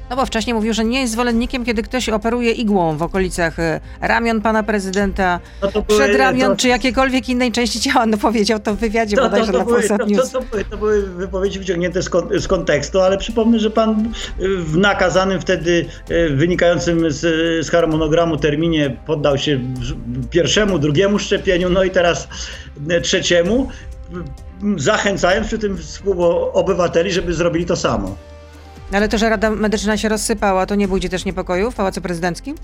No 0.09 0.15
bo 0.15 0.25
wcześniej 0.25 0.53
mówił, 0.53 0.73
że 0.73 0.85
nie 0.85 1.01
jest 1.01 1.13
zwolennikiem, 1.13 1.65
kiedy 1.65 1.83
ktoś 1.83 2.09
operuje 2.09 2.51
igłą 2.51 2.97
w 2.97 3.01
okolicach 3.01 3.59
e, 3.59 3.79
ramion 4.01 4.41
pana 4.41 4.63
prezydenta, 4.63 5.39
no 5.61 5.81
były, 5.81 6.17
ramion, 6.17 6.51
to... 6.51 6.55
czy 6.55 6.67
jakiejkolwiek 6.67 7.29
innej 7.29 7.51
części 7.51 7.79
ciała. 7.79 8.05
No 8.05 8.17
powiedział 8.17 8.59
to 8.59 8.73
w 8.73 8.77
wywiadzie 8.77 9.15
to, 9.15 9.23
bodajże 9.23 9.45
to, 9.45 9.51
to, 9.51 9.57
na 9.57 9.65
były, 9.65 9.87
to, 9.87 9.97
to, 9.97 10.39
to, 10.39 10.63
to, 10.69 10.77
były 10.77 11.01
wypowiedzi 11.01 11.59
wyciągnięte 11.59 12.01
z, 12.01 12.09
kon, 12.09 12.29
z, 12.39 12.47
kontekstu, 12.47 13.01
ale 13.01 13.17
przypomnę, 13.17 13.59
że 13.59 13.69
pan 13.69 14.13
w 14.39 14.77
nakazanym 14.77 15.41
wtedy 15.41 15.85
e, 16.09 16.29
wynikającym 16.29 17.11
z, 17.11 17.19
z 17.65 17.69
harmonogramu 17.69 18.37
terminie 18.37 18.97
poddał 19.05 19.37
się 19.37 19.59
pierwszemu, 20.29 20.79
drugiemu 20.79 21.19
szczepieniu, 21.19 21.69
no 21.69 21.83
i 21.83 21.91
teraz 21.91 22.27
trzeciemu, 23.03 23.67
zachęcając 24.77 25.47
przy 25.47 25.57
tym 25.57 25.77
współobywateli, 25.77 27.11
żeby 27.11 27.33
zrobili 27.33 27.65
to 27.65 27.75
samo. 27.75 28.15
Ale 28.91 29.09
to, 29.09 29.17
że 29.17 29.29
Rada 29.29 29.49
Medyczna 29.49 29.97
się 29.97 30.09
rozsypała, 30.09 30.65
to 30.65 30.75
nie 30.75 30.87
budzi 30.87 31.09
też 31.09 31.25
niepokoju 31.25 31.71
w 31.71 31.75
Pałacu 31.75 32.01
Prezydenckim? 32.01 32.55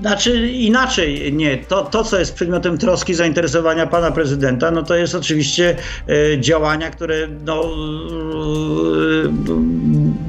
Znaczy 0.00 0.48
inaczej, 0.48 1.32
nie. 1.32 1.58
To, 1.58 1.82
to, 1.82 2.04
co 2.04 2.18
jest 2.18 2.34
przedmiotem 2.34 2.78
troski, 2.78 3.14
zainteresowania 3.14 3.86
pana 3.86 4.10
prezydenta, 4.10 4.70
no 4.70 4.82
to 4.82 4.96
jest 4.96 5.14
oczywiście 5.14 5.76
e, 6.08 6.40
działania, 6.40 6.90
które 6.90 7.28
no, 7.44 7.62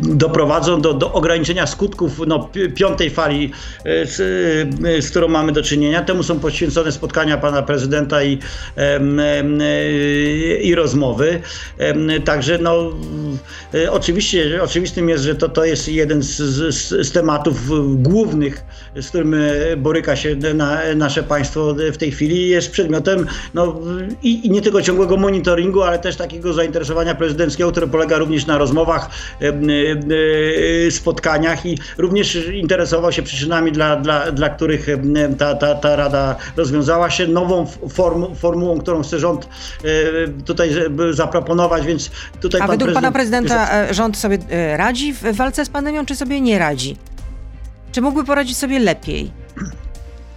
doprowadzą 0.09 0.81
do, 0.81 0.93
do 0.93 1.13
ograniczenia 1.13 1.67
skutków 1.67 2.21
no, 2.27 2.49
piątej 2.75 3.09
fali, 3.09 3.51
z, 3.85 4.15
z 5.05 5.09
którą 5.09 5.27
mamy 5.27 5.51
do 5.51 5.63
czynienia. 5.63 6.01
Temu 6.01 6.23
są 6.23 6.39
poświęcone 6.39 6.91
spotkania 6.91 7.37
pana 7.37 7.61
prezydenta 7.61 8.23
i, 8.23 8.39
i 10.61 10.75
rozmowy. 10.75 11.41
Także 12.25 12.57
no, 12.57 12.91
oczywiście, 13.91 14.63
oczywistym 14.63 15.09
jest, 15.09 15.23
że 15.23 15.35
to, 15.35 15.49
to 15.49 15.65
jest 15.65 15.87
jeden 15.87 16.23
z, 16.23 16.37
z, 16.37 17.07
z 17.07 17.11
tematów 17.11 17.55
głównych, 18.03 18.63
z 18.95 19.07
którym 19.09 19.35
boryka 19.77 20.15
się 20.15 20.35
na, 20.35 20.79
nasze 20.95 21.23
państwo 21.23 21.75
w 21.93 21.97
tej 21.97 22.11
chwili. 22.11 22.49
Jest 22.49 22.71
przedmiotem 22.71 23.25
no, 23.53 23.79
i, 24.23 24.47
i 24.47 24.51
nie 24.51 24.61
tylko 24.61 24.81
ciągłego 24.81 25.17
monitoringu, 25.17 25.81
ale 25.81 25.99
też 25.99 26.15
takiego 26.15 26.53
zainteresowania 26.53 27.15
prezydenckiego, 27.15 27.71
które 27.71 27.87
polega 27.87 28.17
również 28.17 28.45
na 28.45 28.57
rozmowach, 28.57 29.09
spotkaniach 30.89 31.65
i 31.65 31.77
również 31.97 32.35
interesował 32.53 33.11
się 33.11 33.23
przyczynami, 33.23 33.71
dla, 33.71 33.95
dla, 33.95 34.31
dla 34.31 34.49
których 34.49 34.87
ta, 35.37 35.55
ta, 35.55 35.75
ta 35.75 35.95
Rada 35.95 36.35
rozwiązała 36.57 37.09
się, 37.09 37.27
nową 37.27 37.65
formu, 37.89 38.35
formułą, 38.35 38.79
którą 38.79 39.03
chce 39.03 39.19
rząd 39.19 39.49
tutaj 40.45 40.69
zaproponować, 41.11 41.85
więc 41.85 42.11
tutaj 42.41 42.61
A 42.61 42.67
według 42.67 42.79
prezydent... 42.79 42.95
pana 42.95 43.11
prezydenta 43.11 43.93
rząd 43.93 44.17
sobie 44.17 44.37
radzi 44.77 45.13
w 45.13 45.35
walce 45.35 45.65
z 45.65 45.69
pandemią, 45.69 46.05
czy 46.05 46.15
sobie 46.15 46.41
nie 46.41 46.59
radzi? 46.59 46.97
Czy 47.91 48.01
mógłby 48.01 48.23
poradzić 48.23 48.57
sobie 48.57 48.79
lepiej? 48.79 49.31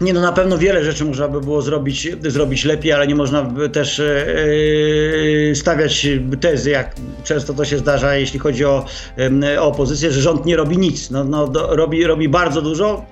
Nie, 0.00 0.12
no 0.12 0.20
na 0.20 0.32
pewno 0.32 0.58
wiele 0.58 0.84
rzeczy 0.84 1.04
można 1.04 1.28
by 1.28 1.40
było 1.40 1.62
zrobić, 1.62 2.08
zrobić 2.22 2.64
lepiej, 2.64 2.92
ale 2.92 3.06
nie 3.06 3.14
można 3.14 3.42
by 3.42 3.68
też 3.68 3.98
yy, 3.98 5.56
stawiać 5.56 6.06
tezy, 6.40 6.70
jak 6.70 6.94
często 7.24 7.54
to 7.54 7.64
się 7.64 7.78
zdarza, 7.78 8.16
jeśli 8.16 8.38
chodzi 8.38 8.64
o, 8.64 8.84
yy, 9.16 9.60
o 9.60 9.66
opozycję, 9.66 10.10
że 10.12 10.20
rząd 10.20 10.46
nie 10.46 10.56
robi 10.56 10.78
nic. 10.78 11.10
No, 11.10 11.24
no, 11.24 11.48
do, 11.48 11.76
robi, 11.76 12.06
robi 12.06 12.28
bardzo 12.28 12.62
dużo, 12.62 13.04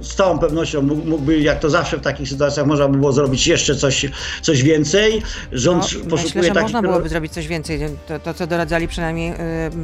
z 0.00 0.14
całą 0.14 0.38
pewnością 0.38 0.82
mógłby, 0.82 1.40
jak 1.40 1.60
to 1.60 1.70
zawsze 1.70 1.96
w 1.98 2.00
takich 2.00 2.28
sytuacjach, 2.28 2.66
można 2.66 2.88
by 2.88 2.98
było 2.98 3.12
zrobić 3.12 3.46
jeszcze 3.46 3.74
coś, 3.74 4.06
coś 4.42 4.62
więcej. 4.62 5.22
Rząd 5.52 5.82
no, 5.82 6.10
poszukuje 6.10 6.22
myślę, 6.24 6.42
że 6.42 6.48
takich... 6.48 6.62
można 6.62 6.82
byłoby 6.82 7.08
zrobić 7.08 7.32
coś 7.32 7.46
więcej. 7.46 7.80
To, 8.08 8.18
to 8.18 8.34
co 8.34 8.46
doradzali 8.46 8.88
przynajmniej 8.88 9.32
y, 9.32 9.36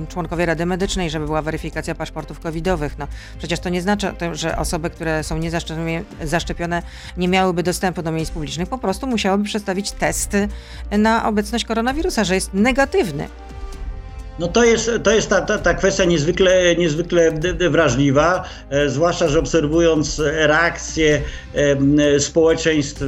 członkowie 0.09 0.47
Rady 0.47 0.66
Medycznej, 0.66 1.11
żeby 1.11 1.26
była 1.26 1.43
weryfikacja 1.43 1.95
paszportów 1.95 2.40
covidowych. 2.40 2.99
No, 2.99 3.07
przecież 3.38 3.61
to 3.61 3.68
nie 3.68 3.82
znaczy, 3.82 4.12
że 4.32 4.59
osoby, 4.59 4.90
które 4.90 5.24
są 5.24 5.38
niezaszczepione, 5.38 6.82
nie 7.16 7.28
miałyby 7.28 7.62
dostępu 7.62 8.03
do 8.03 8.12
miejsc 8.12 8.30
publicznych. 8.30 8.68
Po 8.68 8.78
prostu 8.78 9.07
musiałyby 9.07 9.45
przedstawić 9.45 9.93
testy 9.93 10.49
na 10.90 11.28
obecność 11.28 11.64
koronawirusa, 11.64 12.24
że 12.24 12.34
jest 12.34 12.55
negatywny. 12.55 13.28
No 14.39 14.49
to 14.49 14.64
jest, 14.64 14.91
to 15.03 15.11
jest 15.11 15.30
ta, 15.30 15.41
ta, 15.41 15.59
ta 15.59 15.74
kwestia 15.74 16.05
niezwykle, 16.05 16.76
niezwykle 16.76 17.33
wrażliwa, 17.70 18.45
e, 18.70 18.89
zwłaszcza, 18.89 19.28
że 19.28 19.39
obserwując 19.39 20.22
reakcje 20.24 21.20
społeczeństw 22.18 23.03
e, 23.03 23.07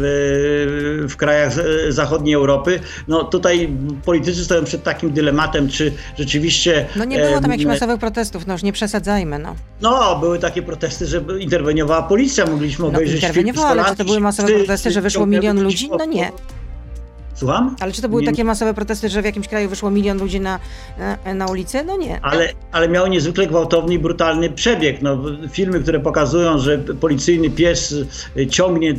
w 1.08 1.14
krajach 1.16 1.52
zachodniej 1.88 2.34
Europy, 2.34 2.80
no 3.08 3.24
tutaj 3.24 3.68
politycy 4.04 4.44
stoją 4.44 4.64
przed 4.64 4.82
takim 4.82 5.12
dylematem, 5.12 5.68
czy 5.68 5.92
rzeczywiście... 6.18 6.86
No 6.96 7.04
nie 7.04 7.18
było 7.18 7.40
tam 7.40 7.50
jakichś 7.50 7.66
masowych 7.66 7.98
protestów, 7.98 8.46
no 8.46 8.52
już 8.52 8.62
nie 8.62 8.72
przesadzajmy, 8.72 9.38
no. 9.38 9.54
No, 9.80 10.18
były 10.20 10.38
takie 10.38 10.62
protesty, 10.62 11.06
że 11.06 11.24
interweniowała 11.38 12.02
policja, 12.02 12.46
mogliśmy 12.46 12.82
no, 12.82 12.88
obejrzeć 12.88 13.22
no, 13.22 13.28
interweniowała, 13.28 13.68
ale 13.68 13.84
czy 13.84 13.96
to 13.96 14.04
były 14.04 14.20
masowe 14.20 14.52
protesty, 14.52 14.90
że 14.90 15.00
wyszło 15.00 15.26
milion 15.26 15.62
ludzi? 15.62 15.90
No 15.98 16.04
nie. 16.04 16.32
Słucham? 17.34 17.76
Ale 17.80 17.92
czy 17.92 18.02
to 18.02 18.08
były 18.08 18.22
nie... 18.22 18.28
takie 18.28 18.44
masowe 18.44 18.74
protesty, 18.74 19.08
że 19.08 19.22
w 19.22 19.24
jakimś 19.24 19.48
kraju 19.48 19.68
wyszło 19.68 19.90
milion 19.90 20.18
ludzi 20.18 20.40
na, 20.40 20.60
na, 20.98 21.34
na 21.34 21.46
ulicę? 21.46 21.84
No 21.84 21.96
nie. 21.96 22.20
Ale, 22.22 22.48
ale 22.72 22.88
miało 22.88 23.08
niezwykle 23.08 23.46
gwałtowny 23.46 23.94
i 23.94 23.98
brutalny 23.98 24.50
przebieg. 24.50 25.02
No, 25.02 25.18
filmy, 25.50 25.80
które 25.80 26.00
pokazują, 26.00 26.58
że 26.58 26.78
policyjny 26.78 27.50
pies 27.50 27.94
ciągnie 28.50 28.94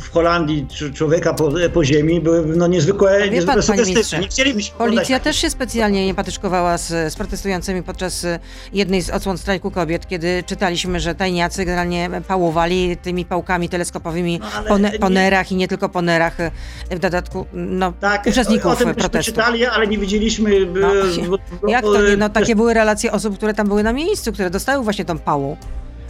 w 0.00 0.10
Holandii 0.10 0.66
człowieka 0.94 1.34
po, 1.34 1.52
po 1.74 1.84
ziemi, 1.84 2.20
były 2.20 2.56
no, 2.56 2.66
niezwykłe, 2.66 3.20
no, 3.20 3.32
niezwykłe 3.32 3.62
sugestywne. 3.62 4.20
Nie 4.20 4.28
chcielibyśmy 4.28 4.78
Policja 4.78 5.20
też 5.20 5.36
się 5.36 5.50
specjalnie 5.50 6.06
nie 6.06 6.14
patyczkowała 6.14 6.78
z, 6.78 7.12
z 7.12 7.16
protestującymi 7.16 7.82
podczas 7.82 8.26
jednej 8.72 9.02
z 9.02 9.10
odsłon 9.10 9.38
strajku 9.38 9.70
kobiet, 9.70 10.08
kiedy 10.08 10.42
czytaliśmy, 10.46 11.00
że 11.00 11.14
tajniacy 11.14 11.64
generalnie 11.64 12.10
pałowali 12.28 12.96
tymi 12.96 13.24
pałkami 13.24 13.68
teleskopowymi 13.68 14.40
no, 14.40 14.64
po, 14.68 14.98
po 15.00 15.08
nerach 15.08 15.52
i 15.52 15.56
nie 15.56 15.68
tylko 15.68 15.88
po 15.88 16.02
nerach 16.02 16.36
w 16.90 16.98
dodatku 16.98 17.46
no, 17.60 17.92
tak, 18.00 18.26
uczestników 18.26 18.72
o 18.72 18.76
tym 18.76 18.94
protestu. 18.94 19.32
czytali, 19.32 19.64
ale 19.64 19.86
nie 19.86 19.98
widzieliśmy. 19.98 20.66
No, 20.66 20.88
jak 21.68 21.82
to 21.82 22.02
nie? 22.02 22.16
No, 22.16 22.28
takie 22.28 22.56
były 22.56 22.74
relacje 22.74 23.12
osób, 23.12 23.36
które 23.36 23.54
tam 23.54 23.68
były 23.68 23.82
na 23.82 23.92
miejscu, 23.92 24.32
które 24.32 24.50
dostały 24.50 24.84
właśnie 24.84 25.04
tą 25.04 25.18
pałą. 25.18 25.56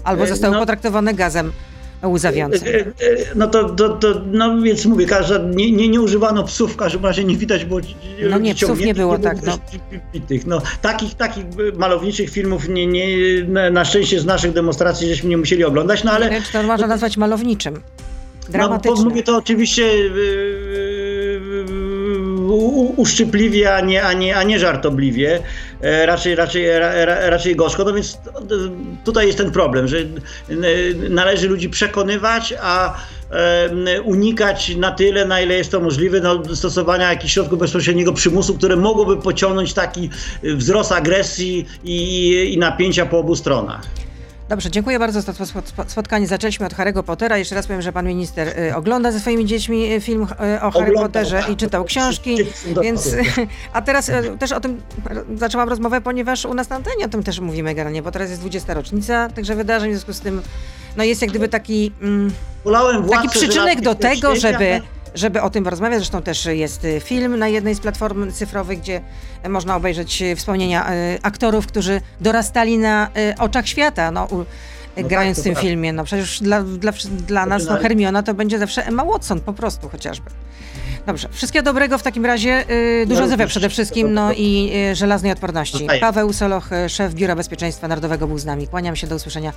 Albo 0.05 0.25
e, 0.25 0.27
zostały 0.27 0.55
no, 0.55 0.61
potraktowane 0.61 1.15
gazem 1.15 1.53
łzawiącym. 2.07 2.69
E, 2.69 2.81
e, 2.81 2.85
no 3.35 3.47
to, 3.47 3.69
to, 3.69 3.89
to, 3.89 4.23
no 4.27 4.61
więc 4.63 4.87
mówię, 4.87 5.07
każda, 5.07 5.39
nie, 5.39 5.73
nie, 5.73 5.89
nie 5.89 6.01
używano 6.01 6.45
psów, 6.45 6.73
w 6.73 6.77
każdym 6.77 7.05
razie 7.05 7.25
nie 7.25 7.37
widać 7.37 7.65
było 7.65 7.81
No 8.31 8.39
nie, 8.39 8.55
psów 8.55 8.81
nie 8.81 8.95
było, 8.95 9.19
tak. 9.19 9.43
No. 9.43 9.59
no. 10.47 10.63
takich, 10.83 11.15
takich 11.15 11.45
malowniczych 11.77 12.31
filmów 12.31 12.69
nie, 12.69 12.87
nie, 12.87 13.07
na 13.71 13.85
szczęście 13.85 14.21
z 14.21 14.25
naszych 14.27 14.53
demonstracji 14.53 15.09
żeśmy 15.09 15.31
nie 15.31 15.37
musieli 15.37 15.65
oglądać, 15.65 16.05
no 16.05 16.13
ale... 16.13 16.31
Nie 16.31 16.43
czy 16.43 16.53
to 16.53 16.63
można 16.63 16.87
nazwać 16.87 17.17
malowniczym. 17.17 17.81
Dramatycznym. 18.49 19.05
No, 19.05 19.11
mówię 19.11 19.23
to 19.23 19.37
oczywiście 19.37 19.91
uszczypliwie, 23.01 23.75
a 23.75 23.81
nie, 23.81 24.03
a 24.03 24.13
nie, 24.13 24.37
a 24.37 24.43
nie 24.43 24.59
żartobliwie, 24.59 25.43
e, 25.81 26.07
raczej, 26.07 26.35
raczej, 26.35 26.65
raczej 27.05 27.57
gorzko. 27.57 27.85
No 27.85 27.93
więc 27.93 28.19
tutaj 29.05 29.27
jest 29.27 29.39
ten 29.39 29.51
problem, 29.51 29.89
że 29.89 29.97
należy 31.11 31.49
ludzi 31.49 31.69
przekonywać, 31.69 32.55
a 32.63 32.97
unikać 34.05 34.77
na 34.77 34.91
tyle, 34.91 35.25
na 35.25 35.41
ile 35.41 35.55
jest 35.55 35.71
to 35.71 35.81
możliwe, 35.81 36.21
no, 36.21 36.55
stosowania 36.55 37.11
jakichś 37.11 37.35
środków 37.35 37.59
bezpośredniego 37.59 38.13
przymusu, 38.13 38.55
które 38.55 38.77
mogłyby 38.77 39.23
pociągnąć 39.23 39.75
taki 39.75 40.11
wzrost 40.43 40.93
agresji 40.93 41.67
i, 41.85 42.51
i 42.55 42.59
napięcia 42.59 43.07
po 43.07 43.19
obu 43.19 43.37
stronach. 43.37 43.83
Dobrze, 44.51 44.71
dziękuję 44.71 44.99
bardzo 44.99 45.21
za 45.21 45.33
to 45.33 45.45
spotkanie. 45.87 46.27
Zaczęliśmy 46.27 46.67
od 46.67 46.75
Harry'ego 46.75 47.03
Pottera. 47.03 47.39
Jeszcze 47.39 47.55
raz 47.55 47.67
powiem, 47.67 47.83
że 47.83 47.93
pan 47.93 48.07
minister 48.07 48.59
y, 48.59 48.77
ogląda 48.77 49.13
ze 49.13 49.21
swoimi 49.21 49.47
dziećmi 49.47 49.93
y, 49.93 50.01
film 50.01 50.23
y, 50.23 50.63
o 50.63 50.71
Harry 50.71 50.93
Potterze 50.93 51.43
i 51.53 51.57
czytał 51.57 51.85
książki, 51.85 52.37
więc 52.83 53.17
a 53.73 53.83
teraz 53.83 54.11
też 54.39 54.53
o 54.53 54.61
tym 54.61 54.83
zaczęłam 55.37 55.69
rozmowę, 55.69 56.01
ponieważ 56.01 56.45
u 56.45 56.55
nas 56.55 56.69
na 56.69 56.77
antenie 56.77 57.05
o 57.05 57.09
tym 57.09 57.23
też 57.23 57.41
mówimy 57.41 57.75
generalnie, 57.75 58.03
bo 58.03 58.11
teraz 58.11 58.31
jest 58.31 58.41
20. 58.41 58.75
rocznica 58.75 59.29
także 59.29 59.55
wydarzeń, 59.55 59.91
w 59.91 59.93
związku 59.93 60.13
z 60.13 60.21
tym 60.21 60.43
no 60.97 61.05
jest 61.05 61.23
jak 61.23 61.31
gdyby 61.31 61.49
taki, 61.49 61.93
mm, 62.03 62.33
taki 63.11 63.29
przyczynek 63.29 63.81
do 63.81 63.95
tego, 63.95 64.37
żeby 64.37 64.81
żeby 65.15 65.43
o 65.43 65.51
tym 65.51 65.69
rozmawiać. 65.69 65.99
Zresztą 65.99 66.23
też 66.23 66.45
jest 66.45 66.85
y, 66.85 67.01
film 67.01 67.39
na 67.39 67.49
jednej 67.49 67.75
z 67.75 67.81
platform 67.81 68.33
cyfrowych, 68.33 68.81
gdzie 68.81 69.01
można 69.49 69.77
obejrzeć 69.77 70.23
y, 70.23 70.37
wspomnienia 70.37 70.93
y, 70.93 71.19
aktorów, 71.23 71.67
którzy 71.67 72.01
dorastali 72.21 72.79
na 72.79 73.09
oczach 73.39 73.69
świata. 73.69 74.11
No, 74.11 74.29
no 74.31 74.45
grając 74.97 75.37
tak, 75.37 75.43
w 75.43 75.45
tym 75.45 75.53
prawda. 75.53 75.69
filmie. 75.69 75.93
No 75.93 76.05
przecież 76.05 76.41
dla, 76.41 76.63
dla, 76.63 76.93
dla 77.27 77.47
nas 77.47 77.65
no, 77.67 77.77
Hermiona 77.77 78.23
to 78.23 78.35
będzie 78.35 78.59
zawsze 78.59 78.87
Emma 78.87 79.05
Watson 79.05 79.41
po 79.41 79.53
prostu 79.53 79.89
chociażby. 79.89 80.31
Dobrze, 81.07 81.29
wszystkiego 81.33 81.65
dobrego 81.65 81.99
w 81.99 82.03
takim 82.03 82.27
razie. 82.27 82.65
Dużo 83.07 83.27
zdrowia 83.27 83.47
przede 83.47 83.69
wszystkim, 83.69 84.15
no 84.15 84.33
i 84.33 84.73
żelaznej 84.93 85.33
odporności. 85.33 85.87
Paweł 86.01 86.33
Soloch, 86.33 86.71
szef 86.89 87.15
Biura 87.15 87.37
Bezpieczeństwa 87.37 87.89
Narodowego 87.89 88.27
był 88.27 88.39
z 88.39 88.45
nami. 88.45 88.69
Kłaniam 88.69 88.97
się, 88.97 89.07
do 89.07 89.17
usłyszenia. 89.17 89.53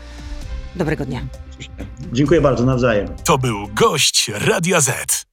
Dobrego 0.75 1.05
dnia. 1.05 1.21
Dziękuję 2.13 2.41
bardzo, 2.41 2.65
nawzajem. 2.65 3.07
To 3.23 3.37
był 3.37 3.67
gość 3.75 4.31
Radia 4.47 4.81
Z. 4.81 5.32